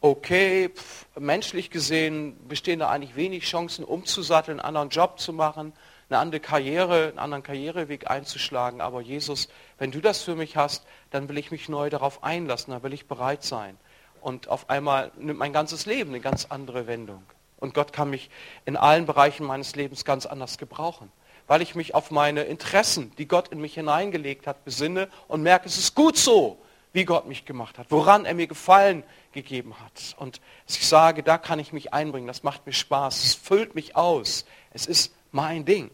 okay, 0.00 0.70
pff, 0.74 1.06
menschlich 1.18 1.70
gesehen 1.70 2.36
bestehen 2.48 2.80
da 2.80 2.90
eigentlich 2.90 3.16
wenig 3.16 3.44
Chancen, 3.44 3.84
umzusatteln, 3.84 4.60
einen 4.60 4.66
anderen 4.66 4.90
Job 4.90 5.18
zu 5.18 5.32
machen, 5.32 5.72
eine 6.08 6.18
andere 6.18 6.40
Karriere, 6.40 7.08
einen 7.08 7.18
anderen 7.18 7.42
Karriereweg 7.42 8.10
einzuschlagen. 8.10 8.80
Aber 8.80 9.00
Jesus, 9.00 9.48
wenn 9.78 9.90
du 9.90 10.00
das 10.00 10.22
für 10.22 10.36
mich 10.36 10.56
hast, 10.56 10.84
dann 11.10 11.28
will 11.28 11.38
ich 11.38 11.50
mich 11.50 11.68
neu 11.68 11.90
darauf 11.90 12.22
einlassen, 12.22 12.72
dann 12.72 12.82
will 12.82 12.92
ich 12.92 13.06
bereit 13.06 13.42
sein. 13.42 13.76
Und 14.20 14.48
auf 14.48 14.70
einmal 14.70 15.12
nimmt 15.16 15.38
mein 15.38 15.52
ganzes 15.52 15.86
Leben 15.86 16.10
eine 16.10 16.20
ganz 16.20 16.46
andere 16.46 16.86
Wendung. 16.86 17.22
Und 17.58 17.74
Gott 17.74 17.92
kann 17.92 18.10
mich 18.10 18.30
in 18.64 18.76
allen 18.76 19.06
Bereichen 19.06 19.46
meines 19.46 19.76
Lebens 19.76 20.04
ganz 20.04 20.26
anders 20.26 20.58
gebrauchen, 20.58 21.10
weil 21.46 21.62
ich 21.62 21.74
mich 21.74 21.94
auf 21.94 22.10
meine 22.10 22.42
Interessen, 22.42 23.12
die 23.18 23.26
Gott 23.26 23.48
in 23.48 23.60
mich 23.60 23.74
hineingelegt 23.74 24.46
hat, 24.46 24.64
besinne 24.64 25.08
und 25.26 25.42
merke, 25.42 25.66
es 25.66 25.78
ist 25.78 25.94
gut 25.94 26.16
so, 26.16 26.58
wie 26.96 27.04
Gott 27.04 27.26
mich 27.26 27.44
gemacht 27.44 27.78
hat, 27.78 27.90
woran 27.90 28.24
er 28.24 28.32
mir 28.32 28.46
Gefallen 28.46 29.04
gegeben 29.32 29.74
hat. 29.84 30.16
Und 30.18 30.40
ich 30.66 30.88
sage, 30.88 31.22
da 31.22 31.36
kann 31.36 31.58
ich 31.58 31.74
mich 31.74 31.92
einbringen, 31.92 32.26
das 32.26 32.42
macht 32.42 32.64
mir 32.64 32.72
Spaß, 32.72 33.22
es 33.22 33.34
füllt 33.34 33.74
mich 33.74 33.94
aus, 33.96 34.46
es 34.72 34.86
ist 34.86 35.14
mein 35.30 35.66
Ding. 35.66 35.90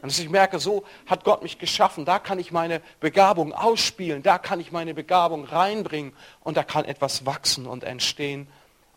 Und 0.00 0.16
ich 0.16 0.28
merke, 0.28 0.60
so 0.60 0.84
hat 1.06 1.24
Gott 1.24 1.42
mich 1.42 1.58
geschaffen, 1.58 2.04
da 2.04 2.20
kann 2.20 2.38
ich 2.38 2.52
meine 2.52 2.82
Begabung 3.00 3.52
ausspielen, 3.52 4.22
da 4.22 4.38
kann 4.38 4.60
ich 4.60 4.70
meine 4.70 4.94
Begabung 4.94 5.44
reinbringen 5.44 6.12
und 6.44 6.56
da 6.56 6.62
kann 6.62 6.84
etwas 6.84 7.26
wachsen 7.26 7.66
und 7.66 7.82
entstehen, 7.82 8.46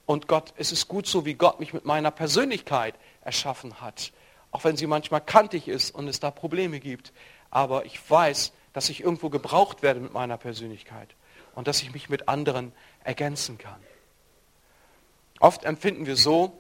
Und 0.05 0.27
Gott, 0.27 0.53
es 0.57 0.71
ist 0.71 0.87
gut 0.87 1.07
so, 1.07 1.25
wie 1.25 1.33
Gott 1.33 1.59
mich 1.59 1.73
mit 1.73 1.85
meiner 1.85 2.11
Persönlichkeit 2.11 2.93
erschaffen 3.21 3.81
hat. 3.81 4.11
Auch 4.51 4.63
wenn 4.63 4.77
sie 4.77 4.85
manchmal 4.85 5.21
kantig 5.21 5.67
ist 5.67 5.89
und 5.89 6.07
es 6.07 6.19
da 6.19 6.29
Probleme 6.29 6.79
gibt. 6.79 7.13
Aber 7.49 7.85
ich 7.85 7.99
weiß, 8.09 8.53
dass 8.73 8.89
ich 8.89 9.01
irgendwo 9.01 9.29
gebraucht 9.29 9.81
werde 9.81 9.99
mit 9.99 10.13
meiner 10.13 10.37
Persönlichkeit 10.37 11.15
und 11.57 11.67
dass 11.67 11.81
ich 11.81 11.91
mich 11.91 12.07
mit 12.07 12.29
anderen 12.29 12.71
ergänzen 13.03 13.57
kann. 13.57 13.83
Oft 15.39 15.65
empfinden 15.65 16.05
wir 16.05 16.15
so, 16.15 16.55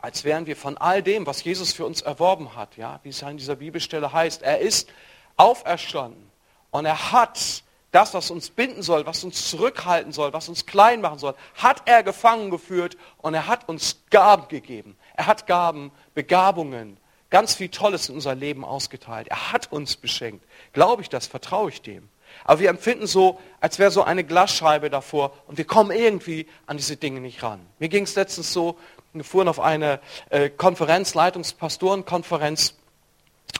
als 0.00 0.24
wären 0.24 0.46
wir 0.46 0.56
von 0.56 0.76
all 0.76 1.00
dem, 1.00 1.26
was 1.26 1.44
Jesus 1.44 1.72
für 1.72 1.86
uns 1.86 2.02
erworben 2.02 2.56
hat, 2.56 2.76
ja, 2.76 2.98
wie 3.04 3.10
es 3.10 3.22
in 3.22 3.36
dieser 3.36 3.54
Bibelstelle 3.54 4.12
heißt, 4.12 4.42
er 4.42 4.58
ist 4.58 4.90
auferstanden 5.36 6.28
und 6.72 6.86
er 6.86 7.12
hat 7.12 7.62
das, 7.92 8.14
was 8.14 8.32
uns 8.32 8.50
binden 8.50 8.82
soll, 8.82 9.06
was 9.06 9.22
uns 9.22 9.48
zurückhalten 9.48 10.10
soll, 10.10 10.32
was 10.32 10.48
uns 10.48 10.66
klein 10.66 11.00
machen 11.00 11.20
soll, 11.20 11.36
hat 11.54 11.82
er 11.84 12.02
gefangen 12.02 12.50
geführt 12.50 12.96
und 13.18 13.34
er 13.34 13.46
hat 13.46 13.68
uns 13.68 14.02
Gaben 14.10 14.48
gegeben. 14.48 14.96
Er 15.14 15.28
hat 15.28 15.46
Gaben, 15.46 15.92
Begabungen, 16.14 16.96
ganz 17.30 17.54
viel 17.54 17.68
Tolles 17.68 18.08
in 18.08 18.16
unser 18.16 18.34
Leben 18.34 18.64
ausgeteilt. 18.64 19.28
Er 19.28 19.52
hat 19.52 19.70
uns 19.70 19.94
beschenkt. 19.94 20.44
Glaube 20.72 21.02
ich 21.02 21.08
das? 21.08 21.28
Vertraue 21.28 21.68
ich 21.68 21.80
dem? 21.80 22.08
Aber 22.42 22.60
wir 22.60 22.70
empfinden 22.70 23.06
so, 23.06 23.38
als 23.60 23.78
wäre 23.78 23.90
so 23.90 24.02
eine 24.02 24.24
Glasscheibe 24.24 24.90
davor 24.90 25.32
und 25.46 25.58
wir 25.58 25.64
kommen 25.64 25.90
irgendwie 25.90 26.46
an 26.66 26.76
diese 26.76 26.96
Dinge 26.96 27.20
nicht 27.20 27.42
ran. 27.42 27.60
Mir 27.78 27.88
ging 27.88 28.04
es 28.04 28.14
letztens 28.16 28.52
so, 28.52 28.76
wir 29.12 29.24
fuhren 29.24 29.48
auf 29.48 29.60
eine 29.60 30.00
äh, 30.30 30.50
Konferenz, 30.50 31.14
Leitungspastorenkonferenz 31.14 32.74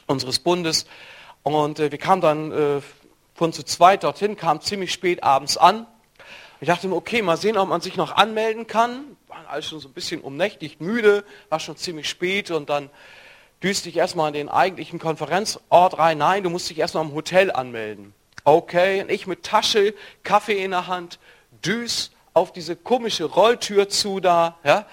unseres 0.06 0.40
Bundes 0.40 0.86
und 1.42 1.78
äh, 1.78 1.90
wir 1.90 1.98
kamen 1.98 2.20
dann 2.20 2.52
äh, 2.52 2.80
fuhren 3.34 3.52
zu 3.52 3.62
zweit 3.62 4.02
dorthin, 4.02 4.36
kamen 4.36 4.60
ziemlich 4.60 4.92
spät 4.92 5.22
abends 5.22 5.56
an. 5.56 5.86
Ich 6.60 6.68
dachte 6.68 6.88
mir, 6.88 6.96
okay, 6.96 7.20
mal 7.20 7.36
sehen, 7.36 7.58
ob 7.58 7.68
man 7.68 7.80
sich 7.80 7.96
noch 7.96 8.16
anmelden 8.16 8.66
kann. 8.66 9.16
Waren 9.28 9.46
alles 9.46 9.66
schon 9.66 9.80
so 9.80 9.88
ein 9.88 9.92
bisschen 9.92 10.20
umnächtigt, 10.20 10.80
müde, 10.80 11.24
war 11.50 11.60
schon 11.60 11.76
ziemlich 11.76 12.08
spät 12.08 12.50
und 12.50 12.70
dann 12.70 12.90
düste 13.62 13.88
ich 13.88 13.96
erstmal 13.96 14.28
in 14.28 14.34
den 14.34 14.48
eigentlichen 14.48 14.98
Konferenzort 14.98 15.98
rein. 15.98 16.18
Nein, 16.18 16.42
du 16.42 16.50
musst 16.50 16.70
dich 16.70 16.78
erstmal 16.78 17.04
im 17.04 17.12
Hotel 17.12 17.50
anmelden. 17.50 18.14
Okay, 18.44 19.02
und 19.02 19.10
ich 19.10 19.26
mit 19.26 19.42
Tasche, 19.42 19.94
Kaffee 20.22 20.62
in 20.62 20.72
der 20.72 20.86
Hand, 20.86 21.18
düs 21.64 22.10
auf 22.34 22.52
diese 22.52 22.76
komische 22.76 23.24
Rolltür 23.24 23.88
zu 23.88 24.20
da, 24.20 24.58
ja, 24.64 24.86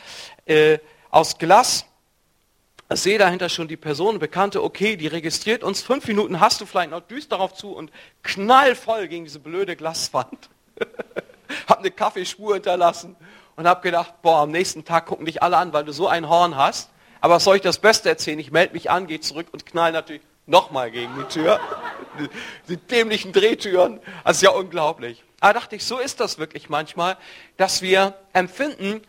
äh, 0.45 0.80
aus 1.10 1.38
Glas 1.38 1.86
sehe 2.89 3.18
dahinter 3.18 3.49
schon 3.49 3.68
die 3.68 3.78
Person, 3.78 4.20
Bekannte, 4.20 4.64
okay, 4.64 4.95
die 4.95 5.08
registriert 5.08 5.64
uns, 5.64 5.82
fünf 5.82 6.08
Minuten 6.08 6.39
hast 6.39 6.62
du 6.62 6.66
vielleicht 6.66 6.91
noch, 6.91 7.02
düst 7.02 7.32
darauf 7.32 7.54
zu 7.54 7.74
und 7.74 7.91
knallvoll 8.24 9.08
gegen 9.08 9.24
diese 9.24 9.39
blöde 9.39 9.76
Glaswand. 9.76 10.49
hab 11.68 11.80
eine 11.80 11.91
Kaffeespur 11.91 12.56
hinterlassen 12.56 13.16
und 13.56 13.68
hab 13.68 13.82
gedacht, 13.82 14.22
boah, 14.22 14.41
am 14.41 14.52
nächsten 14.52 14.86
Tag 14.86 15.06
gucken 15.06 15.26
dich 15.26 15.41
alle 15.41 15.58
an, 15.58 15.74
weil 15.74 15.86
du 15.86 15.93
so 15.93 16.08
ein 16.08 16.28
Horn 16.28 16.56
hast. 16.56 16.89
Aber 17.22 17.36
was 17.36 17.43
soll 17.43 17.58
ich 17.58 17.62
das 17.62 17.80
Beste 17.80 18.10
erzählen? 18.10 18.39
Ich 18.39 18.52
melde 18.52 18.74
mich 18.74 18.89
an, 18.89 19.08
gehe 19.08 19.20
zurück 19.20 19.47
und 19.52 19.66
knall 19.66 19.91
natürlich 19.91 20.22
nochmal 20.45 20.91
gegen 20.91 21.15
die 21.15 21.23
Tür. 21.25 21.59
Die 22.67 22.77
dämlichen 22.77 23.31
Drehtüren. 23.31 24.01
Das 24.25 24.37
ist 24.37 24.43
ja 24.43 24.51
unglaublich. 24.51 25.23
Aber 25.39 25.53
dachte 25.53 25.75
ich, 25.75 25.85
so 25.85 25.97
ist 25.97 26.19
das 26.19 26.37
wirklich 26.37 26.69
manchmal, 26.69 27.17
dass 27.57 27.81
wir 27.81 28.15
empfinden, 28.33 29.01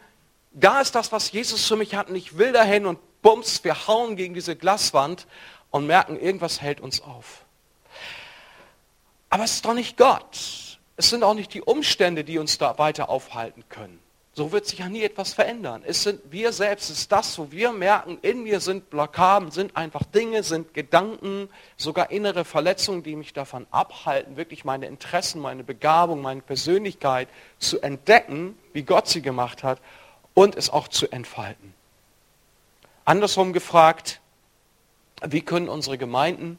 da 0.53 0.81
ist 0.81 0.95
das, 0.95 1.13
was 1.13 1.33
Jesus 1.33 1.67
für 1.67 1.77
mich 1.77 1.95
hat 1.95 2.09
und 2.09 2.17
ich 2.17 2.39
will 2.39 2.53
dahin 2.53 2.87
und 2.87 2.99
bums, 3.23 3.65
wir 3.65 3.87
hauen 3.87 4.17
gegen 4.17 4.35
diese 4.35 4.57
Glaswand 4.57 5.27
und 5.71 5.87
merken, 5.87 6.19
irgendwas 6.19 6.61
hält 6.61 6.81
uns 6.81 7.01
auf. 7.01 7.45
Aber 9.31 9.45
es 9.45 9.55
ist 9.55 9.65
doch 9.65 9.75
nicht 9.75 9.97
Gott. 9.97 10.79
Es 10.97 11.09
sind 11.09 11.25
auch 11.25 11.35
nicht 11.35 11.55
die 11.55 11.63
Umstände, 11.63 12.23
die 12.23 12.39
uns 12.39 12.59
da 12.59 12.79
weiter 12.79 13.09
aufhalten 13.09 13.65
können. 13.69 14.02
So 14.35 14.51
wird 14.51 14.67
sich 14.67 14.79
ja 14.79 14.89
nie 14.89 15.03
etwas 15.03 15.35
verändern. 15.35 15.83
Es 15.87 16.05
sind 16.05 16.21
wir 16.31 16.53
selbst, 16.53 16.89
es 16.89 17.01
ist 17.01 17.13
das, 17.13 17.39
wo 17.39 17.51
wir 17.51 17.71
merken, 17.73 18.19
in 18.23 18.45
mir 18.45 18.61
sind 18.61 18.89
Blockaden, 18.89 19.51
sind 19.51 19.77
einfach 19.77 20.05
Dinge, 20.05 20.43
sind 20.43 20.73
Gedanken, 20.73 21.51
sogar 21.77 22.11
innere 22.11 22.47
Verletzungen, 22.47 23.03
die 23.03 23.15
mich 23.15 23.35
davon 23.35 23.67
abhalten, 23.71 24.39
wirklich 24.39 24.65
meine 24.65 24.87
Interessen, 24.87 25.39
meine 25.39 25.65
Begabung, 25.65 26.23
meine 26.23 26.41
Persönlichkeit 26.41 27.29
zu 27.59 27.83
entdecken, 27.83 28.57
wie 28.73 28.85
Gott 28.85 29.07
sie 29.07 29.21
gemacht 29.21 29.63
hat 29.63 29.81
und 30.33 30.57
es 30.57 30.71
auch 30.71 30.89
zu 30.89 31.13
entfalten. 31.13 31.75
Andersrum 33.05 33.53
gefragt, 33.53 34.23
wie 35.27 35.43
können 35.43 35.69
unsere 35.69 35.99
Gemeinden, 35.99 36.59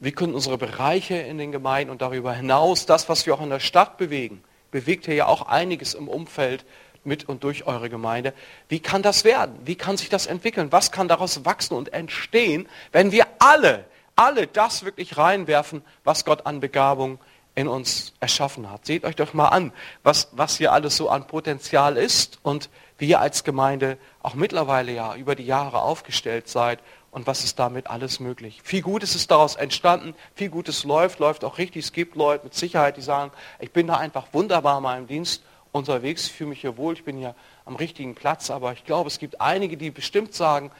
wie 0.00 0.10
können 0.10 0.34
unsere 0.34 0.58
Bereiche 0.58 1.14
in 1.14 1.38
den 1.38 1.52
Gemeinden 1.52 1.92
und 1.92 2.02
darüber 2.02 2.32
hinaus, 2.32 2.86
das, 2.86 3.08
was 3.08 3.24
wir 3.24 3.34
auch 3.34 3.42
in 3.42 3.50
der 3.50 3.60
Stadt 3.60 3.98
bewegen, 3.98 4.42
bewegt 4.70 5.06
hier 5.06 5.14
ja 5.14 5.26
auch 5.26 5.42
einiges 5.42 5.94
im 5.94 6.08
Umfeld 6.08 6.64
mit 7.08 7.28
und 7.28 7.42
durch 7.42 7.66
eure 7.66 7.90
Gemeinde. 7.90 8.32
Wie 8.68 8.78
kann 8.78 9.02
das 9.02 9.24
werden? 9.24 9.58
Wie 9.64 9.74
kann 9.74 9.96
sich 9.96 10.08
das 10.08 10.26
entwickeln? 10.26 10.70
Was 10.70 10.92
kann 10.92 11.08
daraus 11.08 11.44
wachsen 11.44 11.74
und 11.74 11.92
entstehen, 11.92 12.68
wenn 12.92 13.10
wir 13.10 13.26
alle, 13.40 13.84
alle 14.14 14.46
das 14.46 14.84
wirklich 14.84 15.16
reinwerfen, 15.16 15.82
was 16.04 16.24
Gott 16.24 16.46
an 16.46 16.60
Begabung 16.60 17.18
in 17.56 17.66
uns 17.66 18.12
erschaffen 18.20 18.70
hat? 18.70 18.86
Seht 18.86 19.04
euch 19.04 19.16
doch 19.16 19.34
mal 19.34 19.48
an, 19.48 19.72
was, 20.04 20.28
was 20.32 20.58
hier 20.58 20.72
alles 20.72 20.96
so 20.96 21.08
an 21.08 21.26
Potenzial 21.26 21.96
ist 21.96 22.38
und 22.42 22.70
wir 22.98 23.20
als 23.20 23.44
Gemeinde 23.44 23.96
auch 24.22 24.34
mittlerweile 24.34 24.92
ja 24.92 25.14
über 25.16 25.34
die 25.34 25.46
Jahre 25.46 25.82
aufgestellt 25.82 26.48
seid 26.48 26.80
und 27.10 27.26
was 27.26 27.44
ist 27.44 27.58
damit 27.58 27.88
alles 27.88 28.20
möglich. 28.20 28.60
Viel 28.62 28.82
Gutes 28.82 29.14
ist 29.14 29.30
daraus 29.30 29.56
entstanden, 29.56 30.14
viel 30.34 30.50
Gutes 30.50 30.84
läuft, 30.84 31.18
läuft 31.20 31.44
auch 31.44 31.58
richtig. 31.58 31.86
Es 31.86 31.92
gibt 31.92 32.16
Leute 32.16 32.44
mit 32.44 32.54
Sicherheit, 32.54 32.96
die 32.96 33.02
sagen, 33.02 33.32
ich 33.60 33.72
bin 33.72 33.86
da 33.86 33.96
einfach 33.96 34.26
wunderbar 34.32 34.78
in 34.78 34.82
meinem 34.82 35.06
Dienst 35.06 35.42
unterwegs, 35.72 36.26
ich 36.26 36.32
fühle 36.32 36.50
mich 36.50 36.60
hier 36.60 36.76
wohl, 36.76 36.94
ich 36.94 37.04
bin 37.04 37.16
hier 37.16 37.34
am 37.64 37.76
richtigen 37.76 38.14
Platz, 38.14 38.50
aber 38.50 38.72
ich 38.72 38.84
glaube, 38.84 39.08
es 39.08 39.18
gibt 39.18 39.40
einige, 39.40 39.76
die 39.76 39.90
bestimmt 39.90 40.34
sagen, 40.34 40.70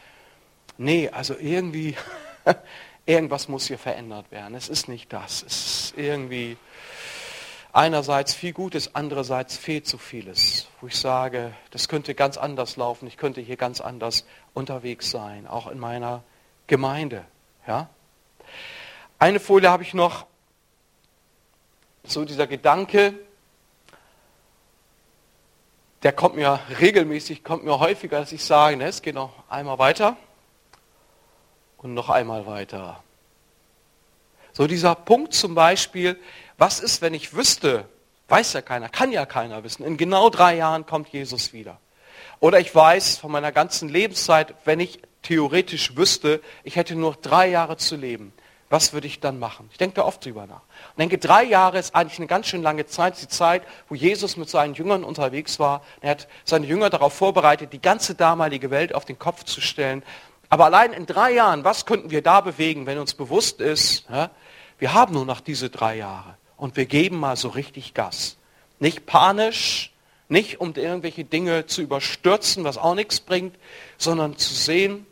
nee, 0.77 1.09
also 1.09 1.35
irgendwie, 1.39 1.97
irgendwas 3.07 3.49
muss 3.49 3.67
hier 3.67 3.79
verändert 3.79 4.31
werden. 4.31 4.55
Es 4.55 4.69
ist 4.69 4.89
nicht 4.89 5.13
das. 5.13 5.43
Es 5.43 5.91
ist 5.91 5.95
irgendwie 5.99 6.57
einerseits 7.73 8.35
viel 8.35 8.53
Gutes, 8.53 8.95
andererseits 8.95 9.57
fehlt 9.57 9.87
so 9.87 9.99
vieles, 9.99 10.69
wo 10.81 10.87
ich 10.87 10.97
sage, 10.97 11.53
das 11.71 11.89
könnte 11.89 12.15
ganz 12.15 12.37
anders 12.37 12.77
laufen, 12.77 13.07
ich 13.07 13.17
könnte 13.17 13.41
hier 13.41 13.57
ganz 13.57 13.81
anders 13.81 14.25
unterwegs 14.55 15.11
sein, 15.11 15.47
auch 15.47 15.69
in 15.69 15.79
meiner 15.79 16.23
Gemeinde. 16.67 17.25
Ja? 17.67 17.89
Eine 19.19 19.41
Folie 19.41 19.71
habe 19.71 19.83
ich 19.83 19.95
noch, 19.95 20.27
so 22.05 22.25
dieser 22.25 22.47
Gedanke, 22.47 23.15
der 26.03 26.13
kommt 26.13 26.37
mir 26.37 26.61
regelmäßig, 26.81 27.43
kommt 27.43 27.65
mir 27.65 27.79
häufiger, 27.79 28.21
dass 28.21 28.33
ich 28.33 28.45
sage, 28.45 28.77
ne, 28.77 28.87
es 28.87 29.03
geht 29.03 29.15
noch 29.15 29.33
einmal 29.49 29.79
weiter 29.79 30.17
und 31.79 31.95
noch 31.95 32.09
einmal 32.11 32.47
weiter. 32.47 33.03
So 34.53 34.67
dieser 34.67 34.95
Punkt 34.95 35.35
zum 35.35 35.55
Beispiel, 35.55 36.19
was 36.57 36.81
ist, 36.81 37.03
wenn 37.03 37.15
ich 37.15 37.35
wüsste, 37.35 37.85
weiß 38.29 38.53
ja 38.53 38.63
keiner, 38.63 38.89
kann 38.89 39.13
ja 39.13 39.27
keiner 39.27 39.65
wissen, 39.65 39.85
in 39.85 39.97
genau 39.97 40.31
drei 40.31 40.57
Jahren 40.57 40.87
kommt 40.87 41.09
Jesus 41.09 41.53
wieder. 41.53 41.79
Oder 42.41 42.61
ich 42.61 42.73
weiß 42.75 43.19
von 43.19 43.33
meiner 43.33 43.53
ganzen 43.53 43.89
Lebenszeit, 43.89 44.55
wenn 44.65 44.81
ich 44.81 45.01
theoretisch 45.23 45.97
wüsste, 45.97 46.41
ich 46.63 46.77
hätte 46.77 46.95
nur 46.95 47.15
drei 47.15 47.49
Jahre 47.49 47.77
zu 47.77 47.97
leben, 47.97 48.33
was 48.71 48.93
würde 48.93 49.07
ich 49.07 49.21
dann 49.21 49.39
machen? 49.39 49.69
Ich 49.73 49.79
denke 49.79 49.97
da 49.97 50.05
oft 50.05 50.25
drüber 50.25 50.47
nach. 50.47 50.61
Und 50.61 50.99
denke, 50.99 51.19
drei 51.19 51.43
Jahre 51.45 51.79
ist 51.79 51.95
eigentlich 51.95 52.19
eine 52.19 52.27
ganz 52.27 52.47
schön 52.47 52.63
lange 52.63 52.87
Zeit, 52.87 53.21
die 53.21 53.29
Zeit, 53.29 53.63
wo 53.89 53.95
Jesus 53.95 54.37
mit 54.37 54.51
seinen 54.51 54.75
Jüngern 54.75 55.05
unterwegs 55.05 55.59
war. 55.59 55.83
Er 56.01 56.11
hat 56.11 56.29
seine 56.45 56.67
Jünger 56.67 56.91
darauf 56.91 57.15
vorbereitet, 57.15 57.73
die 57.73 57.81
ganze 57.81 58.15
damalige 58.15 58.71
Welt 58.71 58.95
auf 58.95 59.05
den 59.05 59.19
Kopf 59.19 59.45
zu 59.45 59.61
stellen. 59.61 60.03
Aber 60.51 60.67
allein 60.67 60.93
in 60.93 61.07
drei 61.07 61.33
Jahren, 61.33 61.65
was 61.65 61.87
könnten 61.87 62.11
wir 62.11 62.23
da 62.23 62.41
bewegen, 62.41 62.87
wenn 62.87 62.99
uns 62.99 63.15
bewusst 63.15 63.61
ist, 63.61 64.07
wir 64.79 64.95
haben 64.95 65.15
nur 65.15 65.25
noch 65.25 65.41
diese 65.41 65.71
drei 65.71 65.97
Jahre 65.97 66.37
und 66.57 66.77
wir 66.77 66.87
geben 66.87 67.19
mal 67.19 67.37
so 67.37 67.49
richtig 67.49 67.95
Gas. 67.95 68.37
Nicht 68.79 69.07
panisch, 69.07 69.93
nicht 70.29 70.61
um 70.61 70.75
irgendwelche 70.75 71.25
Dinge 71.25 71.67
zu 71.67 71.83
überstürzen, 71.83 72.65
was 72.65 72.77
auch 72.77 72.95
nichts 72.95 73.21
bringt, 73.21 73.57
sondern 73.97 74.37
zu 74.37 74.53
sehen, 74.55 75.07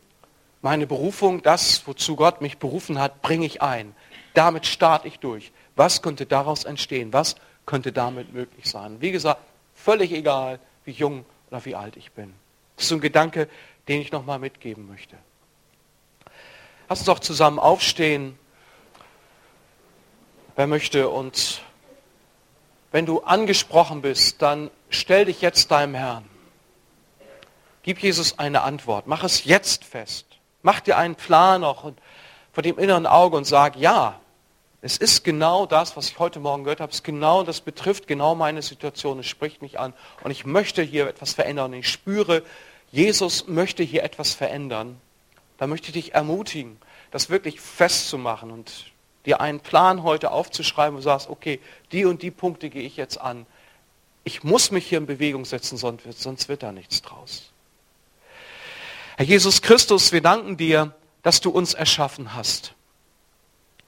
meine 0.66 0.88
Berufung, 0.88 1.42
das, 1.42 1.86
wozu 1.86 2.16
Gott 2.16 2.40
mich 2.40 2.58
berufen 2.58 2.98
hat, 2.98 3.22
bringe 3.22 3.46
ich 3.46 3.62
ein. 3.62 3.94
Damit 4.34 4.66
starte 4.66 5.06
ich 5.06 5.20
durch. 5.20 5.52
Was 5.76 6.02
könnte 6.02 6.26
daraus 6.26 6.64
entstehen? 6.64 7.12
Was 7.12 7.36
könnte 7.66 7.92
damit 7.92 8.32
möglich 8.34 8.68
sein? 8.68 9.00
Wie 9.00 9.12
gesagt, 9.12 9.40
völlig 9.76 10.10
egal, 10.10 10.58
wie 10.84 10.90
jung 10.90 11.24
oder 11.52 11.64
wie 11.64 11.76
alt 11.76 11.96
ich 11.96 12.10
bin. 12.10 12.34
Das 12.74 12.86
ist 12.86 12.90
ein 12.90 13.00
Gedanke, 13.00 13.48
den 13.86 14.00
ich 14.00 14.10
nochmal 14.10 14.40
mitgeben 14.40 14.88
möchte. 14.88 15.16
Lass 16.88 16.98
uns 16.98 17.08
auch 17.10 17.20
zusammen 17.20 17.60
aufstehen. 17.60 18.36
Wer 20.56 20.66
möchte 20.66 21.08
und 21.10 21.62
wenn 22.90 23.06
du 23.06 23.20
angesprochen 23.20 24.02
bist, 24.02 24.42
dann 24.42 24.72
stell 24.90 25.26
dich 25.26 25.42
jetzt 25.42 25.70
deinem 25.70 25.94
Herrn. 25.94 26.24
Gib 27.84 28.00
Jesus 28.00 28.40
eine 28.40 28.62
Antwort. 28.62 29.06
Mach 29.06 29.22
es 29.22 29.44
jetzt 29.44 29.84
fest. 29.84 30.35
Mach 30.66 30.80
dir 30.80 30.98
einen 30.98 31.14
Plan 31.14 31.62
auch 31.62 31.92
vor 32.52 32.62
dem 32.64 32.76
inneren 32.76 33.06
Auge 33.06 33.36
und 33.36 33.44
sag, 33.44 33.76
ja, 33.76 34.18
Es 34.80 34.96
ist 34.96 35.22
genau 35.22 35.64
das, 35.64 35.96
was 35.96 36.08
ich 36.08 36.18
heute 36.18 36.40
Morgen 36.40 36.64
gehört 36.64 36.80
habe. 36.80 36.90
Es 36.90 37.04
genau, 37.04 37.44
das 37.44 37.60
betrifft 37.60 38.08
genau 38.08 38.34
meine 38.34 38.62
Situation. 38.62 39.20
Es 39.20 39.26
spricht 39.26 39.62
mich 39.62 39.78
an. 39.78 39.94
Und 40.24 40.32
ich 40.32 40.44
möchte 40.44 40.82
hier 40.82 41.06
etwas 41.06 41.34
verändern. 41.34 41.72
Und 41.72 41.78
ich 41.78 41.88
spüre, 41.88 42.42
Jesus 42.90 43.46
möchte 43.46 43.84
hier 43.84 44.02
etwas 44.02 44.34
verändern. 44.34 45.00
Da 45.58 45.68
möchte 45.68 45.86
ich 45.86 45.92
dich 45.92 46.14
ermutigen, 46.14 46.80
das 47.12 47.30
wirklich 47.30 47.60
festzumachen 47.60 48.50
und 48.50 48.86
dir 49.24 49.40
einen 49.40 49.60
Plan 49.60 50.02
heute 50.02 50.32
aufzuschreiben 50.32 50.96
und 50.96 51.02
sagst, 51.02 51.30
okay, 51.30 51.60
die 51.92 52.06
und 52.06 52.22
die 52.22 52.32
Punkte 52.32 52.70
gehe 52.70 52.82
ich 52.82 52.96
jetzt 52.96 53.20
an. 53.20 53.46
Ich 54.24 54.42
muss 54.42 54.72
mich 54.72 54.88
hier 54.88 54.98
in 54.98 55.06
Bewegung 55.06 55.44
setzen, 55.44 55.76
sonst 55.76 56.48
wird 56.48 56.64
da 56.64 56.72
nichts 56.72 57.02
draus. 57.02 57.52
Herr 59.16 59.24
Jesus 59.24 59.62
Christus, 59.62 60.12
wir 60.12 60.20
danken 60.20 60.56
dir, 60.56 60.94
dass 61.22 61.40
du 61.40 61.50
uns 61.50 61.72
erschaffen 61.74 62.34
hast. 62.34 62.74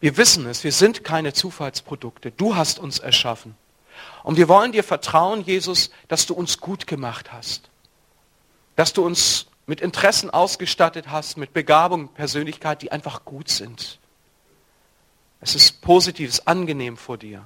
Wir 0.00 0.16
wissen 0.16 0.46
es, 0.46 0.64
wir 0.64 0.72
sind 0.72 1.04
keine 1.04 1.34
Zufallsprodukte. 1.34 2.30
Du 2.30 2.56
hast 2.56 2.78
uns 2.78 2.98
erschaffen. 2.98 3.56
Und 4.22 4.36
wir 4.36 4.48
wollen 4.48 4.72
dir 4.72 4.84
vertrauen, 4.84 5.44
Jesus, 5.44 5.90
dass 6.08 6.26
du 6.26 6.34
uns 6.34 6.60
gut 6.60 6.86
gemacht 6.86 7.32
hast. 7.32 7.68
Dass 8.76 8.92
du 8.92 9.04
uns 9.04 9.46
mit 9.66 9.80
Interessen 9.80 10.30
ausgestattet 10.30 11.10
hast, 11.10 11.36
mit 11.36 11.52
Begabung, 11.52 12.08
Persönlichkeit, 12.08 12.80
die 12.80 12.90
einfach 12.90 13.24
gut 13.24 13.50
sind. 13.50 13.98
Es 15.40 15.54
ist 15.54 15.82
positiv, 15.82 16.30
es 16.30 16.38
ist 16.38 16.48
angenehm 16.48 16.96
vor 16.96 17.18
dir. 17.18 17.44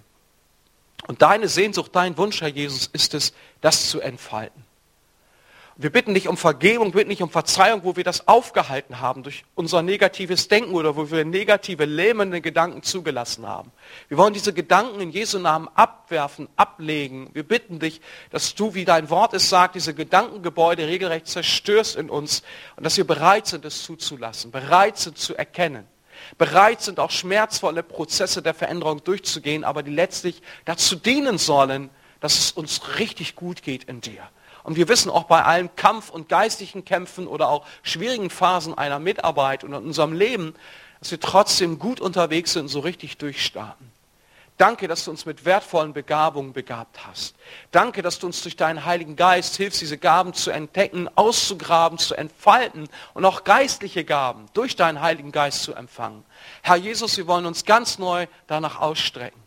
Und 1.08 1.22
deine 1.22 1.48
Sehnsucht, 1.48 1.90
dein 1.94 2.16
Wunsch, 2.16 2.40
Herr 2.42 2.48
Jesus, 2.48 2.86
ist 2.92 3.14
es, 3.14 3.32
das 3.60 3.88
zu 3.88 4.00
entfalten. 4.00 4.64
Wir 5.82 5.90
bitten 5.90 6.14
dich 6.14 6.28
um 6.28 6.36
Vergebung, 6.36 6.94
wir 6.94 7.00
bitten 7.00 7.10
dich 7.10 7.22
um 7.22 7.30
Verzeihung, 7.30 7.82
wo 7.82 7.96
wir 7.96 8.04
das 8.04 8.28
aufgehalten 8.28 9.00
haben 9.00 9.24
durch 9.24 9.44
unser 9.56 9.82
negatives 9.82 10.46
Denken 10.46 10.74
oder 10.74 10.94
wo 10.94 11.10
wir 11.10 11.24
negative, 11.24 11.86
lähmende 11.86 12.40
Gedanken 12.40 12.84
zugelassen 12.84 13.48
haben. 13.48 13.72
Wir 14.06 14.16
wollen 14.16 14.32
diese 14.32 14.52
Gedanken 14.52 15.00
in 15.00 15.10
Jesu 15.10 15.40
Namen 15.40 15.68
abwerfen, 15.74 16.48
ablegen. 16.54 17.30
Wir 17.32 17.42
bitten 17.42 17.80
dich, 17.80 18.00
dass 18.30 18.54
du, 18.54 18.74
wie 18.74 18.84
dein 18.84 19.10
Wort 19.10 19.34
es 19.34 19.48
sagt, 19.48 19.74
diese 19.74 19.92
Gedankengebäude 19.92 20.86
regelrecht 20.86 21.26
zerstörst 21.26 21.96
in 21.96 22.10
uns 22.10 22.44
und 22.76 22.84
dass 22.84 22.96
wir 22.96 23.04
bereit 23.04 23.48
sind, 23.48 23.64
es 23.64 23.82
zuzulassen, 23.82 24.52
bereit 24.52 24.98
sind 24.98 25.18
zu 25.18 25.34
erkennen, 25.34 25.84
bereit 26.38 26.80
sind 26.80 27.00
auch 27.00 27.10
schmerzvolle 27.10 27.82
Prozesse 27.82 28.40
der 28.40 28.54
Veränderung 28.54 29.02
durchzugehen, 29.02 29.64
aber 29.64 29.82
die 29.82 29.90
letztlich 29.90 30.42
dazu 30.64 30.94
dienen 30.94 31.38
sollen, 31.38 31.90
dass 32.20 32.38
es 32.38 32.52
uns 32.52 33.00
richtig 33.00 33.34
gut 33.34 33.64
geht 33.64 33.82
in 33.82 34.00
dir 34.00 34.22
und 34.62 34.76
wir 34.76 34.88
wissen 34.88 35.10
auch 35.10 35.24
bei 35.24 35.42
allen 35.42 35.74
Kampf 35.76 36.10
und 36.10 36.28
geistigen 36.28 36.84
Kämpfen 36.84 37.26
oder 37.26 37.48
auch 37.48 37.66
schwierigen 37.82 38.30
Phasen 38.30 38.76
einer 38.76 38.98
Mitarbeit 38.98 39.64
und 39.64 39.72
in 39.72 39.84
unserem 39.84 40.12
Leben, 40.12 40.54
dass 41.00 41.10
wir 41.10 41.20
trotzdem 41.20 41.78
gut 41.78 42.00
unterwegs 42.00 42.52
sind 42.52 42.62
und 42.62 42.68
so 42.68 42.80
richtig 42.80 43.18
durchstarten. 43.18 43.90
Danke, 44.58 44.86
dass 44.86 45.04
du 45.04 45.10
uns 45.10 45.26
mit 45.26 45.44
wertvollen 45.44 45.92
Begabungen 45.92 46.52
begabt 46.52 47.04
hast. 47.06 47.34
Danke, 47.72 48.02
dass 48.02 48.20
du 48.20 48.26
uns 48.26 48.42
durch 48.42 48.54
deinen 48.54 48.84
Heiligen 48.84 49.16
Geist 49.16 49.56
hilfst, 49.56 49.80
diese 49.80 49.98
Gaben 49.98 50.34
zu 50.34 50.50
entdecken, 50.50 51.08
auszugraben, 51.16 51.98
zu 51.98 52.14
entfalten 52.14 52.88
und 53.14 53.24
auch 53.24 53.42
geistliche 53.44 54.04
Gaben 54.04 54.46
durch 54.52 54.76
deinen 54.76 55.00
Heiligen 55.00 55.32
Geist 55.32 55.64
zu 55.64 55.74
empfangen. 55.74 56.24
Herr 56.62 56.76
Jesus, 56.76 57.16
wir 57.16 57.26
wollen 57.26 57.46
uns 57.46 57.64
ganz 57.64 57.98
neu 57.98 58.28
danach 58.46 58.80
ausstrecken. 58.80 59.42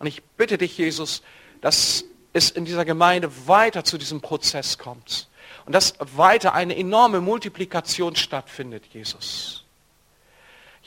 Und 0.00 0.06
ich 0.06 0.22
bitte 0.22 0.58
dich, 0.58 0.76
Jesus, 0.76 1.22
dass 1.60 2.04
es 2.32 2.50
in 2.50 2.64
dieser 2.64 2.84
Gemeinde 2.84 3.30
weiter 3.46 3.84
zu 3.84 3.98
diesem 3.98 4.20
Prozess 4.20 4.78
kommt. 4.78 5.28
Und 5.66 5.72
dass 5.74 5.94
weiter 6.16 6.54
eine 6.54 6.76
enorme 6.76 7.20
Multiplikation 7.20 8.16
stattfindet, 8.16 8.84
Jesus. 8.92 9.64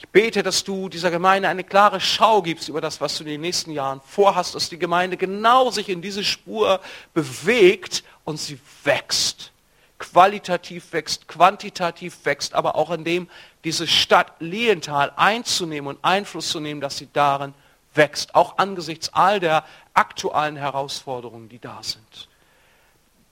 Ich 0.02 0.08
bete, 0.08 0.42
dass 0.42 0.64
du 0.64 0.88
dieser 0.88 1.12
Gemeinde 1.12 1.48
eine 1.48 1.62
klare 1.62 2.00
Schau 2.00 2.42
gibst 2.42 2.68
über 2.68 2.80
das, 2.80 3.00
was 3.00 3.16
du 3.16 3.22
in 3.22 3.30
den 3.30 3.40
nächsten 3.40 3.70
Jahren 3.70 4.00
vorhast, 4.04 4.56
dass 4.56 4.68
die 4.68 4.78
Gemeinde 4.78 5.16
genau 5.16 5.70
sich 5.70 5.88
in 5.88 6.02
diese 6.02 6.24
Spur 6.24 6.80
bewegt 7.14 8.02
und 8.24 8.38
sie 8.38 8.58
wächst. 8.82 9.52
Qualitativ 10.00 10.92
wächst, 10.92 11.28
quantitativ 11.28 12.24
wächst, 12.24 12.54
aber 12.54 12.74
auch 12.74 12.90
in 12.90 13.04
dem, 13.04 13.28
diese 13.62 13.86
Stadt 13.86 14.32
Lienthal 14.40 15.12
einzunehmen 15.14 15.86
und 15.86 16.04
Einfluss 16.04 16.48
zu 16.48 16.58
nehmen, 16.58 16.80
dass 16.80 16.98
sie 16.98 17.08
darin 17.12 17.54
wächst, 17.94 18.34
auch 18.34 18.58
angesichts 18.58 19.12
all 19.12 19.40
der 19.40 19.64
aktuellen 19.94 20.56
Herausforderungen, 20.56 21.48
die 21.48 21.58
da 21.58 21.82
sind. 21.82 22.28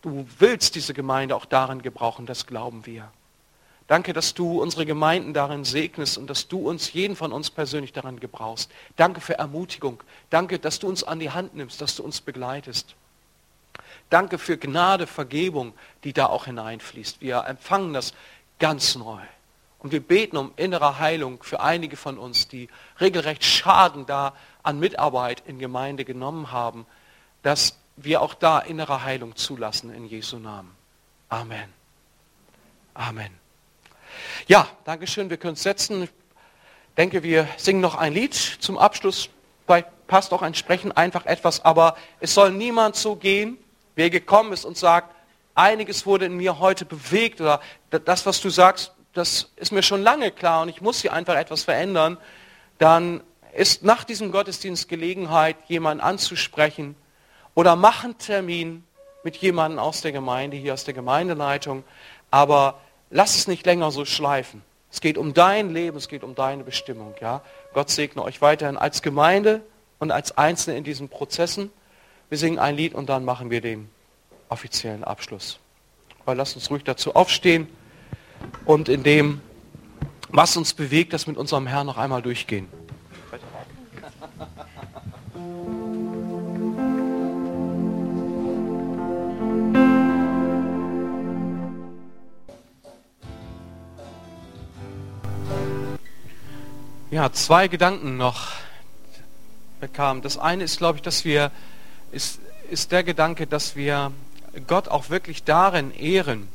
Du 0.02 0.26
willst 0.38 0.74
diese 0.74 0.94
Gemeinde 0.94 1.36
auch 1.36 1.44
darin 1.44 1.82
gebrauchen, 1.82 2.26
das 2.26 2.46
glauben 2.46 2.86
wir. 2.86 3.10
Danke, 3.86 4.12
dass 4.12 4.34
du 4.34 4.62
unsere 4.62 4.86
Gemeinden 4.86 5.34
darin 5.34 5.64
segnest 5.64 6.16
und 6.16 6.30
dass 6.30 6.46
du 6.46 6.68
uns, 6.68 6.92
jeden 6.92 7.16
von 7.16 7.32
uns 7.32 7.50
persönlich 7.50 7.92
daran 7.92 8.20
gebrauchst. 8.20 8.70
Danke 8.96 9.20
für 9.20 9.36
Ermutigung. 9.36 10.00
Danke, 10.30 10.60
dass 10.60 10.78
du 10.78 10.88
uns 10.88 11.02
an 11.02 11.18
die 11.18 11.32
Hand 11.32 11.56
nimmst, 11.56 11.80
dass 11.80 11.96
du 11.96 12.04
uns 12.04 12.20
begleitest. 12.20 12.94
Danke 14.08 14.38
für 14.38 14.56
Gnade, 14.56 15.08
Vergebung, 15.08 15.74
die 16.04 16.12
da 16.12 16.26
auch 16.26 16.44
hineinfließt. 16.44 17.20
Wir 17.20 17.44
empfangen 17.46 17.92
das 17.92 18.14
ganz 18.60 18.94
neu. 18.94 19.20
Und 19.80 19.92
wir 19.92 20.00
beten 20.00 20.36
um 20.36 20.52
innere 20.56 20.98
Heilung 20.98 21.42
für 21.42 21.60
einige 21.60 21.96
von 21.96 22.16
uns, 22.18 22.46
die 22.46 22.68
regelrecht 23.00 23.44
Schaden 23.44 24.06
da 24.06 24.34
an 24.62 24.78
Mitarbeit 24.78 25.42
in 25.46 25.58
Gemeinde 25.58 26.04
genommen 26.04 26.52
haben, 26.52 26.86
dass 27.42 27.78
wir 27.96 28.22
auch 28.22 28.34
da 28.34 28.58
innere 28.58 29.04
Heilung 29.04 29.36
zulassen 29.36 29.92
in 29.92 30.06
Jesu 30.06 30.38
Namen. 30.38 30.74
Amen. 31.28 31.72
Amen. 32.94 33.30
Ja, 34.46 34.68
Dankeschön. 34.84 35.30
Wir 35.30 35.36
können 35.36 35.52
uns 35.52 35.62
setzen. 35.62 36.04
Ich 36.04 36.10
denke, 36.96 37.22
wir 37.22 37.48
singen 37.56 37.80
noch 37.80 37.94
ein 37.94 38.12
Lied 38.12 38.34
zum 38.34 38.78
Abschluss. 38.78 39.28
Vielleicht 39.66 39.88
passt 40.06 40.32
auch 40.32 40.42
ein 40.42 40.54
Sprechen 40.54 40.92
einfach 40.92 41.26
etwas, 41.26 41.64
aber 41.64 41.96
es 42.18 42.34
soll 42.34 42.50
niemand 42.50 42.96
so 42.96 43.14
gehen, 43.14 43.58
wer 43.94 44.10
gekommen 44.10 44.52
ist 44.52 44.64
und 44.64 44.76
sagt, 44.76 45.14
einiges 45.54 46.04
wurde 46.06 46.24
in 46.26 46.36
mir 46.36 46.58
heute 46.58 46.84
bewegt 46.84 47.40
oder 47.40 47.60
das, 47.90 48.26
was 48.26 48.40
du 48.40 48.50
sagst, 48.50 48.92
das 49.12 49.50
ist 49.56 49.72
mir 49.72 49.82
schon 49.82 50.02
lange 50.02 50.30
klar 50.30 50.62
und 50.62 50.68
ich 50.68 50.80
muss 50.80 51.00
hier 51.00 51.12
einfach 51.12 51.36
etwas 51.36 51.62
verändern, 51.62 52.18
dann 52.78 53.22
ist 53.54 53.82
nach 53.82 54.04
diesem 54.04 54.32
Gottesdienst 54.32 54.88
Gelegenheit, 54.88 55.56
jemanden 55.68 56.02
anzusprechen 56.02 56.94
oder 57.54 57.76
mach 57.76 58.04
einen 58.04 58.18
Termin 58.18 58.84
mit 59.22 59.36
jemandem 59.36 59.78
aus 59.78 60.00
der 60.00 60.12
Gemeinde, 60.12 60.56
hier 60.56 60.74
aus 60.74 60.84
der 60.84 60.94
Gemeindeleitung, 60.94 61.84
aber 62.30 62.80
lass 63.10 63.36
es 63.36 63.48
nicht 63.48 63.66
länger 63.66 63.90
so 63.90 64.04
schleifen. 64.04 64.62
Es 64.92 65.00
geht 65.00 65.18
um 65.18 65.34
dein 65.34 65.70
Leben, 65.70 65.96
es 65.96 66.08
geht 66.08 66.24
um 66.24 66.34
deine 66.34 66.64
Bestimmung. 66.64 67.14
Ja? 67.20 67.42
Gott 67.74 67.90
segne 67.90 68.22
euch 68.22 68.40
weiterhin 68.40 68.76
als 68.76 69.02
Gemeinde 69.02 69.62
und 69.98 70.10
als 70.10 70.36
Einzelne 70.36 70.76
in 70.76 70.84
diesen 70.84 71.08
Prozessen. 71.08 71.70
Wir 72.28 72.38
singen 72.38 72.58
ein 72.58 72.76
Lied 72.76 72.94
und 72.94 73.08
dann 73.08 73.24
machen 73.24 73.50
wir 73.50 73.60
den 73.60 73.88
offiziellen 74.48 75.04
Abschluss. 75.04 75.60
Aber 76.24 76.34
lasst 76.34 76.56
uns 76.56 76.70
ruhig 76.70 76.84
dazu 76.84 77.14
aufstehen 77.14 77.68
und 78.64 78.88
in 78.88 79.02
dem, 79.02 79.40
was 80.28 80.56
uns 80.56 80.74
bewegt, 80.74 81.12
das 81.12 81.26
mit 81.26 81.36
unserem 81.36 81.66
Herrn 81.66 81.86
noch 81.86 81.98
einmal 81.98 82.22
durchgehen. 82.22 82.68
Ja, 97.10 97.32
zwei 97.32 97.68
Gedanken 97.68 98.16
noch 98.16 98.52
bekam. 99.80 100.22
Das 100.22 100.38
eine 100.38 100.64
ist, 100.64 100.78
glaube 100.78 100.96
ich, 100.96 101.02
dass 101.02 101.24
wir, 101.24 101.50
ist, 102.12 102.38
ist 102.70 102.92
der 102.92 103.02
Gedanke, 103.02 103.46
dass 103.46 103.76
wir 103.76 104.12
Gott 104.66 104.88
auch 104.88 105.10
wirklich 105.10 105.44
darin 105.44 105.92
ehren, 105.92 106.48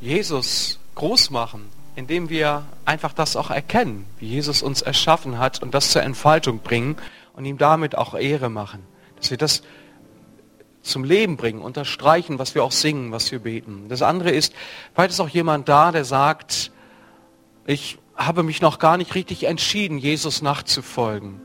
Jesus 0.00 0.78
groß 0.96 1.30
machen, 1.30 1.70
indem 1.98 2.28
wir 2.28 2.64
einfach 2.84 3.12
das 3.12 3.34
auch 3.34 3.50
erkennen, 3.50 4.06
wie 4.20 4.28
Jesus 4.28 4.62
uns 4.62 4.82
erschaffen 4.82 5.40
hat 5.40 5.60
und 5.64 5.74
das 5.74 5.90
zur 5.90 6.02
Entfaltung 6.02 6.60
bringen 6.60 6.94
und 7.32 7.44
ihm 7.44 7.58
damit 7.58 7.98
auch 7.98 8.14
Ehre 8.14 8.50
machen. 8.50 8.84
Dass 9.16 9.32
wir 9.32 9.36
das 9.36 9.62
zum 10.82 11.02
Leben 11.02 11.36
bringen, 11.36 11.60
unterstreichen, 11.60 12.38
was 12.38 12.54
wir 12.54 12.62
auch 12.62 12.70
singen, 12.70 13.10
was 13.10 13.32
wir 13.32 13.40
beten. 13.40 13.88
Das 13.88 14.02
andere 14.02 14.30
ist, 14.30 14.54
vielleicht 14.94 15.10
ist 15.10 15.18
auch 15.18 15.28
jemand 15.28 15.68
da, 15.68 15.90
der 15.90 16.04
sagt, 16.04 16.70
ich 17.66 17.98
habe 18.14 18.44
mich 18.44 18.62
noch 18.62 18.78
gar 18.78 18.96
nicht 18.96 19.16
richtig 19.16 19.42
entschieden, 19.42 19.98
Jesus 19.98 20.40
nachzufolgen. 20.40 21.40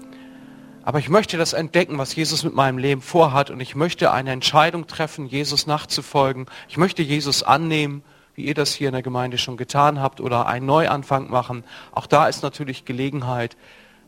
Aber 0.84 0.99
ich 0.99 1.10
möchte 1.10 1.36
das 1.36 1.54
entdecken, 1.54 1.97
was 1.97 2.14
Jesus 2.14 2.43
mit 2.43 2.54
meinem 2.54 2.78
Leben 2.78 3.01
vorhat 3.01 3.49
und 3.49 3.60
ich 3.60 3.74
möchte 3.74 4.12
eine 4.12 4.30
Entscheidung 4.30 4.86
treffen, 4.86 5.26
Jesus 5.26 5.66
nachzufolgen. 5.66 6.45
Ich 6.70 6.78
möchte 6.78 7.01
Jesus 7.01 7.41
annehmen 7.41 8.04
wie 8.36 8.45
ihr 8.45 8.53
das 8.53 8.73
hier 8.73 8.89
in 8.89 8.93
der 8.93 9.01
Gemeinde 9.01 9.38
schon 9.38 9.57
getan 9.57 9.99
habt, 9.99 10.21
oder 10.21 10.47
einen 10.47 10.65
Neuanfang 10.65 11.29
machen. 11.29 11.63
Auch 11.91 12.07
da 12.07 12.27
ist 12.27 12.43
natürlich 12.43 12.86
Gelegenheit, 12.86 13.57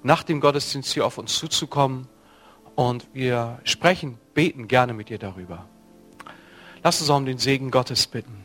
nach 0.04 0.24
dem 0.24 0.40
Gottesdienst 0.40 0.94
hier 0.94 1.06
auf 1.06 1.18
uns 1.18 1.36
zuzukommen. 1.38 2.08
Und 2.76 3.08
wir 3.14 3.60
sprechen, 3.64 4.18
beten 4.34 4.68
gerne 4.68 4.94
mit 4.94 5.10
dir 5.10 5.18
darüber. 5.18 5.66
Lass 6.84 7.02
uns 7.02 7.10
auch 7.10 7.18
um 7.18 7.26
den 7.26 7.40
Segen 7.40 7.72
Gottes 7.72 8.06
bitten. 8.08 8.45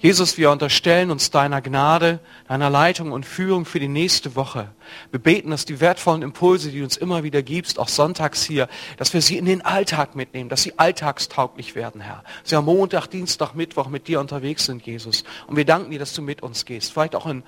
Jesus, 0.00 0.38
wir 0.38 0.52
unterstellen 0.52 1.10
uns 1.10 1.32
deiner 1.32 1.60
Gnade, 1.60 2.20
deiner 2.46 2.70
Leitung 2.70 3.10
und 3.10 3.26
Führung 3.26 3.64
für 3.64 3.80
die 3.80 3.88
nächste 3.88 4.36
Woche. 4.36 4.70
Wir 5.10 5.18
beten, 5.18 5.50
dass 5.50 5.64
die 5.64 5.80
wertvollen 5.80 6.22
Impulse, 6.22 6.70
die 6.70 6.78
du 6.78 6.84
uns 6.84 6.96
immer 6.96 7.24
wieder 7.24 7.42
gibst, 7.42 7.80
auch 7.80 7.88
sonntags 7.88 8.44
hier, 8.44 8.68
dass 8.96 9.12
wir 9.12 9.22
sie 9.22 9.36
in 9.36 9.44
den 9.44 9.60
Alltag 9.60 10.14
mitnehmen, 10.14 10.48
dass 10.48 10.62
sie 10.62 10.78
alltagstauglich 10.78 11.74
werden, 11.74 12.00
Herr. 12.00 12.22
Dass 12.42 12.52
wir 12.52 12.58
am 12.58 12.66
Montag, 12.66 13.08
Dienstag, 13.08 13.54
Mittwoch 13.54 13.88
mit 13.88 14.06
dir 14.06 14.20
unterwegs 14.20 14.66
sind, 14.66 14.86
Jesus. 14.86 15.24
Und 15.48 15.56
wir 15.56 15.64
danken 15.64 15.90
dir, 15.90 15.98
dass 15.98 16.12
du 16.12 16.22
mit 16.22 16.44
uns 16.44 16.64
gehst. 16.64 16.92
Vielleicht 16.92 17.16
auch 17.16 17.26
in 17.26 17.42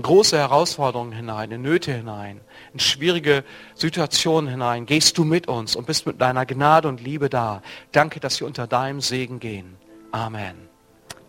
große 0.00 0.36
Herausforderungen 0.36 1.12
hinein, 1.12 1.52
in 1.52 1.62
Nöte 1.62 1.94
hinein, 1.94 2.42
in 2.74 2.80
schwierige 2.80 3.44
Situationen 3.74 4.50
hinein. 4.50 4.84
Gehst 4.84 5.16
du 5.16 5.24
mit 5.24 5.48
uns 5.48 5.74
und 5.74 5.86
bist 5.86 6.06
mit 6.06 6.20
deiner 6.20 6.44
Gnade 6.44 6.86
und 6.86 7.00
Liebe 7.00 7.30
da. 7.30 7.62
Danke, 7.92 8.20
dass 8.20 8.40
wir 8.40 8.46
unter 8.46 8.66
deinem 8.66 9.00
Segen 9.00 9.40
gehen. 9.40 9.76
Amen. 10.12 10.68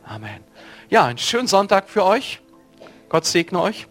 Amen. 0.06 0.44
Ja, 0.90 1.06
einen 1.06 1.18
schönen 1.18 1.48
Sonntag 1.48 1.90
für 1.90 2.06
euch. 2.06 2.42
Gott 3.10 3.26
segne 3.26 3.60
euch. 3.60 3.88